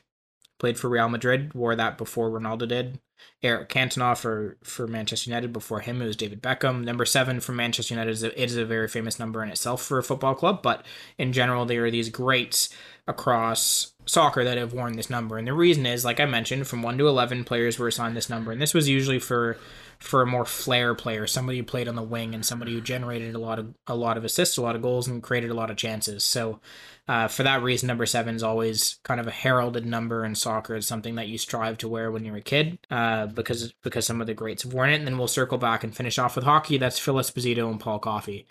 played 0.60 0.78
for 0.78 0.90
Real 0.90 1.10
Madrid, 1.10 1.54
wore 1.54 1.76
that 1.76 1.98
before 1.98 2.30
Ronaldo 2.30 2.68
did. 2.68 3.00
Eric 3.44 3.70
Cantona 3.70 4.18
for, 4.18 4.58
for 4.64 4.88
Manchester 4.88 5.30
United. 5.30 5.54
Before 5.54 5.80
him, 5.80 6.02
it 6.02 6.06
was 6.06 6.16
David 6.16 6.42
Beckham. 6.42 6.84
Number 6.84 7.06
seven 7.06 7.40
for 7.40 7.52
Manchester 7.52 7.94
United 7.94 8.12
is 8.12 8.24
a, 8.24 8.42
it 8.42 8.50
is 8.50 8.58
a 8.58 8.66
very 8.66 8.88
famous 8.88 9.20
number 9.20 9.44
in 9.44 9.50
itself 9.50 9.84
for 9.84 9.98
a 9.98 10.04
football 10.04 10.36
club, 10.36 10.62
but 10.62 10.86
in 11.18 11.32
general, 11.32 11.66
there 11.66 11.86
are 11.86 11.92
these 11.92 12.10
greats 12.10 12.70
across 13.08 13.94
soccer 14.06 14.44
that 14.44 14.58
have 14.58 14.74
worn 14.74 14.96
this 14.96 15.10
number. 15.10 15.38
And 15.38 15.48
the 15.48 15.54
reason 15.54 15.86
is, 15.86 16.06
like 16.06 16.20
I 16.20 16.26
mentioned, 16.26 16.68
from 16.68 16.82
1 16.82 16.98
to 16.98 17.08
11 17.08 17.44
players 17.44 17.78
were 17.78 17.88
assigned 17.88 18.18
this 18.18 18.30
number. 18.30 18.52
And 18.52 18.62
this 18.62 18.74
was 18.74 18.90
usually 18.90 19.20
for 19.20 19.58
for 19.98 20.22
a 20.22 20.26
more 20.26 20.46
flair 20.46 20.94
player, 20.94 21.26
somebody 21.26 21.58
who 21.58 21.64
played 21.64 21.88
on 21.88 21.96
the 21.96 22.04
wing 22.04 22.36
and 22.36 22.46
somebody 22.46 22.74
who 22.74 22.82
generated 22.82 23.34
a 23.34 23.40
lot 23.40 23.60
of 23.60 23.74
a 23.88 23.96
lot 23.96 24.18
of 24.18 24.26
assists, 24.26 24.58
a 24.58 24.62
lot 24.62 24.76
of 24.76 24.82
goals, 24.82 25.08
and 25.08 25.24
created 25.24 25.50
a 25.50 25.54
lot 25.54 25.72
of 25.72 25.78
chances. 25.78 26.24
So, 26.24 26.60
uh, 27.08 27.28
for 27.28 27.44
that 27.44 27.62
reason, 27.62 27.88
number 27.88 28.06
seven 28.06 28.36
is 28.36 28.44
always 28.44 29.00
kind 29.04 29.20
of 29.20 29.28
a 29.28 29.32
heralded 29.32 29.86
number 29.86 30.26
in 30.26 30.34
soccer. 30.34 30.76
It's 30.76 30.88
something 30.88 31.16
that 31.16 31.28
you 31.28 31.38
strive 31.38 31.78
to 31.80 31.88
wear 31.88 32.12
when 32.12 32.26
you're 32.26 32.38
a 32.38 32.42
kid, 32.42 32.80
uh, 32.90 33.28
because 33.28 33.74
because 33.84 34.08
some 34.08 34.22
of 34.22 34.28
the 34.28 34.34
greats 34.34 34.64
have 34.64 34.74
worn 34.74 34.90
it. 34.90 34.96
And 34.96 35.08
then 35.08 35.18
we'll 35.18 35.28
circle 35.28 35.60
back 35.60 35.84
and 35.84 35.96
finish 35.96 36.18
off 36.18 36.36
with 36.36 36.46
hockey. 36.46 36.78
That's 36.78 36.98
Phil 36.98 37.16
Esposito 37.16 37.70
and 37.70 37.80
Paul 37.80 38.00
Coffey. 38.00 38.48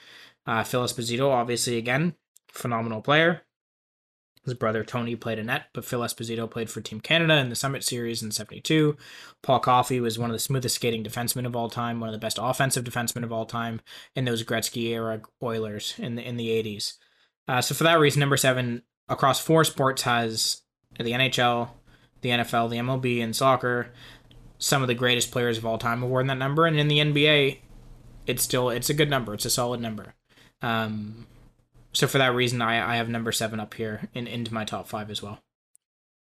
Uh, 0.47 0.63
Phil 0.63 0.85
Esposito, 0.85 1.31
obviously, 1.31 1.79
again, 1.79 2.15
phenomenal 2.49 3.01
player. 3.01 3.43
His 4.45 4.55
brother 4.55 4.85
Tony 4.85 5.17
played 5.17 5.39
a 5.39 5.43
net, 5.43 5.69
but 5.73 5.87
Phil 5.87 6.01
Esposito 6.01 6.49
played 6.49 6.69
for 6.69 6.83
Team 6.83 7.01
Canada 7.01 7.39
in 7.39 7.49
the 7.49 7.57
Summit 7.57 7.83
Series 7.83 8.23
in 8.23 8.31
72. 8.31 8.95
Paul 9.43 9.59
Coffey 9.59 10.01
was 10.01 10.19
one 10.19 10.29
of 10.29 10.35
the 10.35 10.39
smoothest 10.39 10.75
skating 10.75 11.03
defensemen 11.03 11.47
of 11.47 11.57
all 11.57 11.71
time, 11.71 11.99
one 11.99 12.11
of 12.11 12.13
the 12.13 12.19
best 12.19 12.39
offensive 12.41 12.85
defensemen 12.85 13.25
of 13.25 13.33
all 13.33 13.47
time 13.47 13.81
in 14.15 14.27
those 14.27 14.45
Gretzky 14.45 14.91
era 14.91 15.23
Oilers 15.43 15.95
in 15.99 16.17
the 16.17 16.23
in 16.23 16.37
the 16.37 16.49
80s. 16.49 16.99
Uh, 17.47 17.61
so 17.61 17.75
for 17.75 17.85
that 17.85 17.99
reason, 17.99 18.21
number 18.21 18.37
seven 18.37 18.83
across 19.09 19.41
four 19.41 19.65
sports 19.65 20.03
has 20.03 20.63
the 20.99 21.13
NHL, 21.13 21.71
the 22.23 22.31
NFL, 22.31 22.71
the 22.71 22.77
MLB, 22.79 23.23
and 23.23 23.35
soccer. 23.37 23.89
Some 24.59 24.83
of 24.83 24.89
the 24.89 24.95
greatest 24.95 25.31
players 25.31 25.59
of 25.59 25.67
all 25.67 25.79
time 25.79 26.01
have 26.01 26.09
worn 26.09 26.27
that 26.29 26.39
number, 26.39 26.65
and 26.67 26.79
in 26.79 26.89
the 26.89 26.99
NBA, 26.99 27.59
it's 28.27 28.43
still 28.43 28.71
it's 28.71 28.89
a 28.89 28.95
good 28.95 29.11
number. 29.11 29.35
It's 29.35 29.45
a 29.45 29.51
solid 29.51 29.81
number. 29.81 30.15
Um, 30.63 31.27
so 31.93 32.07
for 32.07 32.19
that 32.19 32.35
reason, 32.35 32.63
I, 32.63 32.95
I 32.95 32.97
have 32.97 33.09
number 33.09 33.31
seven 33.33 33.61
up 33.61 33.75
here 33.75 34.09
in 34.15 34.27
into 34.27 34.55
my 34.55 34.65
top 34.65 34.89
five 34.89 35.11
as 35.11 35.23
well. 35.23 35.41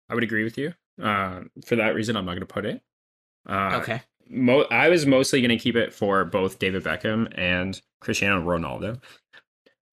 I 0.08 0.14
would 0.14 0.24
agree 0.24 0.44
with 0.44 0.56
you. 0.56 0.74
Uh, 1.00 1.42
for 1.66 1.76
that 1.76 1.94
reason, 1.94 2.16
I'm 2.16 2.24
not 2.24 2.32
going 2.32 2.40
to 2.40 2.46
put 2.46 2.64
it. 2.64 2.82
Uh, 3.46 3.78
Okay. 3.82 4.02
Mo- 4.28 4.66
I 4.70 4.88
was 4.88 5.06
mostly 5.06 5.40
going 5.40 5.50
to 5.50 5.58
keep 5.62 5.74
it 5.76 5.92
for 5.92 6.24
both 6.24 6.58
David 6.60 6.84
Beckham 6.84 7.30
and 7.36 7.80
Cristiano 8.00 8.40
Ronaldo. 8.40 9.00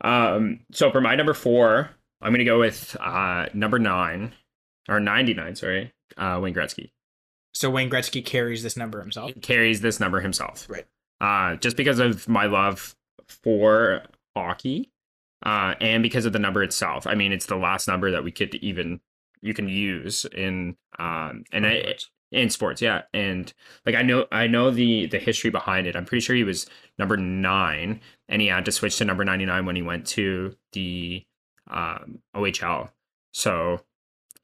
Um, 0.01 0.59
so 0.71 0.91
for 0.91 1.01
my 1.01 1.15
number 1.15 1.33
four, 1.33 1.89
I'm 2.21 2.31
going 2.31 2.39
to 2.39 2.45
go 2.45 2.59
with 2.59 2.95
uh, 2.99 3.47
number 3.53 3.79
nine 3.79 4.33
or 4.89 4.99
99, 4.99 5.55
sorry, 5.55 5.93
uh, 6.17 6.39
Wayne 6.41 6.53
Gretzky. 6.53 6.91
So 7.53 7.69
Wayne 7.69 7.89
Gretzky 7.89 8.23
carries 8.23 8.63
this 8.63 8.77
number 8.77 9.01
himself. 9.01 9.31
carries 9.41 9.81
this 9.81 9.99
number 9.99 10.19
himself. 10.19 10.67
Right. 10.69 10.85
Uh, 11.19 11.55
just 11.55 11.75
because 11.77 11.99
of 11.99 12.27
my 12.27 12.45
love 12.45 12.95
for 13.27 14.03
hockey, 14.35 14.91
uh, 15.45 15.75
and 15.81 16.03
because 16.03 16.25
of 16.25 16.33
the 16.33 16.39
number 16.39 16.63
itself. 16.63 17.05
I 17.07 17.15
mean, 17.15 17.31
it's 17.31 17.45
the 17.47 17.55
last 17.55 17.87
number 17.87 18.11
that 18.11 18.23
we 18.23 18.31
could 18.31 18.55
even 18.55 18.99
you 19.41 19.53
can 19.53 19.69
use 19.69 20.25
in 20.25 20.75
um 20.97 21.43
and 21.51 21.65
I, 21.65 21.95
in 22.31 22.49
sports, 22.49 22.81
yeah. 22.81 23.03
And 23.13 23.51
like 23.85 23.95
I 23.95 24.01
know 24.01 24.25
I 24.31 24.47
know 24.47 24.71
the 24.71 25.05
the 25.07 25.19
history 25.19 25.49
behind 25.49 25.87
it. 25.87 25.95
I'm 25.95 26.05
pretty 26.05 26.21
sure 26.21 26.35
he 26.35 26.43
was 26.43 26.67
number 26.97 27.17
nine, 27.17 28.01
and 28.27 28.41
he 28.41 28.47
had 28.47 28.65
to 28.65 28.71
switch 28.71 28.97
to 28.97 29.05
number 29.05 29.23
99 29.25 29.65
when 29.65 29.75
he 29.75 29.81
went 29.81 30.05
to 30.07 30.55
the 30.73 31.23
um, 31.69 32.19
OHL. 32.35 32.89
So, 33.33 33.81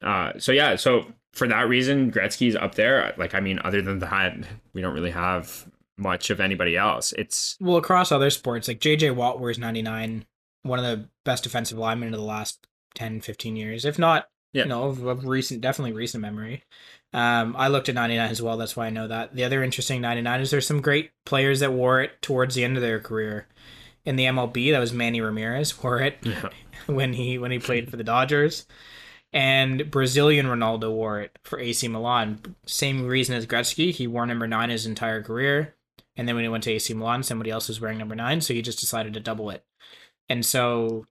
uh, 0.02 0.34
so 0.38 0.52
yeah, 0.52 0.76
so 0.76 1.06
for 1.34 1.48
that 1.48 1.68
reason, 1.68 2.12
Gretzky's 2.12 2.56
up 2.56 2.76
there. 2.76 3.14
Like, 3.18 3.34
I 3.34 3.40
mean, 3.40 3.60
other 3.64 3.82
than 3.82 4.00
that, 4.00 4.36
we 4.74 4.82
don't 4.82 4.94
really 4.94 5.12
have 5.12 5.68
much 5.98 6.30
of 6.30 6.40
anybody 6.40 6.76
else. 6.78 7.12
It's 7.14 7.58
Well, 7.60 7.78
across 7.78 8.12
other 8.12 8.30
sports, 8.30 8.68
like 8.68 8.80
JJ 8.80 9.16
Watt 9.16 9.40
wears 9.40 9.58
99, 9.58 10.26
one 10.64 10.80
of 10.80 10.86
the 10.86 11.10
best 11.24 11.44
defensive 11.44 11.78
linemen 11.78 12.14
of 12.14 12.20
the 12.20 12.26
last 12.26 12.68
10, 12.96 13.22
15 13.22 13.56
years, 13.56 13.86
if 13.86 13.98
not, 13.98 14.30
Yeah. 14.54 14.64
you 14.64 14.70
know, 14.70 14.84
of, 14.84 15.04
of 15.06 15.26
recent, 15.26 15.62
definitely 15.62 15.94
recent 15.94 16.22
memory. 16.22 16.64
Um, 17.14 17.56
I 17.58 17.68
looked 17.68 17.90
at 17.90 17.96
99 17.96 18.32
as 18.32 18.42
well. 18.42 18.58
That's 18.58 18.76
why 18.76 18.88
I 18.88 18.90
know 18.90 19.08
that. 19.08 19.36
The 19.36 19.44
other 19.44 19.64
interesting 19.64 20.02
99 20.02 20.42
is 20.42 20.52
there's 20.52 20.68
some 20.68 20.82
great 20.82 21.12
players 21.26 21.60
that 21.60 21.72
wore 21.72 22.02
it 22.02 22.22
towards 22.22 22.56
the 22.56 22.64
end 22.64 22.76
of 22.76 22.82
their 22.82 23.00
career. 23.00 23.48
In 24.04 24.16
the 24.16 24.26
MLB, 24.26 24.72
that 24.72 24.80
was 24.80 24.94
Manny 24.94 25.22
Ramirez 25.22 25.82
wore 25.84 26.00
it 26.00 26.18
yeah, 26.24 26.50
when 26.88 27.14
he 27.14 27.38
when 27.38 27.52
he 27.52 27.60
played 27.60 27.90
for 27.90 27.98
the 27.98 28.04
Dodgers. 28.04 28.66
And 29.32 29.90
Brazilian 29.90 30.46
Ronaldo 30.46 30.92
wore 30.92 31.22
it 31.22 31.38
for 31.44 31.60
AC 31.60 31.88
Milan. 31.88 32.56
Same 32.66 33.08
reason 33.08 33.36
as 33.36 33.48
Gretzky. 33.48 33.92
He 33.92 34.06
wore 34.06 34.28
number 34.28 34.48
nine 34.48 34.70
his 34.70 34.86
entire 34.86 35.24
career. 35.24 35.76
And 36.16 36.28
then 36.28 36.36
when 36.36 36.44
he 36.44 36.50
went 36.50 36.64
to 36.66 36.72
AC 36.72 36.94
Milan, 36.94 37.24
somebody 37.24 37.50
else 37.50 37.68
was 37.68 37.82
wearing 37.82 37.98
number 37.98 38.14
nine, 38.14 38.42
so 38.42 38.54
he 38.54 38.62
just 38.62 38.80
decided 38.80 39.14
to 39.16 39.20
double 39.20 39.50
it. 39.50 39.66
And 40.30 40.46
so 40.46 41.08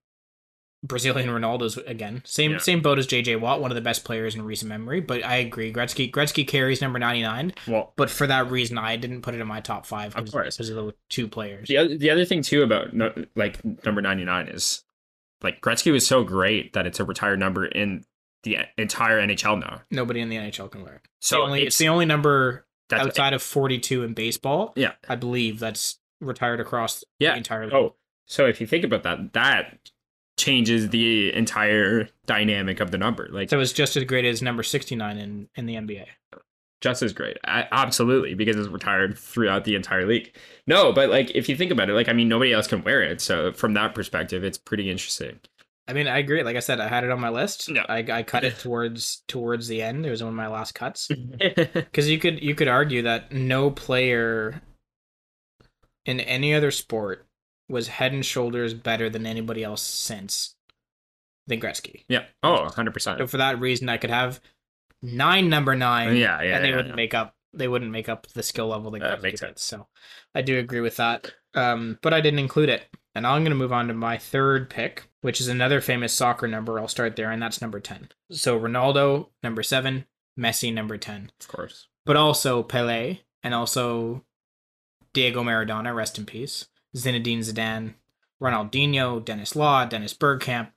Brazilian 0.85 1.29
Ronaldo's 1.29 1.77
again 1.79 2.23
same 2.25 2.53
Yeah. 2.53 2.59
same 2.59 2.81
boat 2.81 2.99
as 2.99 3.07
JJ 3.07 3.37
Watt, 3.41 3.61
one 3.61 3.71
of 3.71 3.75
the 3.77 3.81
best 3.81 4.05
players 4.05 4.35
in 4.35 4.43
recent 4.43 4.69
memory. 4.69 5.01
But 5.01 5.25
I 5.25 5.37
agree, 5.37 5.73
Gretzky 5.73 6.11
Gretzky 6.11 6.47
carries 6.47 6.81
number 6.81 6.99
ninety 6.99 7.23
nine. 7.23 7.55
well, 7.69 7.93
But 7.97 8.11
for 8.11 8.27
that 8.27 8.51
reason, 8.51 8.79
I 8.79 8.97
didn't 8.97 9.23
put 9.23 9.35
it 9.35 9.41
in 9.41 9.47
my 9.47 9.61
top 9.61 9.87
five. 9.87 10.17
Of 10.17 10.31
course. 10.33 10.57
because 10.57 10.71
of 10.71 10.77
the 10.77 10.95
two 11.09 11.29
players. 11.29 11.69
the 11.69 11.77
other, 11.77 11.97
the 11.97 12.11
other 12.11 12.25
thing 12.25 12.43
too 12.43 12.63
about 12.63 12.93
no, 12.95 13.13
like 13.37 13.65
number 13.85 14.03
99 14.03 14.49
is 14.49 14.83
like 15.43 15.61
Gretzky 15.61 15.93
was 15.93 16.07
so 16.07 16.25
great 16.25 16.73
that 16.73 16.87
it's 16.87 16.99
a 17.01 17.05
retired 17.05 17.39
number 17.39 17.65
in 17.65 18.05
the 18.43 18.59
entire 18.77 19.21
NHL 19.21 19.61
now. 19.61 19.83
Nobody 19.91 20.21
in 20.21 20.29
the 20.29 20.37
NHL 20.37 20.69
can 20.71 20.83
wear 20.83 20.95
it. 20.97 21.03
So 21.21 21.37
the 21.37 21.43
only, 21.43 21.59
it's, 21.61 21.67
it's, 21.69 21.79
the 21.79 21.89
only 21.89 22.07
number 22.07 22.67
that's 22.89 23.07
outside 23.07 23.33
of 23.35 23.43
42 23.43 24.03
in 24.03 24.15
baseball, 24.15 24.73
Yeah. 24.75 24.93
I 25.09 25.15
believe 25.15 25.61
that's 25.61 25.99
retired 26.21 26.59
across 26.59 27.05
Yeah. 27.21 27.33
the 27.33 27.37
entire 27.39 27.67
league. 27.67 27.75
Oh, 27.75 27.95
so 28.27 28.47
if 28.47 28.61
you 28.61 28.67
think 28.67 28.85
about 28.85 29.05
that, 29.05 29.33
that 29.35 29.91
changes 30.39 30.89
the 30.91 31.33
entire 31.35 32.09
dynamic 32.27 32.81
of 32.81 32.91
the 32.91 32.99
number. 32.99 33.29
Like 33.31 33.51
So 33.51 33.61
it's 33.61 33.73
just 33.73 33.97
as 33.97 34.05
great 34.05 34.25
as 34.25 34.43
number 34.43 34.63
69 34.63 35.19
in, 35.19 35.49
in 35.55 35.67
the 35.67 35.75
NBA. 35.75 36.07
just 36.81 37.03
as 37.03 37.13
great. 37.13 37.37
A- 37.45 37.69
absolutely, 37.73 38.35
because 38.35 38.57
it's 38.57 38.69
retired 38.69 39.17
throughout 39.19 39.65
the 39.65 39.75
entire 39.75 40.07
league. 40.07 40.35
No, 40.67 40.93
but 40.93 41.11
like 41.11 41.31
if 41.33 41.49
you 41.49 41.57
think 41.57 41.71
about 41.71 41.91
it, 41.91 41.95
like 41.95 42.09
I 42.09 42.13
mean, 42.13 42.29
nobody 42.29 42.53
else 42.53 42.67
can 42.67 42.83
wear 42.83 43.03
it. 43.03 43.21
So 43.21 43.53
from 43.53 43.75
that 43.75 43.95
perspective, 43.95 44.43
it's 44.43 44.59
pretty 44.59 44.91
interesting. 44.91 45.39
I 45.89 45.93
mean, 45.95 46.07
I 46.07 46.19
agree. 46.19 46.43
Like 46.45 46.57
I 46.57 46.61
said, 46.61 46.81
I 46.81 46.87
had 46.89 47.03
it 47.05 47.11
on 47.11 47.21
my 47.21 47.29
list. 47.29 47.69
Yeah. 47.69 47.85
I, 47.89 47.99
I 48.11 48.23
cut 48.23 48.45
it 48.45 48.57
towards 48.61 49.23
towards 49.29 49.67
the 49.69 49.83
end. 49.83 50.07
It 50.07 50.11
was 50.11 50.23
one 50.23 50.31
of 50.31 50.37
my 50.37 50.49
last 50.49 50.75
cuts. 50.75 51.09
Because 51.39 52.09
you 52.09 52.19
could 52.19 52.43
you 52.43 52.55
could 52.55 52.69
argue 52.69 53.03
that 53.03 53.33
no 53.33 53.71
player 53.71 54.63
in 56.05 56.21
any 56.21 56.55
other 56.55 56.71
sport 56.71 57.27
was 57.69 57.89
head 57.89 58.13
and 58.13 58.25
shoulders 58.25 58.75
better 58.75 59.09
than 59.09 59.27
anybody 59.27 59.65
else 59.65 59.83
since 59.83 60.57
than 61.47 61.61
Gretzky. 61.61 62.05
Yeah. 62.09 62.25
Oh, 62.43 62.63
100 62.63 62.93
percent. 62.93 63.19
So 63.19 63.27
for 63.27 63.39
that 63.39 63.61
reason, 63.61 63.89
I 63.89 63.97
could 63.97 64.11
have 64.11 64.41
nine 65.03 65.49
number 65.49 65.75
nine. 65.75 66.17
Yeah, 66.17 66.43
yeah, 66.43 66.57
and 66.57 66.65
they 66.65 66.71
yeah, 66.71 66.77
wouldn't 66.77 66.93
yeah. 66.93 66.97
make 66.97 67.15
up 67.15 67.35
they 67.55 67.69
wouldn't 67.69 67.91
make 67.91 68.09
up 68.09 68.27
the 68.29 68.43
skill 68.43 68.69
level 68.69 68.91
that 68.93 69.01
That 69.01 69.19
Gretzky 69.19 69.23
makes 69.23 69.41
did. 69.41 69.47
sense. 69.47 69.63
So 69.63 69.89
I 70.35 70.43
do 70.43 70.59
agree 70.59 70.81
with 70.81 70.97
that. 70.97 71.33
Um, 71.55 71.99
but 72.03 72.15
I 72.15 72.21
didn't 72.21 72.39
include 72.39 72.69
it. 72.71 72.87
And 73.15 73.25
now 73.25 73.35
I'm 73.35 73.43
going 73.43 73.51
to 73.53 73.57
move 73.59 73.75
on 73.75 73.89
to 73.89 73.95
my 73.95 74.17
third 74.17 74.71
pick, 74.71 75.11
which 75.21 75.39
is 75.41 75.49
another 75.49 75.83
famous 75.83 76.15
soccer 76.15 76.49
number. 76.49 76.79
I'll 76.81 76.89
start 76.89 77.15
there, 77.15 77.31
and 77.31 77.43
that's 77.43 77.61
number 77.61 77.79
10. 77.79 78.09
So 78.31 78.59
Ronaldo, 78.59 79.29
number 79.43 79.63
seven, 79.63 80.07
Messi, 80.39 80.73
number 80.73 80.97
10. 80.97 81.31
Of 81.41 81.49
course. 81.49 81.89
But 82.07 82.17
also 82.17 82.63
Pele, 82.63 83.19
and 83.43 83.53
also 83.53 84.25
Diego 85.13 85.43
Maradona, 85.43 85.95
rest 85.95 86.19
in 86.19 86.25
peace, 86.25 86.69
Zinedine 86.97 87.39
Zidane, 87.39 87.95
Ronaldinho, 88.41 89.25
Denis 89.25 89.57
Law, 89.57 89.85
Dennis 89.85 90.15
Bergkamp, 90.15 90.71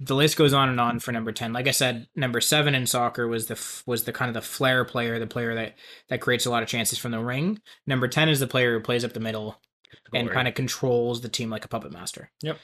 the 0.00 0.14
list 0.14 0.36
goes 0.36 0.52
on 0.52 0.68
and 0.68 0.80
on 0.80 1.00
for 1.00 1.10
number 1.10 1.32
10 1.32 1.52
like 1.52 1.66
i 1.66 1.72
said 1.72 2.06
number 2.14 2.40
7 2.40 2.72
in 2.72 2.86
soccer 2.86 3.26
was 3.26 3.48
the 3.48 3.60
was 3.84 4.04
the 4.04 4.12
kind 4.12 4.28
of 4.28 4.34
the 4.34 4.40
flair 4.40 4.84
player 4.84 5.18
the 5.18 5.26
player 5.26 5.56
that 5.56 5.74
that 6.08 6.20
creates 6.20 6.46
a 6.46 6.50
lot 6.50 6.62
of 6.62 6.68
chances 6.68 6.98
from 6.98 7.12
the 7.12 7.20
ring. 7.20 7.60
Number 7.86 8.08
10 8.08 8.28
is 8.28 8.40
the 8.40 8.46
player 8.46 8.72
who 8.72 8.80
plays 8.80 9.04
up 9.04 9.12
the 9.12 9.20
middle 9.20 9.60
and 10.12 10.30
kind 10.30 10.48
of 10.48 10.54
controls 10.54 11.20
the 11.20 11.28
team 11.28 11.50
like 11.50 11.64
a 11.64 11.68
puppet 11.68 11.92
master. 11.92 12.30
Yep. 12.42 12.58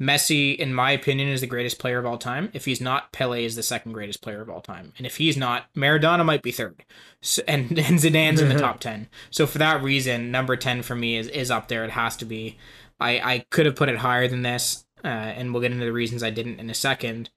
Messi 0.00 0.54
in 0.54 0.74
my 0.74 0.90
opinion 0.90 1.28
is 1.28 1.40
the 1.40 1.46
greatest 1.46 1.78
player 1.78 1.98
of 1.98 2.06
all 2.06 2.18
time. 2.18 2.50
If 2.52 2.66
he's 2.66 2.80
not 2.80 3.12
pele 3.12 3.44
is 3.44 3.56
the 3.56 3.62
second 3.62 3.92
greatest 3.92 4.20
player 4.20 4.42
of 4.42 4.50
all 4.50 4.60
time. 4.60 4.92
And 4.98 5.06
if 5.06 5.16
he's 5.16 5.36
not 5.36 5.72
maradona 5.74 6.24
might 6.24 6.42
be 6.42 6.52
third. 6.52 6.84
So, 7.22 7.42
and, 7.48 7.70
and 7.78 7.98
zidane's 7.98 8.40
in 8.40 8.48
the 8.48 8.58
top 8.58 8.80
10 8.80 9.08
so 9.30 9.46
for 9.46 9.58
that 9.58 9.82
reason 9.82 10.30
number 10.30 10.56
10 10.56 10.82
for 10.82 10.94
me 10.94 11.16
is 11.16 11.28
is 11.28 11.50
up 11.50 11.68
there. 11.68 11.84
It 11.84 11.90
has 11.90 12.16
to 12.18 12.24
be. 12.24 12.58
I 12.98 13.18
i 13.20 13.38
could 13.50 13.66
have 13.66 13.76
put 13.76 13.88
it 13.88 13.98
higher 13.98 14.28
than 14.28 14.42
this 14.42 14.86
uh, 15.04 15.08
and 15.08 15.52
we'll 15.52 15.62
get 15.62 15.72
into 15.72 15.84
the 15.84 15.92
reasons 15.92 16.22
I 16.22 16.30
didn't 16.30 16.58
in 16.58 16.68
a 16.68 16.74
second, 16.74 17.30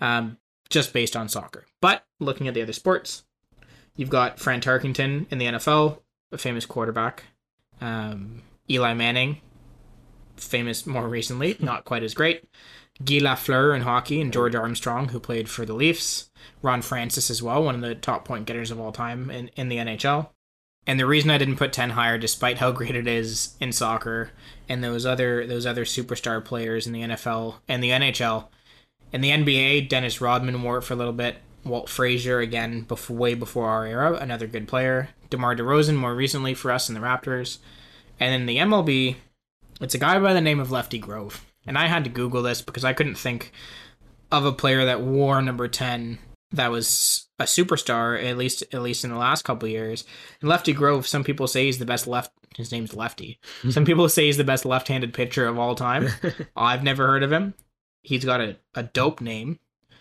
um, 0.00 0.38
just 0.70 0.92
based 0.92 1.14
on 1.14 1.28
soccer. 1.28 1.66
But 1.80 2.04
looking 2.18 2.48
at 2.48 2.54
the 2.54 2.62
other 2.62 2.72
sports, 2.72 3.22
you've 3.94 4.10
got 4.10 4.38
Fran 4.40 4.60
Tarkenton 4.60 5.26
in 5.30 5.38
the 5.38 5.46
NFL, 5.46 6.00
a 6.32 6.38
famous 6.38 6.66
quarterback. 6.66 7.24
Um, 7.80 8.42
Eli 8.68 8.94
Manning, 8.94 9.40
famous 10.46 10.86
more 10.86 11.08
recently, 11.08 11.56
not 11.60 11.84
quite 11.84 12.02
as 12.02 12.14
great. 12.14 12.44
Guy 13.04 13.18
Lafleur 13.18 13.74
in 13.74 13.82
hockey, 13.82 14.20
and 14.20 14.32
George 14.32 14.54
Armstrong, 14.54 15.08
who 15.08 15.20
played 15.20 15.48
for 15.48 15.64
the 15.64 15.74
Leafs. 15.74 16.30
Ron 16.60 16.82
Francis 16.82 17.30
as 17.30 17.42
well, 17.42 17.62
one 17.62 17.74
of 17.74 17.80
the 17.80 17.94
top 17.94 18.24
point 18.24 18.46
getters 18.46 18.70
of 18.70 18.80
all 18.80 18.92
time 18.92 19.30
in, 19.30 19.48
in 19.56 19.68
the 19.68 19.78
NHL. 19.78 20.28
And 20.86 20.98
the 20.98 21.06
reason 21.06 21.30
I 21.30 21.38
didn't 21.38 21.56
put 21.56 21.72
10 21.72 21.90
higher, 21.90 22.18
despite 22.18 22.58
how 22.58 22.72
great 22.72 22.96
it 22.96 23.06
is 23.06 23.54
in 23.60 23.72
soccer, 23.72 24.30
and 24.68 24.82
those 24.82 25.06
other 25.06 25.46
those 25.46 25.64
other 25.64 25.84
superstar 25.84 26.44
players 26.44 26.86
in 26.86 26.92
the 26.92 27.02
NFL 27.02 27.56
and 27.68 27.82
the 27.82 27.90
NHL, 27.90 28.48
in 29.12 29.20
the 29.20 29.30
NBA, 29.30 29.88
Dennis 29.88 30.20
Rodman 30.20 30.62
wore 30.62 30.78
it 30.78 30.82
for 30.82 30.94
a 30.94 30.96
little 30.96 31.12
bit. 31.12 31.36
Walt 31.64 31.88
Frazier 31.88 32.40
again, 32.40 32.80
before, 32.80 33.16
way 33.16 33.34
before 33.34 33.68
our 33.68 33.86
era, 33.86 34.14
another 34.14 34.48
good 34.48 34.66
player. 34.66 35.10
DeMar 35.30 35.54
DeRozan 35.54 35.94
more 35.94 36.14
recently 36.14 36.54
for 36.54 36.72
us 36.72 36.88
in 36.88 36.94
the 36.94 37.00
Raptors, 37.00 37.58
and 38.18 38.32
then 38.32 38.46
the 38.46 38.56
MLB, 38.56 39.16
it's 39.82 39.94
a 39.94 39.98
guy 39.98 40.18
by 40.18 40.32
the 40.32 40.40
name 40.40 40.60
of 40.60 40.70
Lefty 40.70 40.98
Grove. 40.98 41.44
And 41.66 41.78
I 41.78 41.86
had 41.86 42.04
to 42.04 42.10
Google 42.10 42.42
this 42.42 42.62
because 42.62 42.84
I 42.84 42.92
couldn't 42.92 43.14
think 43.14 43.52
of 44.30 44.44
a 44.44 44.52
player 44.52 44.84
that 44.84 45.02
wore 45.02 45.40
number 45.42 45.68
10 45.68 46.18
that 46.52 46.70
was 46.70 47.28
a 47.38 47.44
superstar 47.44 48.22
at 48.22 48.36
least 48.36 48.62
at 48.72 48.82
least 48.82 49.04
in 49.04 49.10
the 49.10 49.16
last 49.16 49.42
couple 49.42 49.68
years. 49.68 50.04
And 50.40 50.48
Lefty 50.48 50.72
Grove, 50.72 51.06
some 51.06 51.24
people 51.24 51.46
say 51.46 51.66
he's 51.66 51.78
the 51.78 51.86
best 51.86 52.06
left. 52.06 52.32
His 52.56 52.70
name's 52.70 52.94
Lefty. 52.94 53.40
Some 53.70 53.86
people 53.86 54.10
say 54.10 54.26
he's 54.26 54.36
the 54.36 54.44
best 54.44 54.66
left-handed 54.66 55.14
pitcher 55.14 55.46
of 55.46 55.58
all 55.58 55.74
time. 55.74 56.08
I've 56.56 56.82
never 56.82 57.06
heard 57.06 57.22
of 57.22 57.32
him. 57.32 57.54
He's 58.02 58.26
got 58.26 58.42
a, 58.42 58.58
a 58.74 58.82
dope 58.82 59.22
name, 59.22 59.58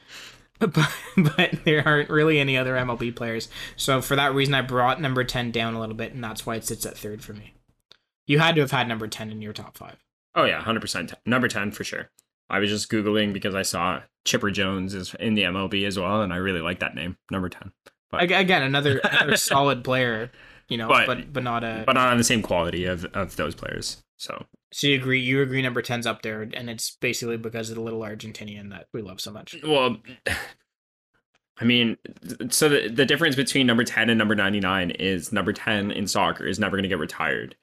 but, 0.59 0.75
but 1.15 1.63
there 1.63 1.81
aren't 1.87 2.09
really 2.09 2.41
any 2.41 2.57
other 2.57 2.75
MLB 2.75 3.15
players. 3.15 3.47
So 3.77 4.01
for 4.01 4.17
that 4.17 4.33
reason, 4.33 4.53
I 4.53 4.63
brought 4.63 4.99
number 4.99 5.23
ten 5.23 5.51
down 5.51 5.75
a 5.75 5.79
little 5.79 5.95
bit, 5.95 6.11
and 6.11 6.21
that's 6.21 6.45
why 6.45 6.55
it 6.55 6.65
sits 6.65 6.85
at 6.85 6.97
third 6.97 7.23
for 7.23 7.31
me. 7.31 7.53
You 8.27 8.39
had 8.39 8.55
to 8.55 8.61
have 8.61 8.71
had 8.71 8.87
number 8.87 9.07
ten 9.07 9.31
in 9.31 9.41
your 9.41 9.53
top 9.53 9.77
five. 9.77 9.97
Oh 10.35 10.45
yeah, 10.45 10.61
hundred 10.61 10.79
percent. 10.81 11.13
Number 11.25 11.47
ten 11.47 11.71
for 11.71 11.83
sure. 11.83 12.09
I 12.49 12.59
was 12.59 12.69
just 12.69 12.89
googling 12.91 13.31
because 13.33 13.55
I 13.55 13.61
saw 13.61 14.01
Chipper 14.25 14.51
Jones 14.51 14.93
is 14.93 15.15
in 15.19 15.35
the 15.35 15.43
MLB 15.43 15.85
as 15.87 15.97
well, 15.97 16.21
and 16.21 16.33
I 16.33 16.37
really 16.37 16.61
like 16.61 16.79
that 16.79 16.95
name, 16.95 17.17
number 17.31 17.49
ten. 17.49 17.71
But 18.09 18.23
Again, 18.23 18.61
another, 18.63 18.99
another 18.99 19.37
solid 19.37 19.83
player, 19.85 20.31
you 20.67 20.77
know, 20.77 20.89
But- 20.89 21.07
but 21.07 21.33
but, 21.33 21.43
not 21.43 21.63
a. 21.63 21.83
but 21.85 21.93
not 21.93 22.09
on 22.09 22.17
the 22.17 22.23
same 22.25 22.41
quality 22.41 22.85
of 22.85 23.05
of 23.13 23.35
those 23.37 23.55
players. 23.55 24.03
So 24.17 24.45
so 24.73 24.87
you 24.87 24.95
agree? 24.95 25.19
You 25.19 25.41
agree? 25.41 25.61
Number 25.61 25.81
10's 25.81 26.05
up 26.05 26.21
there, 26.21 26.41
and 26.53 26.69
it's 26.69 26.95
basically 27.01 27.37
because 27.37 27.69
of 27.69 27.75
the 27.75 27.81
little 27.81 28.01
Argentinian 28.01 28.69
that 28.69 28.87
we 28.93 29.01
love 29.01 29.19
so 29.21 29.31
much. 29.31 29.55
well, 29.65 29.97
I 31.59 31.63
mean, 31.65 31.97
so 32.49 32.69
the 32.69 32.89
the 32.89 33.05
difference 33.05 33.35
between 33.35 33.67
number 33.67 33.83
ten 33.83 34.09
and 34.09 34.17
number 34.17 34.35
ninety 34.35 34.59
nine 34.59 34.91
is 34.91 35.31
number 35.31 35.53
ten 35.53 35.91
in 35.91 36.07
soccer 36.07 36.45
is 36.45 36.59
never 36.59 36.75
going 36.77 36.83
to 36.83 36.89
get 36.89 36.99
retired, 36.99 37.55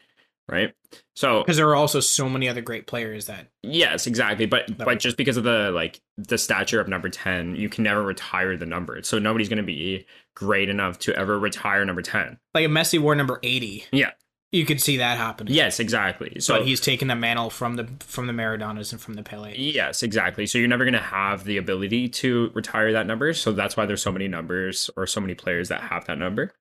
right? 0.48 0.74
So 1.14 1.42
Because 1.42 1.56
there 1.56 1.68
are 1.68 1.74
also 1.76 2.00
so 2.00 2.28
many 2.28 2.48
other 2.48 2.62
great 2.62 2.86
players 2.86 3.26
that 3.26 3.48
Yes, 3.62 4.06
exactly. 4.06 4.46
But 4.46 4.76
but 4.76 4.86
would- 4.86 5.00
just 5.00 5.16
because 5.16 5.36
of 5.36 5.44
the 5.44 5.70
like 5.70 6.00
the 6.16 6.38
stature 6.38 6.80
of 6.80 6.88
number 6.88 7.08
ten, 7.08 7.54
you 7.56 7.68
can 7.68 7.84
never 7.84 8.02
retire 8.02 8.56
the 8.56 8.66
number. 8.66 9.02
So 9.02 9.18
nobody's 9.18 9.48
gonna 9.48 9.62
be 9.62 10.06
great 10.34 10.68
enough 10.68 10.98
to 11.00 11.14
ever 11.16 11.38
retire 11.38 11.84
number 11.84 12.02
ten. 12.02 12.38
like 12.54 12.64
a 12.64 12.68
Messi 12.68 12.98
wore 12.98 13.14
number 13.14 13.38
80. 13.42 13.84
Yeah. 13.92 14.10
You 14.50 14.64
could 14.64 14.80
see 14.80 14.96
that 14.96 15.18
happening. 15.18 15.52
Yes, 15.52 15.78
exactly. 15.78 16.40
So 16.40 16.56
but 16.56 16.66
he's 16.66 16.80
taken 16.80 17.08
the 17.08 17.14
mantle 17.14 17.50
from 17.50 17.74
the 17.76 17.86
from 18.00 18.26
the 18.28 18.32
Maradonas 18.32 18.92
and 18.92 19.00
from 19.00 19.12
the 19.14 19.22
Pele. 19.22 19.54
yes, 19.54 20.02
exactly. 20.02 20.46
So 20.46 20.56
you're 20.56 20.68
never 20.68 20.86
gonna 20.86 20.98
have 21.02 21.44
the 21.44 21.58
ability 21.58 22.08
to 22.08 22.50
retire 22.54 22.92
that 22.94 23.06
number. 23.06 23.34
So 23.34 23.52
that's 23.52 23.76
why 23.76 23.84
there's 23.84 24.00
so 24.00 24.10
many 24.10 24.26
numbers 24.26 24.88
or 24.96 25.06
so 25.06 25.20
many 25.20 25.34
players 25.34 25.68
that 25.68 25.82
have 25.82 26.06
that 26.06 26.16
number. 26.18 26.54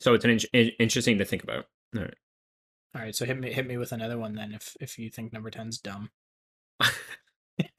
So 0.00 0.14
it's 0.14 0.24
an 0.24 0.38
in- 0.54 0.72
interesting 0.78 1.18
to 1.18 1.24
think 1.26 1.42
about. 1.42 1.66
All 1.94 2.02
right, 2.02 2.14
so 3.12 3.24
hit 3.24 3.38
me 3.38 3.52
hit 3.52 3.66
me 3.66 3.76
with 3.76 3.92
another 3.92 4.16
one 4.18 4.34
then 4.34 4.52
if 4.52 4.76
if 4.80 4.98
you 4.98 5.10
think 5.10 5.32
number 5.32 5.50
10's 5.50 5.78
dumb. 5.78 6.10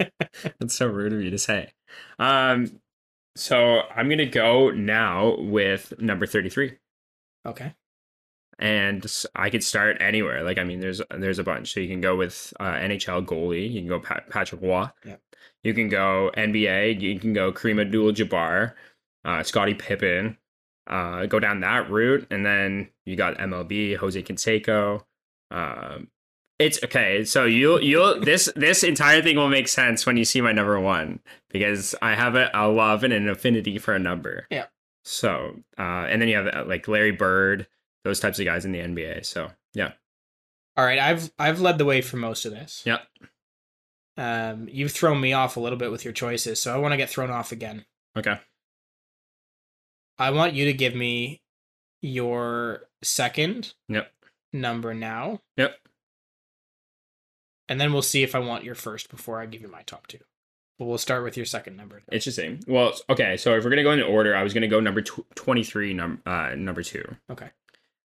That's 0.60 0.76
so 0.76 0.88
rude 0.88 1.14
of 1.14 1.22
you 1.22 1.30
to 1.32 1.38
say. 1.38 1.74
Um, 2.20 2.80
so 3.36 3.82
I'm 3.96 4.10
gonna 4.10 4.26
go 4.26 4.70
now 4.72 5.36
with 5.40 5.94
number 6.00 6.26
thirty-three. 6.26 6.78
Okay. 7.46 7.74
and 8.58 9.06
I 9.36 9.50
could 9.50 9.64
start 9.64 9.98
anywhere. 10.00 10.44
Like 10.44 10.58
I 10.58 10.64
mean, 10.64 10.80
there's 10.80 11.02
there's 11.12 11.40
a 11.40 11.44
bunch. 11.44 11.74
So 11.74 11.80
you 11.80 11.88
can 11.90 12.02
go 12.02 12.16
with 12.16 12.54
uh, 12.60 12.74
NHL 12.74 13.26
goalie. 13.26 13.72
You 13.72 13.82
can 13.82 13.90
go 13.90 14.00
Pat, 14.00 14.30
Patrick 14.30 14.62
Roy. 14.62 14.88
Yep. 15.06 15.22
You 15.64 15.74
can 15.74 15.90
go 15.90 16.32
NBA. 16.38 17.02
You 17.02 17.20
can 17.20 17.34
go 17.34 17.52
Kareem 17.52 17.82
Abdul-Jabbar, 17.82 18.74
uh, 19.26 19.44
Scottie 19.44 19.74
Pippen. 19.74 20.38
Uh, 20.88 21.26
go 21.26 21.40
down 21.40 21.62
that 21.62 21.90
route, 21.90 22.28
and 22.30 22.46
then 22.46 22.90
you 23.06 23.16
got 23.16 23.38
MLB, 23.38 23.98
Jose 23.98 24.22
Canseco. 24.22 25.04
Um, 25.52 26.10
it's 26.60 26.84
okay. 26.84 27.24
So 27.26 27.46
you'll 27.46 27.82
you'll 27.82 28.20
this 28.20 28.50
this 28.56 28.84
entire 28.84 29.22
thing 29.22 29.36
will 29.36 29.50
make 29.50 29.68
sense 29.68 30.06
when 30.06 30.16
you 30.16 30.24
see 30.26 30.42
my 30.42 30.52
number 30.52 30.80
one 30.80 31.20
because 31.50 31.96
I 32.02 32.16
have 32.16 32.36
a, 32.36 32.50
a 32.54 32.68
love 32.70 33.04
and 33.04 33.12
an 33.14 33.28
affinity 33.28 33.78
for 33.78 33.94
a 33.94 34.00
number. 34.00 34.48
Yeah. 34.50 34.66
So 35.04 35.56
uh, 35.78 35.82
and 36.10 36.22
then 36.22 36.30
you 36.30 36.38
have 36.38 36.48
uh, 36.48 36.64
like 36.68 36.88
Larry 36.88 37.12
Bird, 37.12 37.68
those 38.04 38.20
types 38.20 38.40
of 38.40 38.46
guys 38.46 38.64
in 38.64 38.72
the 38.72 38.80
NBA. 38.80 39.26
So 39.26 39.52
yeah, 39.74 39.92
All 40.78 40.86
right, 40.86 41.00
I've 41.00 41.32
I've 41.38 41.60
led 41.62 41.78
the 41.78 41.86
way 41.86 42.02
for 42.02 42.18
most 42.18 42.46
of 42.46 42.52
this. 42.52 42.84
Yep. 42.86 43.02
Um, 44.18 44.70
you've 44.72 44.92
thrown 44.94 45.20
me 45.20 45.34
off 45.34 45.58
a 45.58 45.60
little 45.60 45.78
bit 45.78 45.92
with 45.92 46.06
your 46.06 46.14
choices, 46.14 46.62
so 46.62 46.74
I 46.74 46.78
want 46.78 46.94
to 46.94 46.98
get 46.98 47.10
thrown 47.10 47.32
off 47.32 47.52
again. 47.52 47.86
okay. 48.18 48.40
I 50.18 50.32
want 50.32 50.54
you 50.54 50.66
to 50.66 50.74
give 50.74 50.96
me 50.96 51.42
your 52.02 52.88
second 53.02 53.74
Yep. 53.90 54.12
number 54.54 54.94
now, 54.94 55.42
Yep. 55.58 55.78
and 57.68 57.82
then 57.82 57.92
we'll 57.94 58.02
see 58.02 58.24
if 58.24 58.36
I 58.36 58.40
want 58.40 58.64
your 58.64 58.76
first 58.76 59.10
before 59.10 59.42
I 59.42 59.46
give 59.46 59.62
you 59.62 59.68
my 59.68 59.82
top 59.84 60.08
two. 60.08 60.20
But 60.78 60.86
we'll 60.86 60.98
start 60.98 61.24
with 61.24 61.38
your 61.38 61.46
second 61.46 61.78
number. 61.78 62.04
Interesting. 62.12 62.62
Well, 62.68 62.94
okay. 63.10 63.38
So 63.38 63.56
if 63.56 63.64
we're 63.64 63.70
gonna 63.70 63.84
go 63.84 63.92
in 63.94 64.02
order, 64.04 64.36
I 64.36 64.44
was 64.44 64.54
gonna 64.54 64.68
go 64.68 64.80
number 64.82 65.02
tw- 65.02 65.26
twenty 65.36 65.64
three, 65.64 65.94
num- 65.94 66.22
uh, 66.26 66.54
number 66.56 66.84
two. 66.84 67.16
Okay. 67.30 67.50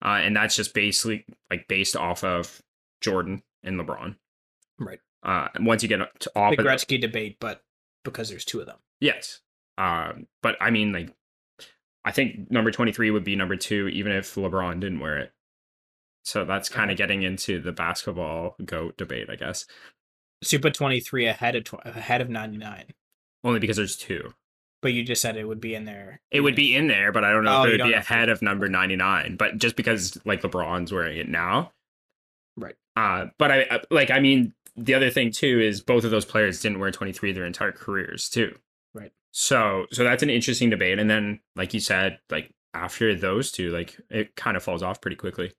Uh, 0.04 0.20
and 0.22 0.36
that's 0.36 0.56
just 0.56 0.74
basically 0.74 1.26
like 1.50 1.68
based 1.68 1.96
off 1.96 2.24
of 2.24 2.62
Jordan 3.02 3.42
and 3.64 3.80
LeBron. 3.80 4.18
Right. 4.78 5.00
Uh, 5.24 5.48
once 5.62 5.82
you 5.82 5.90
get 5.90 5.98
to 6.20 6.32
off 6.36 6.52
The 6.56 6.60
of 6.60 6.66
the- 6.66 6.70
Gretzky 6.70 7.00
debate, 7.02 7.38
but 7.40 7.64
because 8.04 8.30
there's 8.30 8.46
two 8.46 8.60
of 8.60 8.66
them. 8.66 8.80
Yes. 9.00 9.42
Um, 9.78 10.28
but 10.44 10.58
I 10.62 10.70
mean, 10.70 10.92
like, 10.92 11.10
I 12.08 12.12
think 12.12 12.50
number 12.50 12.72
23 12.72 13.12
would 13.12 13.26
be 13.26 13.36
number 13.36 13.58
two, 13.58 13.90
even 13.90 14.14
if 14.14 14.34
LeBron 14.36 14.80
didn't 14.80 15.02
wear 15.02 15.18
it. 15.18 15.34
So 16.24 16.46
that's 16.46 16.70
kind 16.70 16.90
of 16.90 16.96
getting 16.98 17.24
into 17.24 17.60
the 17.62 17.74
basketball 17.74 18.56
GOAT 18.64 18.96
debate, 18.98 19.30
I 19.30 19.36
guess. 19.36 19.66
Put 20.62 20.74
23 20.74 21.26
ahead 21.28 21.56
of 21.56 21.64
tw- 21.66 21.86
ahead 21.86 22.22
of 22.22 22.30
99, 22.30 22.86
Only 23.44 23.60
because 23.60 23.76
there's 23.76 23.98
two. 23.98 24.34
but 24.82 24.94
you 24.94 25.04
just 25.04 25.22
said 25.22 25.36
it 25.36 25.46
would 25.46 25.60
be 25.60 25.76
in 25.76 25.84
there. 25.84 26.22
It 26.32 26.42
would 26.42 26.56
be 26.56 26.76
in 26.76 26.88
there, 26.88 27.12
but 27.12 27.26
I 27.26 27.32
don't 27.32 27.44
know 27.44 27.58
Oh, 27.58 27.64
if 27.64 27.74
it 27.74 27.82
would 27.82 27.88
be 27.90 27.94
ahead 27.94 28.30
of 28.30 28.42
number 28.42 28.70
99. 28.70 29.36
But 29.36 29.58
just 29.58 29.76
because, 29.76 30.18
like, 30.26 30.42
LeBron's 30.44 30.94
wearing 30.94 31.18
it 31.18 31.28
now. 31.28 31.74
Right. 32.56 32.76
Uh, 32.96 33.26
but 33.38 33.52
I, 33.52 33.62
I- 33.70 33.82
like, 33.92 34.12
I 34.12 34.20
mean, 34.22 34.54
the 34.78 34.94
other 34.94 35.10
thing, 35.10 35.32
too, 35.32 35.60
is 35.60 35.82
both 35.82 36.04
of 36.06 36.12
those 36.12 36.26
players 36.26 36.62
didn't 36.62 36.80
wear 36.80 36.92
23 36.92 37.34
their 37.34 37.46
entire 37.46 37.72
careers, 37.74 38.30
too. 38.30 38.56
So, 39.32 39.86
so 39.92 40.04
that's 40.04 40.24
an 40.24 40.30
interesting 40.30 40.70
debate. 40.70 41.00
And 41.00 41.10
then, 41.10 41.40
like 41.56 41.74
you 41.74 41.80
said, 41.80 42.20
like, 42.30 42.54
after 42.74 43.16
those 43.16 43.52
two, 43.52 43.70
like, 43.70 43.98
it 44.10 44.36
kind 44.36 44.58
of 44.58 44.64
falls 44.64 44.84
off 44.84 45.02
pretty 45.02 45.18
quickly 45.18 45.52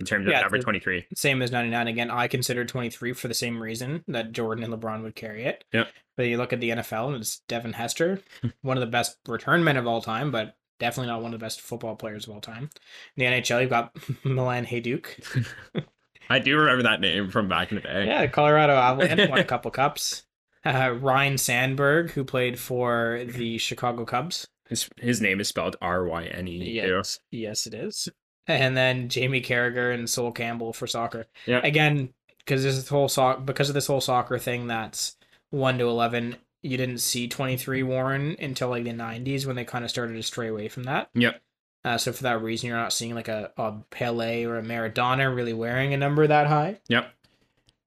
in 0.00 0.06
terms 0.06 0.26
of 0.26 0.32
number 0.32 0.58
23. 0.58 1.06
Same 1.14 1.42
as 1.42 1.52
99. 1.52 1.86
Again, 1.88 2.10
I 2.10 2.26
consider 2.26 2.64
23 2.64 3.12
for 3.12 3.28
the 3.28 3.34
same 3.34 3.62
reason 3.62 4.04
that 4.08 4.32
Jordan 4.32 4.64
and 4.64 4.74
LeBron 4.74 5.02
would 5.02 5.14
carry 5.14 5.44
it. 5.44 5.64
Yep. 5.72 5.88
But 6.16 6.26
you 6.26 6.36
look 6.36 6.52
at 6.52 6.60
the 6.60 6.70
NFL 6.70 7.08
and 7.08 7.16
it's 7.16 7.40
Devin 7.48 7.74
Hester, 7.74 8.20
hmm. 8.40 8.48
one 8.62 8.76
of 8.76 8.80
the 8.80 8.88
best 8.88 9.16
return 9.28 9.62
men 9.62 9.76
of 9.76 9.86
all 9.86 10.02
time, 10.02 10.30
but 10.30 10.56
definitely 10.80 11.12
not 11.12 11.22
one 11.22 11.32
of 11.32 11.38
the 11.38 11.44
best 11.44 11.60
football 11.60 11.94
players 11.94 12.26
of 12.26 12.34
all 12.34 12.40
time. 12.40 12.68
In 13.16 13.24
the 13.24 13.24
NHL, 13.24 13.60
you've 13.60 13.70
got 13.70 13.96
Milan 14.24 14.66
Hejduk. 14.66 15.84
I 16.30 16.38
do 16.38 16.56
remember 16.56 16.82
that 16.84 17.00
name 17.00 17.30
from 17.30 17.48
back 17.48 17.70
in 17.70 17.76
the 17.76 17.82
day. 17.82 18.06
Yeah, 18.06 18.26
Colorado 18.26 18.74
Avalanche 18.74 19.30
won 19.30 19.38
a 19.38 19.44
couple 19.44 19.70
cups. 19.70 20.24
Uh, 20.64 20.94
Ryne 21.00 21.38
Sandberg, 21.38 22.10
who 22.12 22.24
played 22.24 22.58
for 22.58 23.24
the 23.26 23.58
Chicago 23.58 24.04
Cubs. 24.04 24.46
His 24.68 24.88
his 24.96 25.20
name 25.20 25.40
is 25.40 25.48
spelled 25.48 25.76
R 25.82 26.04
Y 26.04 26.24
N 26.24 26.48
E. 26.48 26.70
Yes, 26.72 27.18
yes, 27.30 27.66
it 27.66 27.74
is. 27.74 28.08
And 28.46 28.76
then 28.76 29.08
Jamie 29.08 29.42
Carragher 29.42 29.94
and 29.94 30.08
Sol 30.08 30.32
Campbell 30.32 30.72
for 30.72 30.86
soccer. 30.86 31.26
Yeah. 31.46 31.60
Again, 31.62 32.12
because 32.38 32.62
this 32.62 32.88
whole 32.88 33.08
soc- 33.08 33.44
because 33.44 33.68
of 33.68 33.74
this 33.74 33.86
whole 33.86 34.00
soccer 34.00 34.38
thing, 34.38 34.66
that's 34.66 35.16
one 35.50 35.78
to 35.78 35.88
eleven. 35.88 36.36
You 36.62 36.76
didn't 36.76 36.98
see 36.98 37.28
twenty 37.28 37.56
three 37.56 37.82
Warren 37.82 38.36
until 38.40 38.68
like 38.70 38.84
the 38.84 38.92
nineties 38.92 39.46
when 39.46 39.56
they 39.56 39.64
kind 39.64 39.84
of 39.84 39.90
started 39.90 40.14
to 40.14 40.22
stray 40.22 40.48
away 40.48 40.68
from 40.68 40.84
that. 40.84 41.10
Yep. 41.14 41.40
Uh, 41.84 41.98
so 41.98 42.12
for 42.12 42.22
that 42.22 42.40
reason, 42.40 42.68
you're 42.68 42.76
not 42.76 42.92
seeing 42.92 43.14
like 43.14 43.26
a, 43.28 43.50
a 43.56 43.74
Pele 43.90 44.44
or 44.44 44.58
a 44.58 44.62
Maradona 44.62 45.34
really 45.34 45.52
wearing 45.52 45.92
a 45.92 45.96
number 45.96 46.24
that 46.24 46.46
high. 46.46 46.78
Yep. 46.88 47.12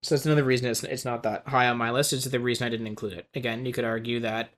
So 0.05 0.15
that's 0.15 0.25
another 0.25 0.43
reason 0.43 0.67
it's 0.69 0.83
it's 0.83 1.05
not 1.05 1.23
that 1.23 1.47
high 1.47 1.67
on 1.67 1.77
my 1.77 1.91
list. 1.91 2.13
It's 2.13 2.25
the 2.25 2.39
reason 2.39 2.65
I 2.65 2.69
didn't 2.69 2.87
include 2.87 3.13
it. 3.13 3.27
Again, 3.33 3.65
you 3.65 3.73
could 3.73 3.85
argue 3.85 4.19
that 4.19 4.49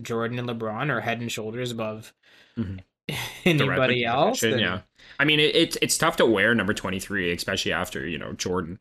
Jordan 0.00 0.38
and 0.38 0.48
LeBron 0.48 0.90
are 0.90 1.00
head 1.00 1.20
and 1.20 1.30
shoulders 1.30 1.70
above 1.70 2.12
Mhm. 2.58 2.80
anybody 3.44 4.04
else. 4.04 4.42
and- 4.42 4.60
yeah. 4.60 4.80
I 5.18 5.24
mean, 5.24 5.40
it, 5.40 5.54
it's 5.54 5.76
it's 5.82 5.98
tough 5.98 6.16
to 6.16 6.26
wear 6.26 6.54
number 6.54 6.74
twenty 6.74 6.98
three, 7.00 7.32
especially 7.32 7.72
after 7.72 8.06
you 8.06 8.18
know 8.18 8.32
Jordan. 8.32 8.78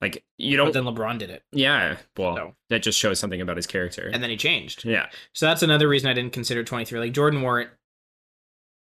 Like 0.00 0.24
you 0.36 0.58
But 0.58 0.72
don't. 0.74 0.84
then 0.86 0.94
LeBron 0.94 1.18
did 1.18 1.30
it, 1.30 1.42
yeah. 1.52 1.96
Well, 2.18 2.36
So. 2.36 2.54
that 2.68 2.82
just 2.82 2.98
shows 2.98 3.18
something 3.18 3.40
about 3.40 3.56
his 3.56 3.66
character. 3.66 4.10
and 4.12 4.22
then 4.22 4.28
he 4.28 4.36
changed. 4.36 4.84
yeah. 4.84 5.06
So 5.32 5.46
that's 5.46 5.62
another 5.62 5.88
reason 5.88 6.10
I 6.10 6.12
didn't 6.12 6.34
consider 6.34 6.62
23. 6.62 7.00
Like 7.00 7.12
Jordan 7.14 7.40
wore 7.40 7.60
it, 7.62 7.70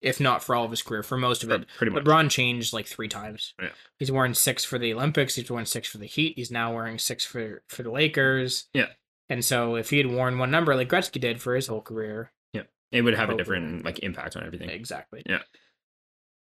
if 0.07 0.21
not 0.21 0.43
for 0.43 0.55
all 0.55 0.65
of 0.65 0.71
his 0.71 0.83
career, 0.83 1.03
for 1.03 1.19
most 1.19 1.43
of 1.45 1.51
it. 1.51 1.67
Pretty 1.77 1.93
much. 1.93 2.05
LeBron 2.05 2.31
changed 2.31 2.73
like 2.73 2.87
three 2.87 3.09
times. 3.09 3.55
Yeah. 3.61 3.69
He's 3.99 4.11
worn 4.13 4.33
six 4.35 4.65
for 4.65 4.79
the 4.79 4.95
Olympics. 4.95 5.35
He's 5.35 5.51
worn 5.51 5.67
six 5.67 5.89
for 5.89 5.99
the 5.99 6.07
Heat. 6.07 6.35
He's 6.37 6.51
now 6.51 6.75
wearing 6.75 6.99
six 6.99 7.25
for 7.25 7.63
for 7.69 7.83
the 7.83 7.91
Lakers. 7.91 8.69
Yeah. 8.73 8.87
And 9.29 9.45
so 9.45 9.75
if 9.77 9.91
he 9.91 9.99
had 9.99 10.07
worn 10.11 10.39
one 10.39 10.51
number 10.51 10.75
like 10.77 10.89
Gretzky 10.89 11.21
did 11.21 11.41
for 11.43 11.55
his 11.57 11.67
whole 11.67 11.81
career, 11.83 12.33
yeah, 12.53 12.63
It 12.93 13.03
would 13.03 13.15
have 13.17 13.29
a 13.31 13.37
different 13.37 13.85
like 13.85 13.99
impact 14.01 14.37
on 14.37 14.45
everything. 14.45 14.71
exactly. 14.71 15.23
Yeah. 15.27 15.43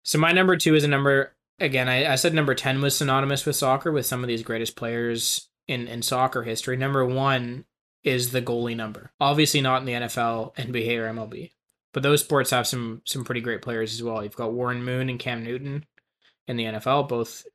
So 0.04 0.20
my 0.20 0.32
number 0.32 0.56
two 0.56 0.76
is 0.76 0.84
a 0.84 0.88
number. 0.88 1.36
Again, 1.60 1.88
I, 1.90 2.12
I 2.12 2.16
said 2.16 2.34
number 2.34 2.54
ten 2.54 2.82
was 2.82 2.96
synonymous 2.98 3.46
with 3.46 3.56
soccer 3.56 3.92
with 3.92 4.06
some 4.06 4.24
of 4.24 4.28
these 4.28 4.44
greatest 4.44 4.76
players 4.76 5.50
in 5.68 5.88
in 5.88 6.02
soccer 6.02 6.44
history. 6.44 6.78
Number 6.78 7.04
one 7.06 7.66
is 8.04 8.32
the 8.32 8.42
goalie 8.42 8.76
number. 8.76 9.12
Obviously 9.20 9.62
not 9.62 9.80
in 9.80 9.86
the 9.86 9.94
NFL, 9.94 10.54
NBA, 10.58 11.00
or 11.00 11.12
MLB, 11.12 11.50
but 11.96 12.04
those 12.04 12.20
sports 12.20 12.50
have 12.52 12.68
some 12.68 13.02
some 13.06 13.24
pretty 13.24 13.40
great 13.40 13.62
players 13.62 13.94
as 13.94 14.04
well. 14.04 14.22
You've 14.22 14.36
got 14.36 14.52
Warren 14.52 14.84
Moon 14.84 15.08
and 15.08 15.18
Cam 15.18 15.46
Newton 15.46 15.86
in 16.46 16.58
the 16.58 16.66
NFL, 16.66 17.08
both 17.08 17.46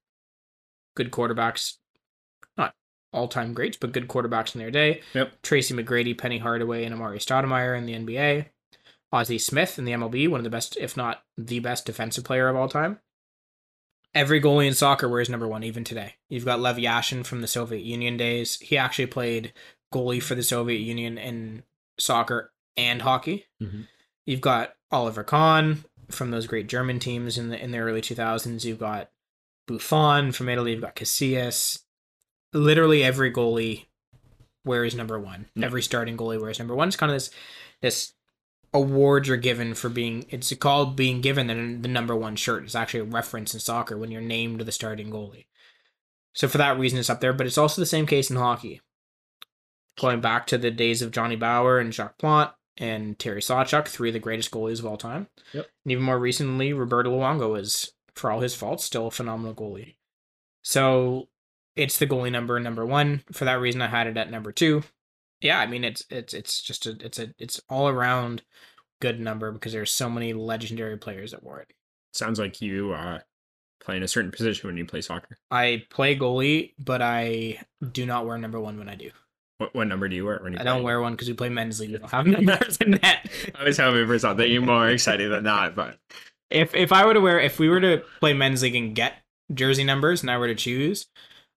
good 0.96 1.10
quarterbacks, 1.10 1.74
not 2.56 2.74
all 3.12 3.28
time 3.28 3.52
greats, 3.52 3.76
but 3.76 3.92
good 3.92 4.08
quarterbacks 4.08 4.54
in 4.54 4.58
their 4.60 4.70
day. 4.70 5.02
Yep. 5.12 5.42
Tracy 5.42 5.74
McGrady, 5.74 6.16
Penny 6.16 6.38
Hardaway, 6.38 6.84
and 6.84 6.94
Amar'e 6.94 7.18
Stoudemire 7.18 7.76
in 7.76 7.84
the 7.84 7.92
NBA. 7.92 8.46
Ozzie 9.12 9.38
Smith 9.38 9.78
in 9.78 9.84
the 9.84 9.92
MLB, 9.92 10.26
one 10.26 10.40
of 10.40 10.44
the 10.44 10.50
best, 10.50 10.74
if 10.78 10.96
not 10.96 11.22
the 11.36 11.58
best 11.58 11.84
defensive 11.84 12.24
player 12.24 12.48
of 12.48 12.56
all 12.56 12.68
time. 12.68 12.98
Every 14.14 14.40
goalie 14.40 14.66
in 14.66 14.72
soccer 14.72 15.06
wears 15.06 15.28
number 15.28 15.48
one, 15.48 15.64
even 15.64 15.84
today. 15.84 16.14
You've 16.30 16.46
got 16.46 16.60
Lev 16.60 16.76
Yashin 16.76 17.26
from 17.26 17.42
the 17.42 17.46
Soviet 17.46 17.82
Union 17.82 18.16
days. 18.16 18.58
He 18.58 18.78
actually 18.78 19.06
played 19.06 19.52
goalie 19.92 20.22
for 20.22 20.34
the 20.34 20.42
Soviet 20.42 20.78
Union 20.78 21.18
in 21.18 21.62
soccer 21.98 22.54
and 22.78 23.02
hockey. 23.02 23.44
Mhm. 23.62 23.86
You've 24.30 24.40
got 24.40 24.74
Oliver 24.92 25.24
Kahn 25.24 25.84
from 26.08 26.30
those 26.30 26.46
great 26.46 26.68
German 26.68 27.00
teams 27.00 27.36
in 27.36 27.48
the 27.48 27.60
in 27.60 27.72
the 27.72 27.78
early 27.78 28.00
2000s. 28.00 28.64
You've 28.64 28.78
got 28.78 29.10
Buffon 29.66 30.30
from 30.30 30.48
Italy. 30.48 30.70
You've 30.70 30.82
got 30.82 30.94
Casillas. 30.94 31.80
Literally 32.52 33.02
every 33.02 33.32
goalie 33.32 33.86
wears 34.64 34.94
number 34.94 35.18
one. 35.18 35.46
Every 35.60 35.82
starting 35.82 36.16
goalie 36.16 36.40
wears 36.40 36.60
number 36.60 36.76
one. 36.76 36.86
It's 36.86 36.96
kind 36.96 37.10
of 37.10 37.16
this 37.16 37.30
this 37.82 38.12
awards 38.72 39.28
are 39.28 39.36
given 39.36 39.74
for 39.74 39.88
being 39.88 40.26
it's 40.28 40.54
called 40.54 40.94
being 40.94 41.20
given 41.20 41.48
the, 41.48 41.54
the 41.82 41.88
number 41.88 42.14
one 42.14 42.36
shirt 42.36 42.62
it's 42.62 42.76
actually 42.76 43.00
a 43.00 43.04
reference 43.04 43.52
in 43.52 43.58
soccer 43.58 43.98
when 43.98 44.12
you're 44.12 44.20
named 44.20 44.60
the 44.60 44.70
starting 44.70 45.10
goalie 45.10 45.46
so 46.34 46.46
for 46.46 46.58
that 46.58 46.78
reason 46.78 46.96
it's 46.96 47.10
up 47.10 47.20
there 47.20 47.32
but 47.32 47.48
it's 47.48 47.58
also 47.58 47.82
the 47.82 47.86
same 47.86 48.06
case 48.06 48.30
in 48.30 48.36
hockey 48.36 48.80
going 49.98 50.20
back 50.20 50.46
to 50.46 50.56
the 50.56 50.70
days 50.70 51.02
of 51.02 51.10
johnny 51.10 51.34
bower 51.34 51.80
and 51.80 51.92
jacques 51.92 52.16
plante 52.16 52.52
and 52.78 53.18
terry 53.18 53.40
sawchuk 53.40 53.86
three 53.88 54.08
of 54.08 54.12
the 54.14 54.18
greatest 54.18 54.50
goalies 54.50 54.78
of 54.78 54.86
all 54.86 54.96
time. 54.96 55.28
Yep. 55.52 55.66
and 55.84 55.92
even 55.92 56.04
more 56.04 56.18
recently 56.18 56.72
roberto 56.72 57.10
luongo 57.10 57.58
is 57.58 57.92
for 58.14 58.30
all 58.30 58.40
his 58.40 58.54
faults 58.54 58.84
still 58.84 59.06
a 59.08 59.10
phenomenal 59.10 59.54
goalie. 59.54 59.96
So 60.62 61.28
it's 61.76 61.98
the 61.98 62.06
goalie 62.06 62.32
number 62.32 62.58
number 62.60 62.84
one. 62.84 63.22
For 63.32 63.44
that 63.44 63.60
reason 63.60 63.82
i 63.82 63.86
had 63.88 64.06
it 64.06 64.16
at 64.16 64.30
number 64.30 64.52
two. 64.52 64.82
Yeah 65.40 65.58
i 65.58 65.66
mean 65.66 65.84
it's 65.84 66.04
it's 66.10 66.34
it's 66.34 66.62
just 66.62 66.86
a 66.86 66.96
it's 67.00 67.18
a 67.18 67.34
it's 67.38 67.60
all 67.68 67.88
around 67.88 68.42
good 69.00 69.18
number 69.20 69.50
because 69.52 69.72
there's 69.72 69.90
so 69.92 70.10
many 70.10 70.32
legendary 70.34 70.98
players 70.98 71.30
that 71.30 71.42
wore 71.42 71.60
it. 71.60 71.68
Sounds 72.12 72.38
like 72.38 72.60
you 72.60 72.92
uh 72.92 73.20
play 73.82 73.96
in 73.96 74.02
a 74.02 74.08
certain 74.08 74.30
position 74.30 74.68
when 74.68 74.76
you 74.76 74.84
play 74.84 75.00
soccer. 75.00 75.38
i 75.50 75.82
play 75.88 76.14
goalie 76.14 76.74
but 76.78 77.00
i 77.00 77.58
do 77.92 78.04
not 78.04 78.26
wear 78.26 78.36
number 78.36 78.60
one 78.60 78.76
when 78.78 78.90
i 78.90 78.94
do 78.94 79.10
What, 79.60 79.74
what 79.74 79.86
number 79.88 80.08
do 80.08 80.16
you 80.16 80.24
wear 80.24 80.38
when 80.42 80.54
you? 80.54 80.58
i 80.58 80.62
play? 80.62 80.72
don't 80.72 80.82
wear 80.82 81.00
one 81.02 81.12
because 81.12 81.28
we 81.28 81.34
play 81.34 81.50
men's 81.50 81.78
league 81.80 81.90
we 81.90 81.98
don't 81.98 82.10
have 82.10 82.26
numbers 82.26 82.78
in 82.78 82.92
that. 83.02 83.26
I 83.54 83.64
was 83.64 83.76
hoping 83.76 84.06
for 84.06 84.18
something 84.18 84.50
You're 84.50 84.62
more 84.62 84.88
exciting 84.88 85.28
than 85.30 85.44
that, 85.44 85.74
but 85.74 85.98
if 86.48 86.74
if 86.74 86.92
i 86.92 87.04
were 87.04 87.12
to 87.14 87.20
wear 87.20 87.38
if 87.38 87.58
we 87.58 87.68
were 87.68 87.80
to 87.80 88.02
play 88.20 88.32
men's 88.32 88.62
league 88.62 88.74
and 88.74 88.94
get 88.94 89.14
jersey 89.52 89.84
numbers 89.84 90.22
and 90.22 90.30
i 90.30 90.38
were 90.38 90.46
to 90.48 90.54
choose 90.54 91.06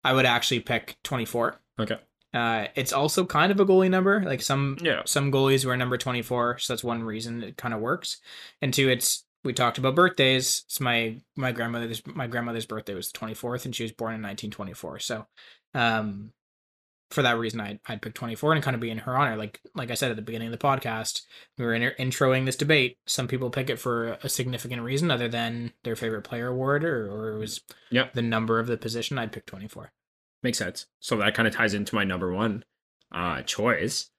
i 0.04 0.12
would 0.14 0.26
actually 0.26 0.60
pick 0.60 0.98
24 1.04 1.60
okay. 1.80 1.98
uh 2.34 2.66
it's 2.76 2.92
also 2.94 3.26
kind 3.26 3.52
of 3.52 3.60
a 3.60 3.66
goalie 3.66 3.90
number 3.90 4.22
like 4.24 4.42
some 4.42 4.78
Yeah. 4.82 5.02
some 5.06 5.32
goalies 5.32 5.66
wear 5.66 5.78
number 5.78 5.98
24 5.98 6.60
so 6.60 6.74
that's 6.74 6.84
one 6.84 7.04
reason 7.04 7.42
it 7.42 7.56
kind 7.58 7.74
of 7.74 7.80
works 7.80 8.18
and 8.62 8.74
two 8.74 8.90
it's 8.90 9.24
we 9.44 9.54
talked 9.54 9.78
about 9.80 9.96
birthdays 9.96 10.64
it's 10.68 10.80
my 10.80 11.18
my 11.36 11.52
grandmother's 11.52 12.02
my 12.06 12.28
grandmother's 12.28 12.66
birthday 12.68 12.94
was 12.94 13.12
the 13.12 13.18
24th 13.18 13.66
and 13.66 13.76
she 13.76 13.84
was 13.84 13.92
born 13.94 14.14
in 14.14 14.22
1924 14.22 15.00
so 15.00 15.26
um 15.74 16.32
for 17.14 17.22
that 17.22 17.38
reason 17.38 17.60
I'd, 17.62 17.80
I'd 17.88 18.02
pick 18.02 18.14
24 18.14 18.54
and 18.54 18.64
kind 18.64 18.76
of 18.76 18.82
be 18.82 18.90
in 18.90 18.98
her 19.00 19.16
honor 19.18 19.36
like 19.38 19.62
like 19.76 19.92
i 19.92 19.94
said 19.94 20.10
at 20.12 20.16
the 20.16 20.22
beginning 20.22 20.48
of 20.48 20.52
the 20.52 20.58
podcast 20.58 21.22
we 21.58 21.66
were 21.66 21.74
in, 21.74 21.92
introing 22.00 22.46
this 22.46 22.56
debate 22.56 22.98
some 23.06 23.28
people 23.28 23.50
pick 23.50 23.70
it 23.70 23.80
for 23.80 24.18
a 24.24 24.30
significant 24.30 24.82
reason 24.82 25.10
other 25.12 25.28
than 25.28 25.72
their 25.84 25.96
favorite 25.96 26.24
player 26.24 26.48
award 26.48 26.84
or, 26.84 27.10
or 27.12 27.34
it 27.34 27.40
was 27.40 27.62
Yep. 27.92 28.14
the 28.14 28.22
number 28.22 28.60
of 28.60 28.68
the 28.68 28.78
position 28.78 29.18
i'd 29.18 29.32
pick 29.32 29.46
24 29.46 29.92
Makes 30.42 30.58
sense. 30.58 30.88
So 31.00 31.16
that 31.16 31.36
kind 31.36 31.48
of 31.48 31.56
ties 31.56 31.74
into 31.74 31.96
my 31.96 32.04
number 32.04 32.34
one 32.34 32.66
uh 33.14 33.44
choice. 33.44 34.10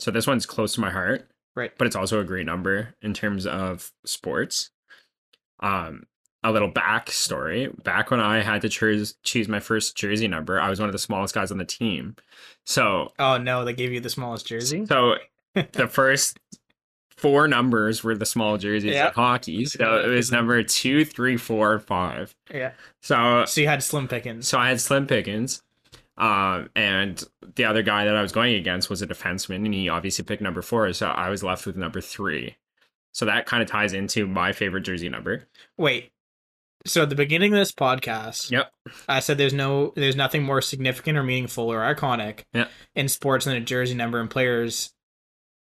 So 0.00 0.10
this 0.10 0.26
one's 0.26 0.46
close 0.46 0.74
to 0.74 0.80
my 0.80 0.90
heart. 0.90 1.28
Right. 1.54 1.70
But 1.78 1.86
it's 1.86 1.94
also 1.94 2.18
a 2.18 2.24
great 2.24 2.44
number 2.46 2.96
in 3.00 3.14
terms 3.14 3.46
of 3.46 3.92
sports. 4.04 4.70
Um 5.60 6.04
a 6.44 6.52
little 6.52 6.70
backstory. 6.70 7.82
Back 7.82 8.10
when 8.12 8.20
I 8.20 8.42
had 8.42 8.62
to 8.62 8.68
choose 8.68 9.14
choose 9.24 9.48
my 9.48 9.58
first 9.60 9.96
jersey 9.96 10.28
number, 10.28 10.60
I 10.60 10.70
was 10.70 10.78
one 10.78 10.88
of 10.88 10.92
the 10.92 10.98
smallest 10.98 11.34
guys 11.34 11.50
on 11.50 11.58
the 11.58 11.64
team. 11.64 12.14
So 12.64 13.12
oh 13.18 13.38
no 13.38 13.64
they 13.64 13.72
gave 13.72 13.92
you 13.92 14.00
the 14.00 14.10
smallest 14.10 14.46
jersey 14.46 14.86
so 14.86 15.16
the 15.72 15.88
first 15.88 16.38
four 17.16 17.46
numbers 17.48 18.02
were 18.04 18.14
the 18.16 18.26
small 18.26 18.58
jerseys 18.58 18.92
Yeah. 18.94 19.08
in 19.08 19.14
hockey. 19.14 19.64
So 19.64 20.00
it 20.00 20.08
was 20.08 20.30
number 20.30 20.62
two, 20.62 21.04
three, 21.04 21.36
four, 21.36 21.78
five. 21.78 22.34
yeah 22.52 22.72
So 23.00 23.44
so 23.46 23.60
you 23.60 23.66
had 23.68 23.82
slim 23.82 24.06
pickings 24.08 24.46
so 24.46 24.58
I 24.58 24.68
had 24.68 24.80
Slim 24.80 25.06
Pickens. 25.06 25.62
Um, 26.16 26.70
and 26.76 27.20
the 27.56 27.64
other 27.64 27.82
guy 27.82 28.04
that 28.04 28.14
I 28.14 28.22
was 28.22 28.30
going 28.30 28.54
against 28.54 28.88
was 28.88 29.02
a 29.02 29.06
defenseman, 29.08 29.64
and 29.64 29.74
he 29.74 29.88
obviously 29.88 30.24
picked 30.24 30.42
number 30.42 30.62
four. 30.62 30.92
So 30.92 31.08
I 31.08 31.28
was 31.28 31.42
left 31.42 31.66
with 31.66 31.76
number 31.76 32.00
three. 32.00 32.54
So 33.10 33.24
that 33.26 33.46
kind 33.46 33.64
of 33.64 33.68
ties 33.68 33.92
into 33.94 34.28
my 34.28 34.52
favorite 34.52 34.82
jersey 34.82 35.08
number. 35.08 35.48
Wait. 35.76 36.12
So 36.86 37.02
at 37.02 37.08
the 37.08 37.14
beginning 37.16 37.52
of 37.52 37.58
this 37.58 37.72
podcast, 37.72 38.50
Yep. 38.50 38.70
I 39.08 39.20
said 39.20 39.38
there's 39.38 39.54
no 39.54 39.92
there's 39.96 40.16
nothing 40.16 40.42
more 40.42 40.60
significant 40.60 41.16
or 41.16 41.22
meaningful 41.22 41.72
or 41.72 41.80
iconic 41.80 42.40
Yeah. 42.52 42.66
in 42.94 43.08
sports 43.08 43.46
than 43.46 43.56
a 43.56 43.60
jersey 43.60 43.94
number 43.94 44.20
and 44.20 44.28
players 44.30 44.90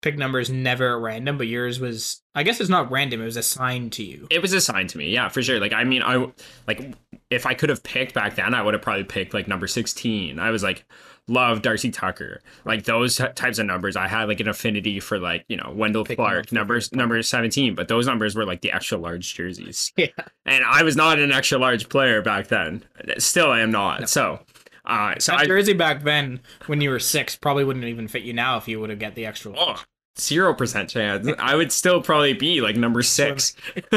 pick 0.00 0.16
numbers 0.16 0.48
never 0.48 0.94
at 0.96 1.02
random, 1.02 1.38
but 1.38 1.48
yours 1.48 1.80
was 1.80 2.22
I 2.34 2.42
guess 2.44 2.60
it's 2.60 2.70
not 2.70 2.90
random, 2.90 3.20
it 3.20 3.24
was 3.24 3.36
assigned 3.36 3.92
to 3.94 4.04
you. 4.04 4.26
It 4.30 4.42
was 4.42 4.52
assigned 4.52 4.90
to 4.90 4.98
me, 4.98 5.10
yeah, 5.10 5.28
for 5.28 5.42
sure. 5.42 5.58
Like, 5.58 5.72
I 5.72 5.82
mean, 5.84 6.02
I 6.02 6.26
like 6.68 6.94
if 7.30 7.46
I 7.46 7.54
could 7.54 7.68
have 7.70 7.82
picked 7.82 8.14
back 8.14 8.36
then, 8.36 8.54
I 8.54 8.62
would 8.62 8.74
have 8.74 8.82
probably 8.82 9.04
picked 9.04 9.34
like 9.34 9.48
number 9.48 9.66
sixteen. 9.66 10.38
I 10.38 10.50
was 10.50 10.62
like, 10.62 10.84
love 11.28 11.62
Darcy 11.62 11.90
Tucker, 11.90 12.40
like 12.64 12.84
those 12.84 13.16
t- 13.16 13.24
types 13.34 13.58
of 13.58 13.66
numbers. 13.66 13.96
I 13.96 14.08
had 14.08 14.28
like 14.28 14.40
an 14.40 14.48
affinity 14.48 14.98
for 15.00 15.18
like 15.18 15.44
you 15.48 15.56
know 15.56 15.72
Wendel 15.74 16.04
Picking 16.04 16.24
Clark, 16.24 16.52
numbers 16.52 16.92
number 16.92 17.22
seventeen, 17.22 17.74
but 17.74 17.88
those 17.88 18.06
numbers 18.06 18.34
were 18.34 18.44
like 18.44 18.60
the 18.62 18.72
extra 18.72 18.98
large 18.98 19.34
jerseys. 19.34 19.92
Yeah. 19.98 20.08
and 20.46 20.64
I 20.64 20.82
was 20.82 20.96
not 20.96 21.18
an 21.18 21.32
extra 21.32 21.58
large 21.58 21.88
player 21.88 22.22
back 22.22 22.48
then. 22.48 22.84
Still, 23.18 23.50
I 23.50 23.60
am 23.60 23.70
not. 23.70 24.00
No. 24.00 24.06
So, 24.06 24.40
uh, 24.84 25.14
so 25.18 25.32
That 25.32 25.40
I 25.42 25.46
jersey 25.46 25.72
back 25.72 26.02
then 26.02 26.40
when 26.66 26.80
you 26.80 26.90
were 26.90 26.98
six 27.00 27.36
probably 27.36 27.64
wouldn't 27.64 27.84
even 27.84 28.08
fit 28.08 28.22
you 28.22 28.32
now 28.32 28.56
if 28.56 28.68
you 28.68 28.80
would 28.80 28.90
have 28.90 28.98
get 28.98 29.14
the 29.14 29.26
extra 29.26 29.52
oh 29.56 29.82
zero 30.18 30.54
percent 30.54 30.88
chance. 30.90 31.28
I 31.38 31.54
would 31.54 31.72
still 31.72 32.00
probably 32.02 32.32
be 32.32 32.60
like 32.60 32.76
number 32.76 33.02
six 33.02 33.54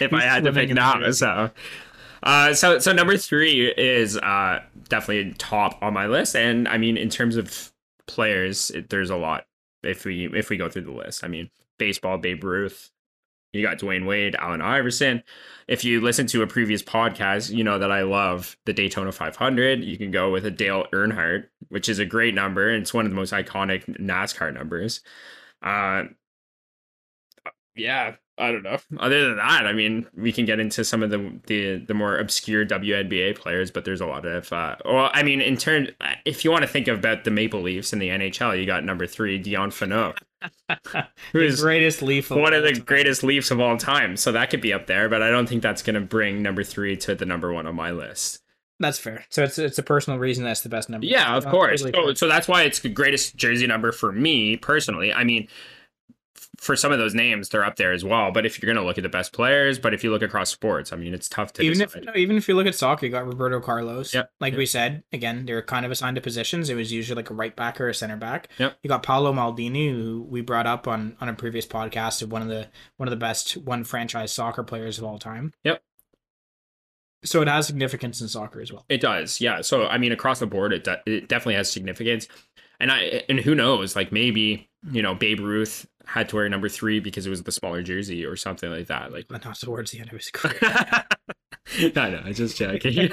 if 0.00 0.12
I 0.12 0.22
had 0.22 0.44
to 0.44 0.52
pick 0.52 0.68
the 0.68 0.74
now. 0.74 1.10
So, 1.10 1.50
uh, 2.22 2.54
so 2.54 2.78
so 2.78 2.92
number 2.92 3.16
three 3.16 3.68
is 3.76 4.16
uh 4.16 4.60
definitely 4.88 5.34
top 5.38 5.78
on 5.82 5.94
my 5.94 6.06
list, 6.06 6.36
and 6.36 6.68
I 6.68 6.78
mean 6.78 6.96
in 6.96 7.08
terms 7.10 7.36
of 7.36 7.72
players, 8.06 8.70
it, 8.70 8.90
there's 8.90 9.10
a 9.10 9.16
lot. 9.16 9.44
If 9.82 10.04
we 10.04 10.28
if 10.34 10.50
we 10.50 10.56
go 10.56 10.68
through 10.68 10.82
the 10.82 10.92
list, 10.92 11.22
I 11.22 11.28
mean, 11.28 11.50
baseball, 11.78 12.18
Babe 12.18 12.42
Ruth, 12.42 12.90
you 13.52 13.62
got 13.62 13.78
Dwyane 13.78 14.06
Wade, 14.06 14.34
Allen 14.36 14.60
Iverson. 14.60 15.22
If 15.68 15.84
you 15.84 16.00
listen 16.00 16.26
to 16.28 16.42
a 16.42 16.46
previous 16.46 16.82
podcast, 16.82 17.54
you 17.54 17.64
know 17.64 17.78
that 17.78 17.92
I 17.92 18.02
love 18.02 18.56
the 18.66 18.72
Daytona 18.72 19.12
500. 19.12 19.82
You 19.84 19.96
can 19.96 20.10
go 20.10 20.30
with 20.30 20.44
a 20.44 20.50
Dale 20.50 20.86
Earnhardt, 20.92 21.44
which 21.68 21.88
is 21.88 21.98
a 21.98 22.04
great 22.04 22.34
number. 22.34 22.68
And 22.68 22.82
it's 22.82 22.92
one 22.92 23.06
of 23.06 23.10
the 23.10 23.16
most 23.16 23.32
iconic 23.32 23.84
NASCAR 23.98 24.52
numbers. 24.52 25.00
Uh, 25.62 26.04
yeah, 27.78 28.16
I 28.38 28.52
don't 28.52 28.62
know. 28.62 28.78
Other 28.98 29.28
than 29.28 29.36
that, 29.36 29.66
I 29.66 29.72
mean, 29.72 30.06
we 30.16 30.32
can 30.32 30.44
get 30.44 30.60
into 30.60 30.84
some 30.84 31.02
of 31.02 31.10
the 31.10 31.40
the, 31.46 31.78
the 31.78 31.94
more 31.94 32.16
obscure 32.16 32.64
WNBA 32.64 33.36
players, 33.36 33.70
but 33.70 33.84
there's 33.84 34.00
a 34.00 34.06
lot 34.06 34.24
of. 34.24 34.52
Uh, 34.52 34.76
well, 34.84 35.10
I 35.12 35.22
mean, 35.22 35.40
in 35.40 35.56
turn, 35.56 35.90
if 36.24 36.44
you 36.44 36.50
want 36.50 36.62
to 36.62 36.68
think 36.68 36.88
about 36.88 37.24
the 37.24 37.30
Maple 37.30 37.60
Leafs 37.62 37.92
in 37.92 37.98
the 37.98 38.08
NHL, 38.08 38.58
you 38.58 38.66
got 38.66 38.84
number 38.84 39.06
three, 39.06 39.38
Dion 39.38 39.70
Phaneuf, 39.70 40.16
who 41.32 41.40
is 41.40 41.60
greatest 41.60 42.00
Leaf, 42.00 42.30
one 42.30 42.54
of 42.54 42.62
the 42.62 42.72
time. 42.72 42.82
greatest 42.82 43.24
Leafs 43.24 43.50
of 43.50 43.60
all 43.60 43.76
time. 43.76 44.16
So 44.16 44.30
that 44.32 44.50
could 44.50 44.60
be 44.60 44.72
up 44.72 44.86
there, 44.86 45.08
but 45.08 45.22
I 45.22 45.30
don't 45.30 45.48
think 45.48 45.62
that's 45.62 45.82
going 45.82 45.94
to 45.94 46.00
bring 46.00 46.42
number 46.42 46.62
three 46.62 46.96
to 46.98 47.14
the 47.14 47.26
number 47.26 47.52
one 47.52 47.66
on 47.66 47.74
my 47.74 47.90
list. 47.90 48.42
That's 48.80 48.98
fair. 48.98 49.24
So 49.28 49.42
it's 49.42 49.58
it's 49.58 49.78
a 49.78 49.82
personal 49.82 50.20
reason 50.20 50.44
that's 50.44 50.60
the 50.60 50.68
best 50.68 50.88
number. 50.88 51.04
Yeah, 51.04 51.36
of 51.36 51.44
course. 51.46 51.82
so, 51.82 52.14
so 52.14 52.28
that's 52.28 52.46
why 52.46 52.62
it's 52.62 52.78
the 52.78 52.88
greatest 52.88 53.36
jersey 53.36 53.66
number 53.66 53.90
for 53.90 54.12
me 54.12 54.56
personally. 54.56 55.12
I 55.12 55.24
mean, 55.24 55.48
for 56.58 56.76
some 56.76 56.92
of 56.92 56.98
those 56.98 57.14
names, 57.14 57.48
they're 57.48 57.64
up 57.64 57.76
there 57.76 57.92
as 57.92 58.04
well. 58.04 58.32
But 58.32 58.44
if 58.44 58.60
you're 58.60 58.72
going 58.72 58.82
to 58.82 58.86
look 58.86 58.98
at 58.98 59.02
the 59.02 59.08
best 59.08 59.32
players, 59.32 59.78
but 59.78 59.94
if 59.94 60.02
you 60.02 60.10
look 60.10 60.22
across 60.22 60.50
sports, 60.50 60.92
I 60.92 60.96
mean, 60.96 61.14
it's 61.14 61.28
tough 61.28 61.52
to 61.54 61.62
even 61.62 61.78
decide. 61.78 62.02
if 62.02 62.06
no, 62.06 62.12
even 62.16 62.36
if 62.36 62.48
you 62.48 62.54
look 62.54 62.66
at 62.66 62.74
soccer, 62.74 63.06
you 63.06 63.12
got 63.12 63.26
Roberto 63.26 63.60
Carlos. 63.60 64.12
Yep. 64.12 64.30
Like 64.40 64.52
yep. 64.52 64.58
we 64.58 64.66
said, 64.66 65.04
again, 65.12 65.46
they're 65.46 65.62
kind 65.62 65.86
of 65.86 65.92
assigned 65.92 66.16
to 66.16 66.20
positions. 66.20 66.70
It 66.70 66.74
was 66.74 66.92
usually 66.92 67.16
like 67.16 67.30
a 67.30 67.34
right 67.34 67.54
back 67.54 67.80
or 67.80 67.88
a 67.88 67.94
center 67.94 68.16
back. 68.16 68.48
Yep. 68.58 68.78
You 68.82 68.88
got 68.88 69.02
Paolo 69.02 69.32
Maldini, 69.32 69.90
who 69.90 70.26
we 70.28 70.40
brought 70.40 70.66
up 70.66 70.88
on 70.88 71.16
on 71.20 71.28
a 71.28 71.34
previous 71.34 71.66
podcast 71.66 72.22
of 72.22 72.32
one 72.32 72.42
of 72.42 72.48
the 72.48 72.68
one 72.96 73.08
of 73.08 73.10
the 73.10 73.16
best 73.16 73.56
one 73.56 73.84
franchise 73.84 74.32
soccer 74.32 74.62
players 74.62 74.98
of 74.98 75.04
all 75.04 75.18
time. 75.18 75.52
Yep. 75.64 75.82
So 77.24 77.42
it 77.42 77.48
has 77.48 77.66
significance 77.66 78.20
in 78.20 78.28
soccer 78.28 78.60
as 78.60 78.72
well. 78.72 78.84
It 78.88 79.00
does, 79.00 79.40
yeah. 79.40 79.60
So 79.60 79.86
I 79.86 79.98
mean, 79.98 80.12
across 80.12 80.38
the 80.38 80.46
board, 80.46 80.72
it 80.72 80.84
de- 80.84 81.02
it 81.06 81.28
definitely 81.28 81.54
has 81.54 81.70
significance. 81.70 82.28
And 82.80 82.92
I 82.92 83.24
and 83.28 83.40
who 83.40 83.54
knows, 83.54 83.96
like 83.96 84.12
maybe 84.12 84.67
you 84.90 85.02
know 85.02 85.14
Babe 85.14 85.40
Ruth 85.40 85.86
had 86.06 86.28
to 86.30 86.36
wear 86.36 86.48
number 86.48 86.68
three 86.68 87.00
because 87.00 87.26
it 87.26 87.30
was 87.30 87.42
the 87.42 87.52
smaller 87.52 87.82
jersey 87.82 88.24
or 88.24 88.36
something 88.36 88.70
like 88.70 88.86
that. 88.86 89.12
Like, 89.12 89.28
but 89.28 89.44
not 89.44 89.58
towards 89.58 89.90
the 89.90 90.00
end 90.00 90.08
of 90.08 90.16
his 90.16 90.30
career. 90.32 90.58
I 91.96 92.10
know, 92.10 92.22
I 92.24 92.32
just 92.32 92.56
joking. 92.56 93.10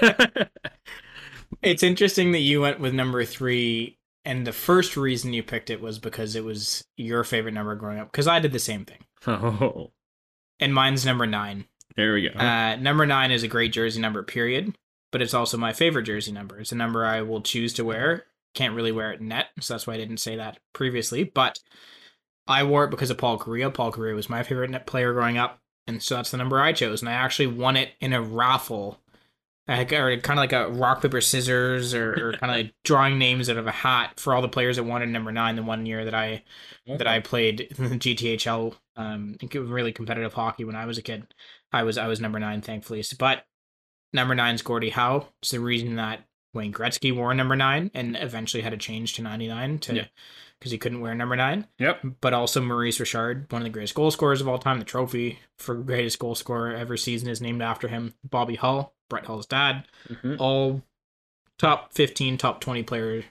it's 1.61 1.83
interesting 1.83 2.31
that 2.31 2.39
you 2.39 2.61
went 2.61 2.79
with 2.79 2.93
number 2.93 3.25
three, 3.25 3.97
and 4.23 4.47
the 4.47 4.53
first 4.53 4.95
reason 4.95 5.33
you 5.33 5.43
picked 5.43 5.69
it 5.69 5.81
was 5.81 5.99
because 5.99 6.35
it 6.35 6.43
was 6.43 6.85
your 6.95 7.23
favorite 7.23 7.53
number 7.53 7.75
growing 7.75 7.99
up. 7.99 8.11
Because 8.11 8.27
I 8.27 8.39
did 8.39 8.53
the 8.53 8.59
same 8.59 8.85
thing. 8.85 9.03
Oh, 9.27 9.91
and 10.59 10.73
mine's 10.73 11.05
number 11.05 11.25
nine. 11.25 11.65
There 11.97 12.13
we 12.13 12.29
go. 12.29 12.39
Uh, 12.39 12.75
number 12.77 13.05
nine 13.05 13.31
is 13.31 13.43
a 13.43 13.47
great 13.47 13.73
jersey 13.73 13.99
number, 13.99 14.23
period. 14.23 14.77
But 15.11 15.21
it's 15.21 15.33
also 15.33 15.57
my 15.57 15.71
favorite 15.71 16.03
jersey 16.03 16.31
number. 16.31 16.59
It's 16.59 16.71
a 16.71 16.75
number 16.75 17.05
I 17.05 17.21
will 17.21 17.41
choose 17.41 17.73
to 17.75 17.85
wear. 17.85 18.25
Can't 18.55 18.75
really 18.75 18.91
wear 18.91 19.11
it 19.11 19.21
net, 19.21 19.47
so 19.59 19.73
that's 19.73 19.85
why 19.85 19.93
I 19.93 19.97
didn't 19.97 20.17
say 20.17 20.37
that 20.37 20.59
previously. 20.73 21.23
But 21.23 21.59
I 22.47 22.63
wore 22.63 22.85
it 22.85 22.91
because 22.91 23.09
of 23.09 23.17
Paul 23.17 23.37
Kariya. 23.37 23.73
Paul 23.73 23.91
Kariya 23.91 24.15
was 24.15 24.29
my 24.29 24.43
favorite 24.43 24.69
net 24.69 24.87
player 24.87 25.13
growing 25.13 25.37
up, 25.37 25.59
and 25.87 26.01
so 26.01 26.15
that's 26.15 26.31
the 26.31 26.37
number 26.37 26.59
I 26.59 26.73
chose. 26.73 27.01
And 27.01 27.09
I 27.09 27.13
actually 27.13 27.47
won 27.47 27.75
it 27.75 27.91
in 27.99 28.13
a 28.13 28.21
raffle, 28.21 29.01
like, 29.67 29.91
or 29.91 30.15
kind 30.17 30.39
of 30.39 30.43
like 30.43 30.53
a 30.53 30.69
rock 30.69 31.01
paper 31.01 31.21
scissors, 31.21 31.93
or, 31.93 32.13
or 32.13 32.33
kind 32.37 32.51
of 32.51 32.57
like 32.57 32.73
drawing 32.83 33.17
names 33.17 33.49
out 33.49 33.57
of 33.57 33.67
a 33.67 33.71
hat 33.71 34.19
for 34.19 34.33
all 34.33 34.41
the 34.41 34.47
players 34.47 34.77
that 34.77 34.83
wanted 34.83 35.09
number 35.09 35.31
nine. 35.31 35.55
The 35.55 35.63
one 35.63 35.85
year 35.85 36.05
that 36.05 36.15
I 36.15 36.43
okay. 36.87 36.97
that 36.97 37.07
I 37.07 37.19
played 37.19 37.69
GTHL, 37.73 38.75
um, 38.95 39.35
really 39.53 39.91
competitive 39.91 40.33
hockey 40.33 40.63
when 40.63 40.75
I 40.75 40.85
was 40.85 40.97
a 40.97 41.01
kid. 41.01 41.27
I 41.73 41.83
was 41.83 41.97
I 41.97 42.07
was 42.07 42.21
number 42.21 42.39
nine, 42.39 42.61
thankfully. 42.61 43.03
But 43.19 43.45
number 44.13 44.35
nine's 44.35 44.61
Gordie 44.61 44.91
Howe. 44.91 45.27
It's 45.41 45.51
the 45.51 45.59
reason 45.59 45.95
that 45.95 46.25
Wayne 46.55 46.73
Gretzky 46.73 47.15
wore 47.15 47.33
number 47.33 47.55
nine 47.55 47.91
and 47.93 48.17
eventually 48.19 48.63
had 48.63 48.71
to 48.71 48.77
change 48.77 49.13
to 49.13 49.21
ninety 49.21 49.47
nine 49.47 49.77
to. 49.79 49.95
Yeah 49.95 50.05
because 50.59 50.71
he 50.71 50.77
couldn't 50.77 51.01
wear 51.01 51.13
number 51.13 51.35
nine. 51.35 51.67
Yep. 51.79 52.05
But 52.21 52.33
also 52.33 52.61
Maurice 52.61 52.99
Richard, 52.99 53.51
one 53.51 53.61
of 53.61 53.65
the 53.65 53.69
greatest 53.69 53.95
goal 53.95 54.11
scorers 54.11 54.41
of 54.41 54.47
all 54.47 54.57
time. 54.57 54.79
The 54.79 54.85
trophy 54.85 55.39
for 55.57 55.75
greatest 55.75 56.19
goal 56.19 56.35
scorer 56.35 56.73
ever 56.73 56.97
season 56.97 57.29
is 57.29 57.41
named 57.41 57.61
after 57.61 57.87
him. 57.87 58.13
Bobby 58.23 58.55
Hull, 58.55 58.93
Brett 59.09 59.25
Hull's 59.25 59.45
dad, 59.45 59.85
mm-hmm. 60.09 60.35
all 60.39 60.81
top 61.59 61.93
15, 61.93 62.37
top 62.37 62.61
20 62.61 62.83
players 62.83 63.25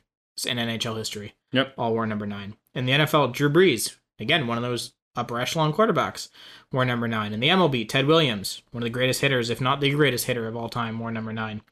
in 0.47 0.59
NHL 0.59 0.97
history. 0.97 1.35
Yep. 1.53 1.75
All 1.79 1.93
wore 1.93 2.07
number 2.07 2.27
nine. 2.27 2.57
In 2.75 2.87
the 2.87 2.93
NFL, 2.93 3.33
Drew 3.33 3.51
Brees, 3.51 3.97
again, 4.19 4.47
one 4.47 4.59
of 4.59 4.63
those 4.63 4.93
upper 5.17 5.41
echelon 5.41 5.73
quarterbacks, 5.73 6.29
wore 6.73 6.85
number 6.85 7.07
nine. 7.07 7.33
In 7.33 7.41
the 7.41 7.49
MLB, 7.49 7.89
Ted 7.89 8.07
Williams, 8.07 8.63
one 8.73 8.83
of 8.83 8.87
the 8.87 8.91
greatest 8.91 9.21
hitters, 9.21 9.51
if 9.51 9.61
not 9.61 9.81
the 9.81 9.91
greatest 9.91 10.27
hitter 10.27 10.49
of 10.49 10.57
all 10.57 10.69
time, 10.69 10.99
wore 10.99 11.13
number 11.13 11.33
nine. 11.33 11.63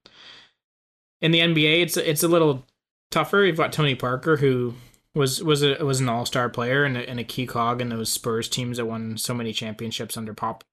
In 1.22 1.30
the 1.30 1.38
NBA, 1.38 1.82
it's 1.82 1.96
it's 1.96 2.22
a 2.22 2.28
little 2.28 2.66
tougher. 3.10 3.44
You've 3.44 3.56
got 3.56 3.72
Tony 3.72 3.94
Parker, 3.94 4.36
who 4.36 4.74
was 5.14 5.42
was 5.42 5.62
a 5.62 5.82
was 5.84 6.00
an 6.00 6.08
all 6.08 6.26
star 6.26 6.48
player 6.48 6.84
and 6.84 6.96
a, 6.96 7.08
and 7.08 7.20
a 7.20 7.24
key 7.24 7.46
cog 7.46 7.80
in 7.80 7.88
those 7.88 8.10
Spurs 8.10 8.48
teams 8.48 8.76
that 8.76 8.86
won 8.86 9.16
so 9.16 9.32
many 9.32 9.52
championships 9.52 10.16
under 10.16 10.34
Pop, 10.34 10.64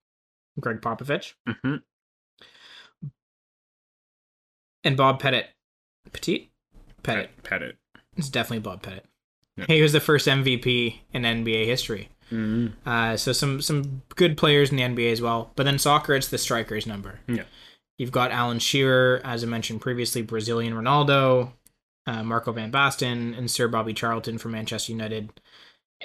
Gregg 0.60 0.82
Popovich, 0.82 1.34
mm-hmm. 1.48 1.76
and 4.84 4.98
Bob 4.98 5.20
Pettit, 5.20 5.50
Petit, 6.12 6.52
Pettit, 7.04 7.30
Pettit. 7.44 7.78
It's 8.18 8.30
definitely 8.30 8.60
Bob 8.60 8.82
Pettit. 8.82 9.06
Yeah. 9.56 9.66
He 9.68 9.82
was 9.82 9.94
the 9.94 10.00
first 10.00 10.28
MVP 10.28 10.96
in 11.14 11.24
NBA 11.24 11.66
history. 11.66 12.10
Mm-hmm. 12.32 12.90
Uh, 12.90 13.18
so 13.18 13.34
some 13.34 13.62
some 13.62 14.02
good 14.16 14.38
players 14.38 14.72
in 14.72 14.78
the 14.78 14.84
NBA 14.84 15.12
as 15.12 15.22
well. 15.22 15.52
But 15.56 15.64
then 15.64 15.78
soccer, 15.78 16.16
it's 16.16 16.30
the 16.30 16.38
strikers 16.38 16.88
number. 16.88 17.20
Yeah. 17.28 17.44
You've 18.00 18.12
got 18.14 18.32
Alan 18.32 18.60
Shearer, 18.60 19.20
as 19.26 19.44
I 19.44 19.48
mentioned 19.48 19.82
previously, 19.82 20.22
Brazilian 20.22 20.74
Ronaldo, 20.74 21.52
uh, 22.08 22.24
Marco 22.24 22.54
Van 22.54 22.72
Basten, 22.72 23.38
and 23.38 23.52
Sir 23.52 23.68
Bobby 23.68 23.94
Charlton 23.94 24.38
from 24.38 24.54
Manchester 24.54 24.94
United. 24.94 25.42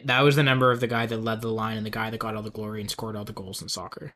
That 0.05 0.23
was 0.23 0.35
the 0.35 0.43
number 0.43 0.73
of 0.73 0.81
the 0.81 0.89
guy 0.89 1.07
that 1.07 1.23
led 1.23 1.41
the 1.41 1.53
line 1.53 1.77
and 1.77 1.87
the 1.87 1.91
guy 1.91 2.11
that 2.11 2.19
got 2.19 2.35
all 2.35 2.43
the 2.43 2.51
glory 2.51 2.81
and 2.81 2.91
scored 2.91 3.15
all 3.15 3.25
the 3.25 3.33
goals 3.33 3.63
in 3.63 3.69
soccer. 3.69 4.13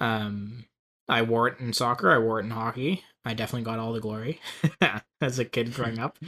Um, 0.00 0.64
I 1.08 1.22
wore 1.22 1.46
it 1.46 1.60
in 1.60 1.72
soccer. 1.72 2.10
I 2.10 2.18
wore 2.18 2.40
it 2.40 2.46
in 2.46 2.50
hockey. 2.50 3.04
I 3.24 3.32
definitely 3.34 3.64
got 3.64 3.78
all 3.78 3.92
the 3.92 4.00
glory 4.00 4.40
as 5.20 5.38
a 5.38 5.44
kid 5.44 5.72
growing 5.72 6.00
up. 6.00 6.18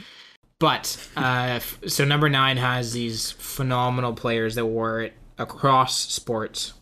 But 0.57 1.09
uh, 1.17 1.59
so 1.85 2.05
number 2.05 2.29
nine 2.29 2.55
has 2.55 2.93
these 2.93 3.31
phenomenal 3.31 4.13
players 4.13 4.55
that 4.55 4.65
wore 4.65 5.01
it 5.01 5.13
across 5.37 5.97
sports. 5.97 6.73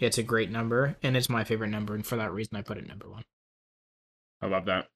It's 0.00 0.18
a 0.18 0.24
great 0.24 0.50
number, 0.50 0.96
and 1.04 1.16
it's 1.16 1.28
my 1.28 1.44
favorite 1.44 1.68
number, 1.68 1.94
and 1.94 2.04
for 2.04 2.16
that 2.16 2.32
reason, 2.32 2.56
I 2.56 2.62
put 2.62 2.78
it 2.78 2.88
number 2.88 3.08
one. 3.08 3.22
I 4.44 4.48
love 4.48 4.66
that. 4.66 4.88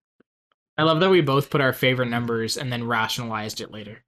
I 0.76 0.82
love 0.82 1.00
that 1.00 1.10
we 1.10 1.22
both 1.22 1.48
put 1.48 1.62
our 1.62 1.72
favorite 1.72 2.10
numbers 2.10 2.56
and 2.56 2.70
then 2.70 2.86
rationalized 2.86 3.60
it 3.60 3.72
later. 3.72 4.04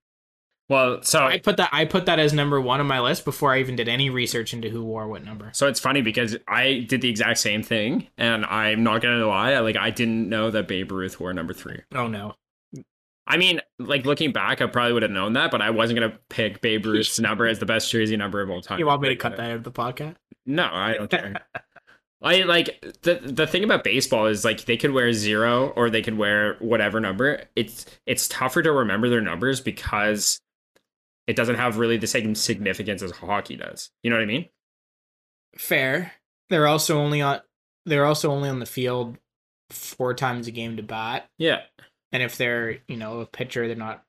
Well, 0.68 1.02
so 1.02 1.24
I 1.24 1.38
put 1.38 1.56
that 1.56 1.70
I 1.72 1.84
put 1.84 2.06
that 2.06 2.20
as 2.20 2.32
number 2.32 2.60
one 2.60 2.78
on 2.78 2.86
my 2.86 3.00
list 3.00 3.24
before 3.24 3.52
I 3.52 3.58
even 3.58 3.74
did 3.74 3.88
any 3.88 4.08
research 4.08 4.52
into 4.54 4.68
who 4.68 4.84
wore 4.84 5.08
what 5.08 5.24
number. 5.24 5.50
So 5.52 5.66
it's 5.66 5.80
funny 5.80 6.00
because 6.00 6.36
I 6.46 6.86
did 6.88 7.00
the 7.00 7.08
exact 7.08 7.38
same 7.38 7.64
thing, 7.64 8.06
and 8.16 8.44
I'm 8.44 8.84
not 8.84 9.00
gonna 9.00 9.26
lie, 9.26 9.58
like 9.58 9.76
I 9.76 9.90
didn't 9.90 10.28
know 10.28 10.50
that 10.52 10.68
Babe 10.68 10.92
Ruth 10.92 11.18
wore 11.18 11.32
number 11.32 11.54
three. 11.54 11.80
Oh 11.92 12.06
no. 12.06 12.34
I 13.26 13.36
mean, 13.36 13.60
like 13.80 14.06
looking 14.06 14.30
back, 14.30 14.60
I 14.60 14.66
probably 14.66 14.92
would 14.92 15.02
have 15.02 15.10
known 15.10 15.32
that, 15.32 15.50
but 15.50 15.60
I 15.60 15.70
wasn't 15.70 15.98
gonna 15.98 16.18
pick 16.28 16.60
Babe 16.60 16.86
Ruth's 16.86 17.18
number 17.18 17.46
as 17.48 17.58
the 17.58 17.66
best 17.66 17.90
jersey 17.90 18.16
number 18.16 18.40
of 18.40 18.50
all 18.50 18.60
time. 18.60 18.78
You 18.78 18.86
want 18.86 19.02
me 19.02 19.08
to 19.08 19.16
cut 19.16 19.36
that 19.38 19.50
out 19.50 19.56
of 19.56 19.64
the 19.64 19.72
podcast? 19.72 20.16
No, 20.46 20.68
I 20.70 20.94
don't 20.98 21.10
care. 21.10 21.34
I 22.22 22.42
like 22.42 22.80
the 23.02 23.20
the 23.22 23.46
thing 23.46 23.64
about 23.64 23.82
baseball 23.82 24.26
is 24.26 24.44
like 24.44 24.64
they 24.66 24.76
could 24.76 24.92
wear 24.92 25.12
zero 25.12 25.68
or 25.70 25.88
they 25.88 26.02
could 26.02 26.18
wear 26.18 26.56
whatever 26.58 27.00
number. 27.00 27.44
It's 27.56 27.86
it's 28.06 28.28
tougher 28.28 28.62
to 28.62 28.72
remember 28.72 29.08
their 29.08 29.22
numbers 29.22 29.60
because 29.60 30.40
it 31.26 31.34
doesn't 31.34 31.56
have 31.56 31.78
really 31.78 31.96
the 31.96 32.06
same 32.06 32.34
significance 32.34 33.02
as 33.02 33.12
hockey 33.12 33.56
does. 33.56 33.90
You 34.02 34.10
know 34.10 34.16
what 34.16 34.22
I 34.22 34.26
mean? 34.26 34.48
Fair. 35.56 36.12
They're 36.50 36.66
also 36.66 36.98
only 36.98 37.22
on 37.22 37.40
they're 37.86 38.04
also 38.04 38.30
only 38.30 38.50
on 38.50 38.58
the 38.58 38.66
field 38.66 39.16
four 39.70 40.12
times 40.12 40.46
a 40.46 40.50
game 40.50 40.76
to 40.76 40.82
bat. 40.82 41.28
Yeah. 41.38 41.62
And 42.12 42.22
if 42.22 42.36
they're, 42.36 42.78
you 42.88 42.96
know, 42.96 43.20
a 43.20 43.26
pitcher, 43.26 43.66
they're 43.66 43.76
not 43.76 44.04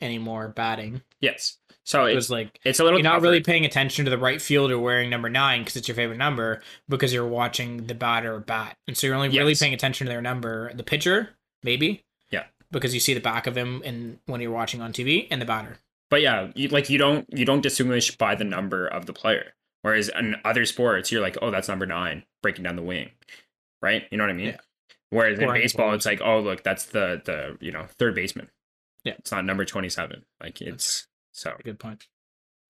anymore 0.00 0.48
batting. 0.48 1.02
Yes. 1.20 1.58
So 1.88 2.04
it 2.04 2.10
it's 2.10 2.16
was 2.16 2.30
like 2.30 2.60
it's 2.64 2.80
a 2.80 2.84
little 2.84 2.98
you're 2.98 3.04
not 3.04 3.22
really 3.22 3.40
paying 3.40 3.64
attention 3.64 4.04
to 4.04 4.10
the 4.10 4.18
right 4.18 4.42
fielder 4.42 4.78
wearing 4.78 5.08
number 5.08 5.30
nine 5.30 5.62
because 5.62 5.74
it's 5.76 5.88
your 5.88 5.94
favorite 5.94 6.18
number 6.18 6.60
because 6.88 7.14
you're 7.14 7.26
watching 7.26 7.86
the 7.86 7.94
batter 7.94 8.38
bat, 8.40 8.76
and 8.86 8.94
so 8.94 9.06
you're 9.06 9.16
only 9.16 9.30
really 9.30 9.54
paying 9.54 9.72
attention 9.72 10.06
to 10.06 10.12
their 10.12 10.20
number. 10.20 10.70
The 10.74 10.82
pitcher, 10.82 11.30
maybe, 11.62 12.04
Yeah. 12.30 12.44
because 12.70 12.92
you 12.92 13.00
see 13.00 13.14
the 13.14 13.20
back 13.20 13.46
of 13.46 13.56
him 13.56 13.80
and 13.86 14.18
when 14.26 14.42
you're 14.42 14.50
watching 14.50 14.82
on 14.82 14.92
TV, 14.92 15.26
and 15.30 15.40
the 15.40 15.46
batter. 15.46 15.78
But 16.10 16.20
yeah, 16.20 16.50
you, 16.54 16.68
like 16.68 16.90
you 16.90 16.98
don't 16.98 17.26
you 17.36 17.46
don't 17.46 17.62
distinguish 17.62 18.14
by 18.18 18.34
the 18.34 18.44
number 18.44 18.86
of 18.86 19.06
the 19.06 19.14
player. 19.14 19.54
Whereas 19.80 20.10
in 20.10 20.36
other 20.44 20.66
sports, 20.66 21.10
you're 21.10 21.22
like, 21.22 21.38
oh, 21.40 21.50
that's 21.50 21.68
number 21.68 21.86
nine, 21.86 22.24
breaking 22.42 22.64
down 22.64 22.76
the 22.76 22.82
wing, 22.82 23.12
right? 23.80 24.04
You 24.10 24.18
know 24.18 24.24
what 24.24 24.30
I 24.30 24.34
mean? 24.34 24.46
Yeah. 24.48 24.56
Whereas 25.08 25.38
in 25.38 25.46
Or 25.46 25.56
in 25.56 25.62
baseball, 25.62 25.86
baseball. 25.92 25.94
it's 25.94 26.04
like, 26.04 26.20
oh, 26.22 26.40
look, 26.40 26.62
that's 26.62 26.84
the 26.84 27.22
the 27.24 27.56
you 27.64 27.72
know 27.72 27.86
third 27.98 28.14
baseman. 28.14 28.50
Yeah. 29.04 29.14
It's 29.18 29.32
not 29.32 29.46
number 29.46 29.64
27. 29.64 30.26
Like 30.42 30.60
it's 30.60 31.07
so 31.38 31.54
good 31.64 31.78
point. 31.78 32.06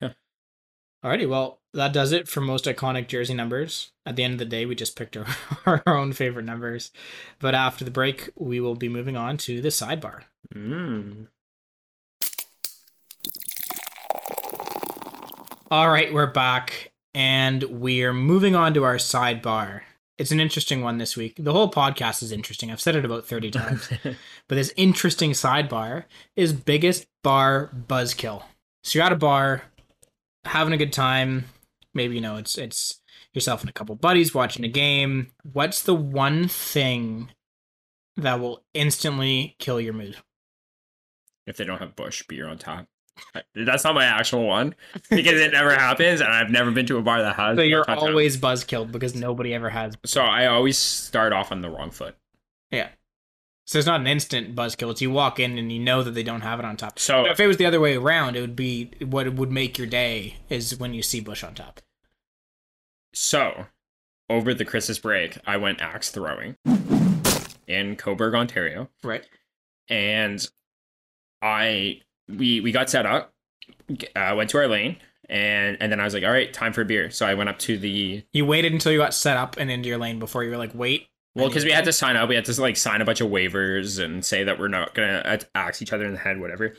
Yeah. 0.00 0.12
Alrighty, 1.04 1.28
well, 1.28 1.60
that 1.74 1.92
does 1.92 2.12
it 2.12 2.28
for 2.28 2.40
most 2.40 2.64
iconic 2.66 3.08
jersey 3.08 3.34
numbers. 3.34 3.92
At 4.04 4.16
the 4.16 4.24
end 4.24 4.34
of 4.34 4.38
the 4.38 4.44
day, 4.44 4.66
we 4.66 4.74
just 4.74 4.96
picked 4.96 5.16
our, 5.16 5.26
our 5.86 5.96
own 5.96 6.12
favorite 6.12 6.44
numbers. 6.44 6.90
But 7.38 7.54
after 7.54 7.84
the 7.84 7.90
break, 7.90 8.30
we 8.36 8.60
will 8.60 8.74
be 8.74 8.88
moving 8.88 9.16
on 9.16 9.36
to 9.38 9.60
the 9.60 9.68
sidebar. 9.68 10.22
mm. 10.54 11.26
All 15.70 15.90
right, 15.90 16.12
we're 16.12 16.26
back 16.32 16.92
and 17.14 17.62
we're 17.64 18.14
moving 18.14 18.54
on 18.56 18.72
to 18.74 18.84
our 18.84 18.96
sidebar. 18.96 19.82
It's 20.16 20.30
an 20.32 20.40
interesting 20.40 20.82
one 20.82 20.98
this 20.98 21.16
week. 21.16 21.34
The 21.38 21.52
whole 21.52 21.70
podcast 21.70 22.22
is 22.22 22.32
interesting. 22.32 22.72
I've 22.72 22.80
said 22.80 22.96
it 22.96 23.04
about 23.04 23.26
30 23.26 23.50
times. 23.52 23.88
but 24.02 24.16
this 24.54 24.72
interesting 24.76 25.32
sidebar 25.32 26.04
is 26.36 26.52
biggest 26.52 27.06
bar 27.22 27.70
buzzkill. 27.86 28.44
So 28.84 28.98
you're 28.98 29.06
at 29.06 29.12
a 29.12 29.16
bar, 29.16 29.62
having 30.44 30.72
a 30.72 30.78
good 30.78 30.92
time. 30.92 31.46
Maybe 31.94 32.14
you 32.14 32.20
know 32.20 32.36
it's 32.36 32.56
it's 32.56 33.00
yourself 33.32 33.60
and 33.60 33.70
a 33.70 33.72
couple 33.72 33.94
buddies 33.96 34.34
watching 34.34 34.64
a 34.64 34.68
game. 34.68 35.32
What's 35.52 35.82
the 35.82 35.94
one 35.94 36.48
thing 36.48 37.30
that 38.16 38.40
will 38.40 38.64
instantly 38.74 39.56
kill 39.58 39.80
your 39.80 39.92
mood? 39.94 40.16
if 41.48 41.56
they 41.56 41.64
don't 41.64 41.78
have 41.78 41.96
Busch 41.96 42.22
beer 42.28 42.46
on 42.46 42.58
top. 42.58 42.86
That's 43.54 43.82
not 43.82 43.94
my 43.94 44.04
actual 44.04 44.46
one 44.46 44.74
because 45.10 45.40
it 45.40 45.50
never 45.50 45.74
happens, 45.74 46.20
and 46.20 46.30
I've 46.30 46.50
never 46.50 46.70
been 46.70 46.86
to 46.86 46.98
a 46.98 47.02
bar 47.02 47.22
that 47.22 47.34
has. 47.36 47.56
So 47.56 47.62
you're 47.62 47.82
Busch 47.84 47.88
on 47.88 47.96
top. 47.96 48.04
always 48.04 48.36
buzzkilled 48.36 48.92
because 48.92 49.14
nobody 49.16 49.54
ever 49.54 49.70
has. 49.70 49.96
So 50.04 50.20
I 50.22 50.46
always 50.46 50.76
start 50.78 51.32
off 51.32 51.50
on 51.50 51.62
the 51.62 51.70
wrong 51.70 51.90
foot. 51.90 52.16
Yeah. 52.70 52.88
So 53.68 53.78
it's 53.78 53.84
not 53.86 54.00
an 54.00 54.06
instant 54.06 54.56
buzzkill. 54.56 54.92
It's 54.92 55.02
you 55.02 55.10
walk 55.10 55.38
in 55.38 55.58
and 55.58 55.70
you 55.70 55.78
know 55.78 56.02
that 56.02 56.12
they 56.12 56.22
don't 56.22 56.40
have 56.40 56.58
it 56.58 56.64
on 56.64 56.78
top. 56.78 56.98
So 56.98 57.26
If 57.26 57.38
it 57.38 57.46
was 57.46 57.58
the 57.58 57.66
other 57.66 57.80
way 57.80 57.96
around, 57.96 58.34
it 58.34 58.40
would 58.40 58.56
be 58.56 58.92
what 59.04 59.30
would 59.34 59.52
make 59.52 59.76
your 59.76 59.86
day 59.86 60.36
is 60.48 60.78
when 60.78 60.94
you 60.94 61.02
see 61.02 61.20
Busch 61.20 61.44
on 61.44 61.52
top. 61.54 61.82
So, 63.12 63.66
over 64.30 64.54
the 64.54 64.64
Christmas 64.64 64.98
break, 64.98 65.36
I 65.46 65.58
went 65.58 65.82
axe 65.82 66.08
throwing 66.10 66.56
in 67.66 67.96
Cobourg, 67.96 68.34
Ontario, 68.34 68.88
Right. 69.04 69.26
and 69.90 70.48
I 71.42 72.00
we 72.26 72.62
we 72.62 72.72
got 72.72 72.88
set 72.88 73.04
up, 73.04 73.34
uh, 74.16 74.32
went 74.34 74.48
to 74.50 74.56
our 74.58 74.66
lane, 74.68 74.96
and 75.28 75.76
and 75.78 75.92
then 75.92 76.00
I 76.00 76.04
was 76.04 76.14
like, 76.14 76.24
all 76.24 76.32
right, 76.32 76.50
time 76.54 76.72
for 76.72 76.80
a 76.80 76.86
beer. 76.86 77.10
So 77.10 77.26
I 77.26 77.34
went 77.34 77.50
up 77.50 77.58
to 77.60 77.76
the 77.76 78.24
You 78.32 78.46
waited 78.46 78.72
until 78.72 78.92
you 78.92 78.98
got 78.98 79.12
set 79.12 79.36
up 79.36 79.58
and 79.58 79.70
into 79.70 79.90
your 79.90 79.98
lane 79.98 80.18
before 80.18 80.42
you 80.42 80.48
were 80.50 80.56
like, 80.56 80.74
wait. 80.74 81.08
Well 81.38 81.48
because 81.48 81.64
we 81.64 81.70
had 81.70 81.84
to 81.84 81.92
sign 81.92 82.16
up, 82.16 82.28
we 82.28 82.34
had 82.34 82.44
to 82.46 82.60
like 82.60 82.76
sign 82.76 83.00
a 83.00 83.04
bunch 83.04 83.20
of 83.20 83.30
waivers 83.30 84.02
and 84.02 84.24
say 84.24 84.44
that 84.44 84.58
we're 84.58 84.68
not 84.68 84.94
gonna 84.94 85.38
axe 85.54 85.80
each 85.80 85.92
other 85.92 86.04
in 86.04 86.12
the 86.12 86.18
head, 86.18 86.40
whatever. 86.40 86.74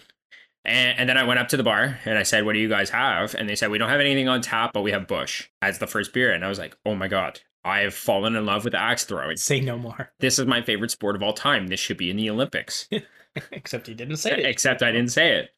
And, 0.66 0.99
and 0.99 1.10
then 1.10 1.18
I 1.18 1.24
went 1.24 1.39
up 1.39 1.47
to 1.49 1.57
the 1.57 1.64
bar 1.64 1.99
and 2.05 2.18
I 2.18 2.24
said, 2.24 2.45
"What 2.45 2.53
do 2.53 2.60
you 2.60 2.68
guys 2.68 2.89
have?" 2.89 3.34
And 3.36 3.47
they 3.47 3.55
said, 3.55 3.72
"We 3.72 3.78
don't 3.78 3.89
have 3.89 4.01
anything 4.01 4.28
on 4.28 4.41
tap, 4.41 4.72
but 4.74 4.82
we 4.82 4.91
have 4.91 5.07
Busch 5.07 5.47
as 5.62 5.80
the 5.80 5.88
first 5.88 6.14
beer." 6.14 6.32
And 6.32 6.43
I 6.43 6.49
was 6.49 6.60
like, 6.60 6.78
"Oh 6.86 6.95
my 6.95 7.07
god, 7.07 7.39
I 7.64 7.80
have 7.80 7.93
fallen 7.93 8.36
in 8.36 8.45
love 8.45 8.66
with 8.66 8.76
axe 8.76 9.05
throwing." 9.05 9.38
Say 9.38 9.62
no 9.62 9.78
more. 9.78 10.12
this 10.20 10.38
is 10.38 10.45
my 10.45 10.62
favorite 10.62 10.91
sport 10.91 11.16
of 11.16 11.24
all 11.24 11.34
time. 11.34 11.68
This 11.68 11.80
should 11.80 11.97
be 11.97 12.10
in 12.10 12.18
the 12.18 12.30
Olympics. 12.30 12.89
Except 13.51 13.88
you 13.88 13.95
didn't 13.95 14.18
say 14.18 14.32
it. 14.32 14.45
Except 14.45 14.84
I 14.84 14.91
didn't 14.91 15.12
say 15.12 15.38
it. 15.38 15.49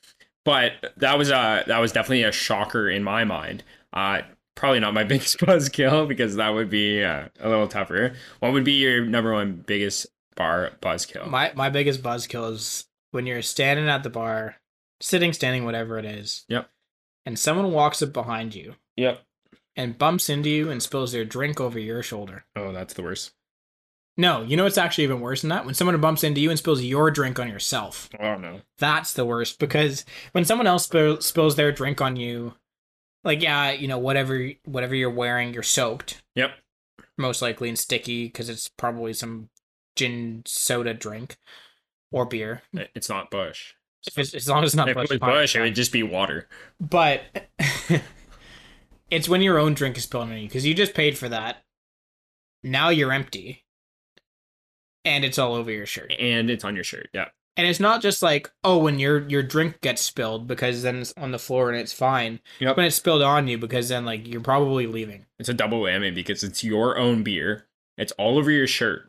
But 0.46 0.94
that 0.98 1.18
was 1.18 1.32
uh 1.32 1.64
that 1.66 1.80
was 1.80 1.92
definitely 1.92 2.24
a 2.24 2.32
shocker 2.32 2.90
in 2.90 3.04
my 3.04 3.24
mind. 3.24 3.64
Uh 3.94 4.22
probably 4.62 4.80
not 4.80 4.94
my 4.94 5.04
biggest 5.12 5.40
buzzkill 5.40 6.08
because 6.08 6.36
that 6.36 6.50
would 6.50 6.70
be 6.70 7.04
uh, 7.04 7.26
a 7.40 7.50
little 7.50 7.68
tougher. 7.68 8.14
What 8.40 8.54
would 8.54 8.64
be 8.64 8.74
your 8.74 9.04
number 9.04 9.34
one 9.34 9.64
biggest 9.66 10.06
bar 10.36 10.72
buzzkill? 10.82 11.28
My 11.28 11.52
my 11.56 11.70
biggest 11.70 12.02
buzzkill 12.02 12.54
is 12.54 12.86
when 13.10 13.26
you're 13.26 13.42
standing 13.42 13.90
at 13.90 14.04
the 14.04 14.10
bar, 14.10 14.56
sitting, 15.02 15.34
standing, 15.34 15.66
whatever 15.66 15.98
it 15.98 16.06
is. 16.06 16.46
Yep. 16.48 16.70
And 17.26 17.38
someone 17.38 17.72
walks 17.72 18.02
up 18.02 18.14
behind 18.14 18.56
you 18.56 18.76
yep. 18.96 19.22
and 19.76 19.98
bumps 19.98 20.30
into 20.30 20.50
you 20.50 20.72
and 20.72 20.82
spills 20.82 21.12
their 21.12 21.26
drink 21.26 21.60
over 21.60 21.78
your 21.78 22.02
shoulder. 22.02 22.46
Oh, 22.56 22.72
that's 22.72 22.94
the 22.94 23.04
worst. 23.04 23.32
No, 24.18 24.44
you 24.44 24.58
know 24.58 24.64
what's 24.64 24.78
actually 24.78 25.06
even 25.06 25.22
worse 25.22 25.42
than 25.42 25.50
that? 25.50 25.66
When 25.66 25.74
someone 25.74 26.00
bumps 26.02 26.24
into 26.24 26.42
you 26.42 26.50
and 26.50 26.60
spills 26.60 26.82
your 26.82 27.10
drink 27.10 27.40
on 27.40 27.48
yourself. 27.48 28.10
Oh 28.20 28.36
no. 28.36 28.62
That's 28.78 29.14
the 29.14 29.26
worst 29.26 29.58
because 29.60 30.06
when 30.34 30.46
someone 30.46 30.68
else 30.68 30.84
spill, 30.84 31.20
spills 31.22 31.56
their 31.56 31.72
drink 31.72 32.02
on 32.02 32.16
you, 32.16 32.54
like 33.24 33.42
yeah, 33.42 33.72
you 33.72 33.88
know 33.88 33.98
whatever 33.98 34.50
whatever 34.66 34.96
you're 34.96 35.10
wearing, 35.10 35.54
you're 35.54 35.64
soaked 35.64 36.22
Yep. 36.36 36.52
most 37.18 37.42
likely 37.42 37.70
and 37.70 37.78
sticky 37.78 38.26
because 38.26 38.50
it's 38.50 38.68
probably 38.68 39.14
some 39.14 39.50
gin 39.96 40.44
soda 40.46 40.94
drink 40.94 41.38
or 42.12 42.26
beer. 42.26 42.64
It's 42.74 43.10
not 43.10 43.30
Busch. 43.32 43.74
It's, 44.18 44.34
as 44.34 44.50
long 44.50 44.64
as 44.64 44.70
it's 44.70 44.76
not 44.76 44.90
If 44.90 44.96
Busch 44.96 45.12
it 45.12 45.12
was 45.12 45.20
Busch, 45.20 45.56
it 45.56 45.62
would 45.62 45.76
just 45.76 45.92
be 45.92 46.02
water. 46.04 46.48
But 46.80 47.22
it's 49.12 49.30
when 49.30 49.42
your 49.42 49.60
own 49.60 49.74
drink 49.74 49.98
is 49.98 50.04
spilled 50.04 50.30
on 50.30 50.38
you 50.38 50.48
because 50.48 50.66
you 50.66 50.74
just 50.74 50.94
paid 50.94 51.18
for 51.18 51.30
that. 51.30 51.64
Now 52.64 52.90
you're 52.90 53.12
empty, 53.12 53.66
and 55.06 55.24
it's 55.26 55.38
all 55.40 55.54
over 55.56 55.72
your 55.72 55.86
shirt. 55.86 56.14
And 56.20 56.50
it's 56.50 56.64
on 56.64 56.76
your 56.76 56.84
shirt. 56.84 57.10
Yeah. 57.14 57.30
And 57.58 57.68
it's 57.68 57.80
not 57.80 58.02
just 58.02 58.22
like 58.22 58.50
oh, 58.64 58.78
when 58.78 58.98
your 59.00 59.28
your 59.28 59.44
drink 59.44 59.82
gets 59.82 60.02
spilled 60.02 60.48
because 60.48 60.84
then 60.84 60.98
it's 60.98 61.14
on 61.18 61.32
the 61.32 61.40
floor 61.40 61.70
and 61.70 61.80
it's 61.80 61.94
fine. 61.94 62.40
Yep. 62.60 62.78
When 62.78 62.86
it's 62.86 62.96
spilled 62.96 63.22
on 63.22 63.48
you 63.48 63.58
because 63.58 63.90
then 63.90 64.06
like 64.06 64.28
you're 64.28 64.42
probably 64.42 64.88
leaving. 64.88 65.26
It's 65.40 65.50
a 65.50 65.54
double 65.54 65.82
whammy 65.82 66.14
because 66.14 66.44
it's 66.44 66.64
your 66.64 66.98
own 66.98 67.24
beer. 67.24 67.68
It's 67.98 68.14
all 68.14 68.38
over 68.38 68.50
your 68.52 68.68
shirt. 68.68 69.08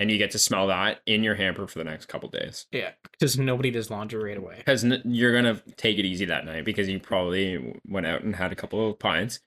And 0.00 0.12
you 0.12 0.18
get 0.18 0.30
to 0.30 0.38
smell 0.38 0.68
that 0.68 1.00
in 1.06 1.24
your 1.24 1.34
hamper 1.34 1.66
for 1.66 1.78
the 1.80 1.84
next 1.84 2.06
couple 2.06 2.28
days. 2.28 2.66
Yeah, 2.70 2.90
because 3.10 3.36
nobody 3.36 3.72
does 3.72 3.90
laundry 3.90 4.22
right 4.22 4.38
away. 4.38 4.54
because 4.58 4.84
n- 4.84 5.02
you're 5.04 5.34
gonna 5.34 5.60
take 5.76 5.98
it 5.98 6.04
easy 6.04 6.24
that 6.26 6.44
night 6.44 6.64
because 6.64 6.88
you 6.88 7.00
probably 7.00 7.80
went 7.84 8.06
out 8.06 8.22
and 8.22 8.36
had 8.36 8.52
a 8.52 8.56
couple 8.56 8.88
of 8.88 8.98
pints. 9.00 9.40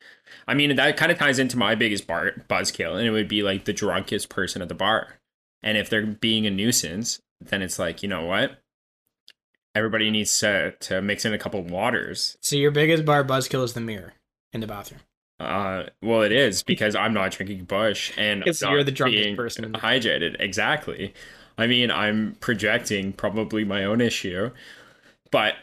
I 0.49 0.53
mean, 0.53 0.75
that 0.75 0.97
kind 0.97 1.09
of 1.09 1.17
ties 1.17 1.39
into 1.39 1.57
my 1.57 1.73
biggest 1.75 2.05
bar 2.05 2.31
buzzkill, 2.49 2.97
and 2.97 3.07
it 3.07 3.11
would 3.11 3.29
be 3.29 3.43
like 3.43 3.63
the 3.63 3.71
drunkest 3.71 4.27
person 4.27 4.61
at 4.61 4.67
the 4.67 4.75
bar. 4.75 5.19
And 5.63 5.77
if 5.77 5.89
they're 5.89 6.05
being 6.05 6.45
a 6.45 6.51
nuisance, 6.51 7.21
then 7.41 7.61
it's 7.61 7.79
like 7.79 8.03
you 8.03 8.09
know 8.09 8.25
what, 8.25 8.59
everybody 9.75 10.09
needs 10.11 10.37
to 10.39 10.71
to 10.71 11.01
mix 11.01 11.25
in 11.25 11.33
a 11.33 11.37
couple 11.37 11.61
waters. 11.63 12.37
So 12.41 12.55
your 12.55 12.71
biggest 12.71 13.05
bar 13.05 13.23
buzzkill 13.23 13.63
is 13.63 13.73
the 13.73 13.81
mirror 13.81 14.13
in 14.53 14.61
the 14.61 14.67
bathroom. 14.67 15.01
Uh, 15.39 15.85
well, 16.03 16.21
it 16.21 16.31
is 16.31 16.61
because 16.61 16.95
I'm 16.95 17.13
not 17.13 17.31
drinking 17.31 17.63
Busch, 17.65 18.11
and 18.17 18.43
you're 18.45 18.83
the 18.83 18.91
drunkest 18.91 19.35
person 19.35 19.65
in 19.65 19.71
the- 19.71 19.79
hydrated. 19.79 20.35
Exactly. 20.39 21.13
I 21.57 21.67
mean, 21.67 21.91
I'm 21.91 22.35
projecting 22.39 23.11
probably 23.13 23.65
my 23.65 23.83
own 23.83 24.01
issue, 24.01 24.51
but 25.31 25.55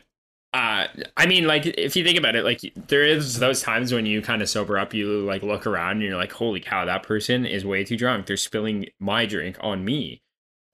uh, 0.54 0.86
I 1.16 1.26
mean, 1.26 1.46
like 1.46 1.66
if 1.66 1.94
you 1.94 2.04
think 2.04 2.18
about 2.18 2.34
it, 2.34 2.44
like 2.44 2.60
there 2.88 3.04
is 3.04 3.38
those 3.38 3.62
times 3.62 3.92
when 3.92 4.06
you 4.06 4.22
kind 4.22 4.42
of 4.42 4.48
sober 4.48 4.78
up, 4.78 4.94
you 4.94 5.20
like 5.20 5.42
look 5.42 5.66
around 5.66 5.92
and 5.92 6.02
you're 6.02 6.16
like, 6.16 6.32
holy 6.32 6.60
cow, 6.60 6.84
that 6.84 7.02
person 7.02 7.44
is 7.46 7.64
way 7.64 7.84
too 7.84 7.96
drunk. 7.96 8.26
They're 8.26 8.36
spilling 8.36 8.86
my 8.98 9.26
drink 9.26 9.56
on 9.60 9.84
me. 9.84 10.22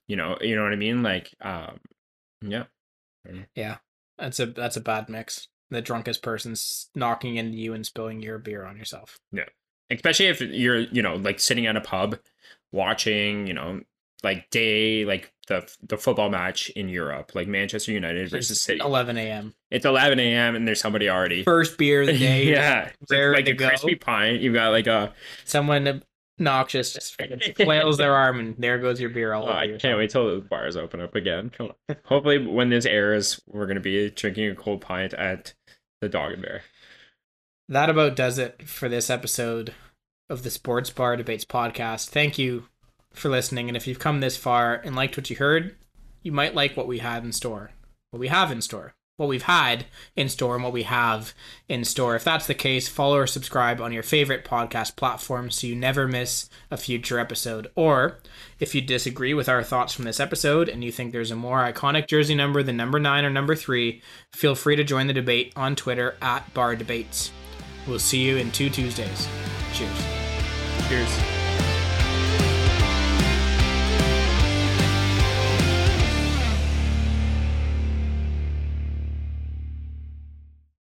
You 0.09 0.17
know, 0.17 0.37
you 0.41 0.55
know 0.57 0.63
what 0.63 0.73
I 0.73 0.77
mean? 0.77 1.03
Like, 1.03 1.35
um, 1.41 1.79
yeah. 2.43 2.65
Yeah 3.55 3.77
that's 4.19 4.39
a 4.39 4.47
that's 4.47 4.77
a 4.77 4.81
bad 4.81 5.09
mix. 5.09 5.49
The 5.71 5.83
drunkest 5.83 6.23
person's 6.23 6.89
knocking 6.95 7.37
into 7.37 7.57
you 7.59 7.73
and 7.75 7.85
spilling 7.85 8.23
your 8.23 8.39
beer 8.39 8.65
on 8.65 8.77
yourself. 8.77 9.19
Yeah 9.33 9.45
especially 9.91 10.27
if 10.27 10.41
you're 10.41 10.79
you 10.81 11.03
know 11.03 11.17
like 11.17 11.39
sitting 11.39 11.67
at 11.67 11.77
a 11.77 11.81
pub 11.81 12.17
watching 12.73 13.47
you 13.47 13.53
know 13.55 13.81
like 14.23 14.49
day 14.51 15.05
like 15.05 15.31
the 15.49 15.71
the 15.87 15.99
football 15.99 16.31
match 16.31 16.71
in 16.71 16.89
Europe 16.89 17.33
like 17.35 17.47
Manchester 17.47 17.93
United 17.93 18.31
versus 18.31 18.53
It's 18.53 18.61
City 18.63 18.81
11 18.81 19.19
a.m. 19.19 19.55
it's 19.71 19.85
11 19.85 20.19
a.m 20.19 20.57
and 20.57 20.67
there's 20.67 20.81
somebody 20.81 21.09
already 21.11 21.43
First 21.45 21.77
beer 21.77 22.01
of 22.01 22.07
the 22.07 22.19
day. 22.19 22.45
yeah 22.51 22.91
raring 23.11 23.37
like 23.37 23.49
a 23.49 23.53
go. 23.53 23.69
crispy 23.69 23.95
pint 23.95 24.41
you've 24.41 24.55
got 24.55 24.71
like 24.71 24.87
a 24.87 25.13
Someone 25.45 26.03
obnoxious 26.39 26.93
just 26.93 27.21
flails 27.57 27.97
their 27.97 28.15
arm 28.15 28.41
and 28.41 28.57
there 28.59 28.79
goes 28.79 29.01
your 29.01 29.11
beer 29.11 29.33
all 29.33 29.45
oh, 29.45 29.49
over 29.49 29.59
I 29.59 29.65
yourself. 29.65 29.83
can't 29.83 29.99
wait 29.99 30.11
till 30.11 30.35
the 30.35 30.41
bars 30.41 30.77
open 30.77 31.01
up 31.01 31.15
again 31.15 31.53
hopefully 32.05 32.45
when 32.45 32.71
this 32.71 32.87
airs 32.87 33.41
we're 33.47 33.67
gonna 33.67 33.81
be 33.81 34.11
drinking 34.11 34.51
a 34.51 34.55
cold 34.55 34.81
pint 34.81 35.15
at 35.15 35.55
the 36.01 36.09
Dog 36.09 36.33
and 36.33 36.43
Bear 36.43 36.63
That 37.69 37.89
about 37.89 38.17
does 38.17 38.39
it 38.39 38.69
for 38.69 38.89
this 38.89 39.09
episode 39.11 39.73
of 40.29 40.43
the 40.43 40.51
Sports 40.51 40.91
Bar 40.91 41.17
Debates 41.17 41.45
podcast. 41.45 42.09
Thank 42.09 42.39
you 42.39 42.65
for 43.13 43.29
listening. 43.29 43.69
And 43.69 43.77
if 43.77 43.87
you've 43.87 43.99
come 43.99 44.21
this 44.21 44.37
far 44.37 44.75
and 44.75 44.97
liked 44.97 45.17
what 45.17 45.31
you 45.31 45.37
heard, 45.37 45.77
you 46.23 46.33
might 46.33 46.55
like 46.55 46.77
what 46.77 46.87
we 46.87 46.99
had 46.99 47.25
in 47.25 47.33
store, 47.33 47.71
what 48.11 48.21
we 48.21 48.29
have 48.29 48.51
in 48.51 48.61
store, 48.61 48.94
what 49.17 49.29
we've 49.29 49.45
had 49.45 49.87
in 50.17 50.29
store, 50.29 50.55
and 50.55 50.65
what 50.65 50.73
we 50.73 50.83
have 50.85 51.35
in 51.69 51.85
store. 51.85 52.17
If 52.17 52.25
that's 52.25 52.47
the 52.47 52.55
case, 52.55 52.89
follow 52.89 53.17
or 53.17 53.27
subscribe 53.27 53.81
on 53.81 53.93
your 53.93 54.03
favorite 54.03 54.45
podcast 54.45 54.97
platform 54.97 55.51
so 55.51 55.67
you 55.67 55.77
never 55.77 56.09
miss 56.09 56.49
a 56.71 56.77
future 56.77 57.19
episode. 57.19 57.71
Or 57.77 58.19
if 58.59 58.75
you 58.75 58.81
disagree 58.81 59.35
with 59.35 59.49
our 59.49 59.63
thoughts 59.63 59.95
from 59.95 60.05
this 60.05 60.21
episode 60.21 60.69
and 60.69 60.83
you 60.83 60.91
think 60.91 61.13
there's 61.13 61.31
a 61.31 61.37
more 61.37 61.59
iconic 61.59 62.09
jersey 62.09 62.35
number 62.35 62.63
than 62.63 62.77
number 62.77 62.99
nine 62.99 63.25
or 63.25 63.31
number 63.31 63.55
three, 63.55 64.03
feel 64.33 64.55
free 64.55 64.77
to 64.77 64.85
join 64.85 65.07
the 65.07 65.13
debate 65.13 65.53
on 65.55 65.77
Twitter 65.77 66.17
at 66.21 66.53
Bar 66.53 66.77
Debates. 66.77 67.31
We'll 67.87 67.99
see 67.99 68.23
you 68.23 68.37
in 68.37 68.51
two 68.51 68.71
Tuesdays. 68.71 69.29
Cheers. 69.75 70.05
cheers 70.89 71.44